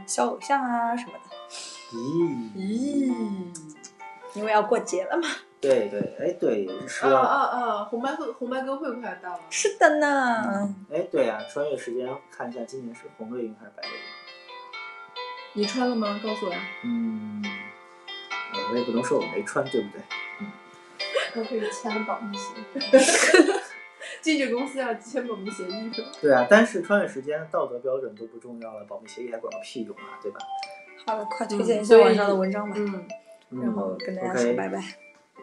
[0.05, 1.19] 小偶像啊什么的。
[1.91, 3.13] 咦咦，
[4.35, 5.27] 因为要过节了嘛。
[5.59, 7.83] 对对，哎对，是啊要啊啊！
[7.85, 9.39] 红白会红白歌会快到了。
[9.49, 10.75] 是的呢。
[10.91, 13.97] 哎对呀、穿越时间看一下今年是红队赢还是白队赢？
[15.53, 16.19] 你穿了吗？
[16.23, 16.59] 告诉我呀。
[16.83, 17.70] 嗯，呃
[18.71, 20.01] 我也不能说我没穿，对不对？
[21.35, 23.51] 我可以签了保密协议。
[24.21, 26.07] 进这公司要签保密协议是吧？
[26.21, 30.39] 对啊，但是穿越时间道德标准都不重要了，保密协议还管个屁用啊，对吧？
[31.05, 32.75] 好了，快推荐一下网上的文章吧。
[32.77, 34.81] 嗯，然后跟大家说拜拜。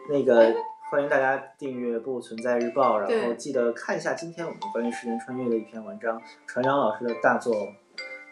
[0.09, 0.55] 那个
[0.89, 7.53] 欢迎大家订阅《不存在日报》，然后记得看一下今天我们关于时间穿越的一篇文章，船长老师的大作《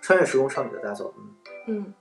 [0.01, 1.13] 穿越时空少女》的大作。
[1.17, 1.35] 嗯
[1.67, 1.93] 嗯，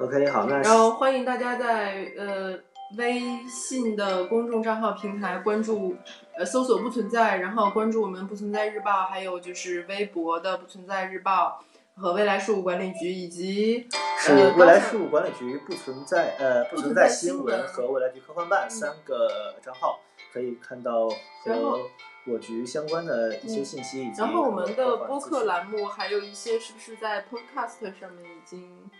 [0.00, 2.58] ，OK，好，那然后欢迎大家在呃
[2.96, 5.96] 微信的公众账号平台关注，
[6.36, 11.62] 呃搜索“不存在”，然后关注我们“不存在日报”，还有就是微博的“不存在日报”
[11.94, 13.86] 和未来事务管理局以及
[14.18, 20.00] 是呃未来事务管理局不存在呃不存在新闻和未来局科幻办三个账号，
[20.32, 21.06] 可以看到
[21.44, 21.78] 和
[22.26, 28.90] 我局相关的一些嗯信息以及然后我们的播客栏目还有一些是不是在 Podcast 上面已经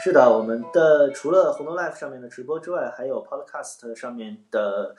[0.00, 4.94] 是的，我们的除了红豆 Life 上面的直播之外，还有 Podcast 上面的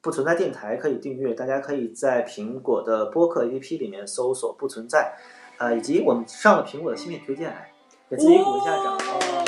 [0.00, 1.34] 不存在电台可以订阅。
[1.34, 5.14] 大家可以在苹果的播客 APP 里面搜索“不存在”，
[5.58, 7.72] 呃，以及我们上了苹果的新品推荐，哎
[8.10, 8.96] 给自己鼓一下掌。
[8.96, 9.46] 哦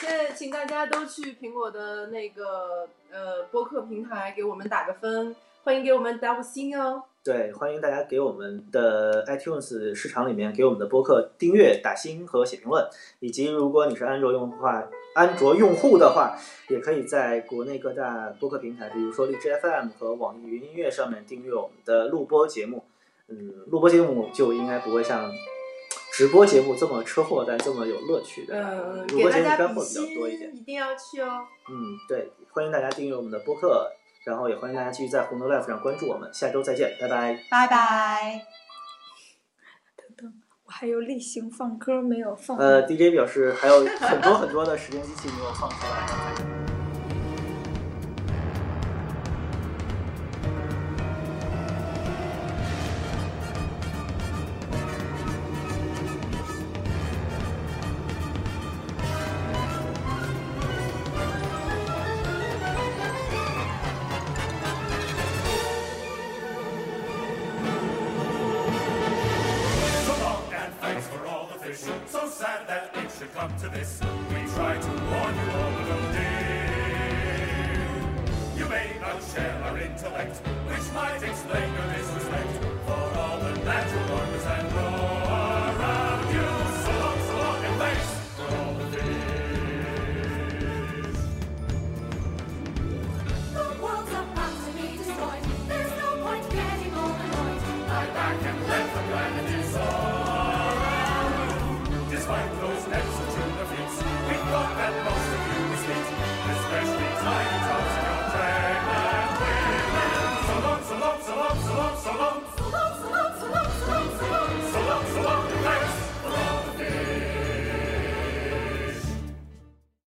[0.00, 7.04] 现在请大家都去苹果的那个呃播客平台给我们打个分，欢迎给我们打五星哦。
[7.24, 12.86] 对，欢迎大家给我们的 iTunes 市场里面给我们的播客订阅、打星和写评论，
[13.18, 16.36] 以及如果你是安卓用户的话，安卓用户的话，
[16.68, 22.84] 也可以在国内各大播客平台，比如说荔枝 FM 和网易云音乐上面订阅我们的录播节目。
[23.28, 25.32] 嗯，录播节目就应该不会像
[26.12, 28.54] 直播节目这么车祸，但这么有乐趣的。
[28.54, 30.56] 呃，录播节目干货比较多一心点。
[30.56, 31.42] 一定要去哦。
[31.70, 33.90] 嗯，对，欢迎大家订阅我们的播客，
[34.24, 36.32] 然后也欢迎大家继续在红豆 Life 上关注我们。
[36.32, 37.38] 下周再见，拜拜。
[37.50, 38.40] 拜拜。
[39.96, 40.32] 等等
[40.64, 42.56] 我还有例行放歌没有放。
[42.58, 46.63] 呃，DJ 表示还有很多很多的时间机器没有放出来。